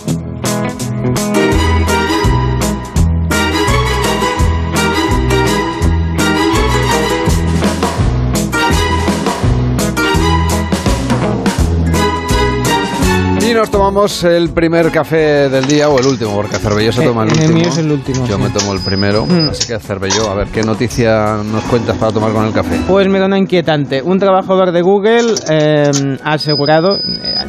Y 13.51 13.53
nos 13.53 13.69
tomamos 13.69 14.23
el 14.23 14.51
primer 14.51 14.93
café 14.93 15.49
del 15.49 15.67
día 15.67 15.89
o 15.89 15.99
el 15.99 16.07
último, 16.07 16.35
porque 16.37 16.57
Cervelló 16.59 16.93
se 16.93 17.03
Eh, 17.03 17.07
toma 17.09 17.25
el 17.25 17.31
el 17.31 17.35
último. 17.39 17.55
mío 17.59 17.69
es 17.69 17.79
el 17.79 17.91
último, 17.91 18.27
Yo 18.29 18.37
sí. 18.37 18.43
me 18.43 18.51
tomo 18.51 18.73
el 18.73 18.79
primero, 18.81 19.27
Mm. 19.27 19.49
así 19.51 19.67
que 19.67 19.79
Cervelló, 19.81 20.31
a 20.31 20.35
ver 20.35 20.49
qué 20.49 20.63
noticia 20.63 21.39
nos 21.43 21.65
cuentas 21.65 21.97
para 21.97 22.13
tomar 22.13 22.33
con 22.33 22.47
el 22.47 22.53
café. 22.53 22.79
Pues 22.87 23.09
mira, 23.09 23.27
una 23.27 23.39
inquietante. 23.39 24.03
Un 24.03 24.21
trabajador 24.21 24.71
de 24.71 24.83
Google 24.83 25.35
eh, 25.51 25.91
ha 26.23 26.33
asegurado, 26.35 26.97
eh, 26.97 27.01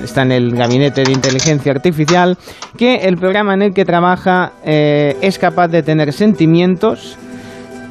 está 0.03 0.23
en 0.23 0.31
el 0.31 0.55
gabinete 0.55 1.03
de 1.03 1.11
inteligencia 1.11 1.71
artificial, 1.71 2.35
que 2.77 2.95
el 2.95 3.17
programa 3.17 3.53
en 3.53 3.61
el 3.61 3.73
que 3.73 3.85
trabaja 3.85 4.53
eh, 4.65 5.17
es 5.21 5.37
capaz 5.37 5.67
de 5.67 5.83
tener 5.83 6.13
sentimientos. 6.13 7.15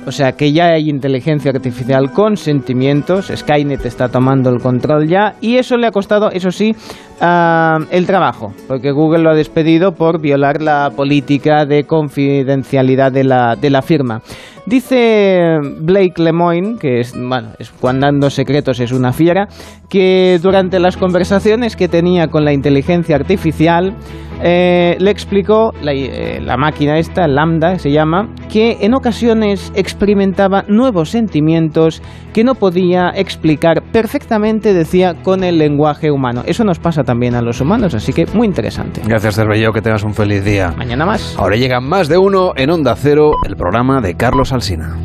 O 0.07 0.13
sea, 0.13 0.33
que 0.33 0.53
ya 0.53 0.69
hay 0.69 0.89
inteligencia 0.89 1.51
artificial 1.51 2.13
con 2.13 2.37
sentimientos. 2.37 3.31
Skynet 3.35 3.85
está 3.85 4.09
tomando 4.09 4.51
el 4.51 4.61
control 4.61 5.07
ya. 5.07 5.35
Y 5.41 5.57
eso 5.57 5.77
le 5.77 5.87
ha 5.87 5.91
costado, 5.91 6.31
eso 6.31 6.51
sí, 6.51 6.75
ah, 7.21 7.79
el 7.91 8.07
trabajo. 8.07 8.53
Porque 8.67 8.93
Google 8.93 9.23
lo 9.23 9.31
ha 9.31 9.35
despedido 9.35 9.93
por 9.93 10.21
violar 10.21 10.63
la 10.63 10.91
política 10.97 11.67
de 11.67 11.85
confidencialidad 11.85 13.13
de 13.13 13.25
la, 13.25 13.57
de 13.57 13.71
la 13.71 13.83
firma. 13.83 14.23
Dice 14.67 15.59
Blake 15.81 16.23
Lemoine, 16.23 16.79
que 16.79 17.01
es, 17.01 17.13
bueno, 17.13 17.49
es, 17.59 17.71
cuando 17.71 18.07
dando 18.07 18.31
secretos 18.31 18.79
es 18.81 18.93
una 18.93 19.13
fiera, 19.13 19.49
que 19.89 20.39
durante 20.41 20.79
las 20.79 20.97
conversaciones 20.97 21.77
que 21.77 21.89
tenía 21.89 22.29
con 22.29 22.45
la 22.45 22.53
inteligencia 22.53 23.17
artificial, 23.17 23.95
eh, 24.43 24.97
le 24.99 25.11
explicó, 25.11 25.73
la, 25.83 25.93
eh, 25.93 26.41
la 26.41 26.57
máquina 26.57 26.99
esta, 26.99 27.27
Lambda 27.27 27.79
se 27.79 27.91
llama, 27.91 28.29
que 28.51 28.79
en 28.81 28.95
ocasiones 28.95 29.73
experimentaba 29.75 30.65
nuevos 30.69 31.11
sentimientos 31.11 32.03
que 32.33 32.45
no 32.45 32.55
podía 32.55 33.11
explicar 33.15 33.83
perfectamente, 33.93 34.73
decía, 34.73 35.15
con 35.23 35.45
el 35.45 35.59
lenguaje 35.59 36.11
humano. 36.11 36.43
Eso 36.47 36.65
nos 36.65 36.79
pasa 36.79 37.03
también 37.03 37.35
a 37.35 37.43
los 37.43 37.61
humanos, 37.61 37.95
así 37.95 38.13
que 38.13 38.27
muy 38.35 38.47
interesante. 38.47 39.03
Gracias, 39.05 39.37
Cervelló, 39.37 39.73
que 39.73 39.83
tengas 39.83 40.05
un 40.05 40.15
feliz 40.15 40.45
día. 40.45 40.73
Mañana 40.77 41.05
más. 41.05 41.37
Ahora 41.39 41.57
llega 41.57 41.81
más 41.81 42.09
de 42.09 42.19
uno 42.19 42.53
en 42.57 42.71
Onda 42.71 42.95
Cero, 42.97 43.33
el 43.47 43.57
programa 43.57 44.01
de 44.01 44.15
Carlos 44.15 44.53
Alsina. 44.53 44.97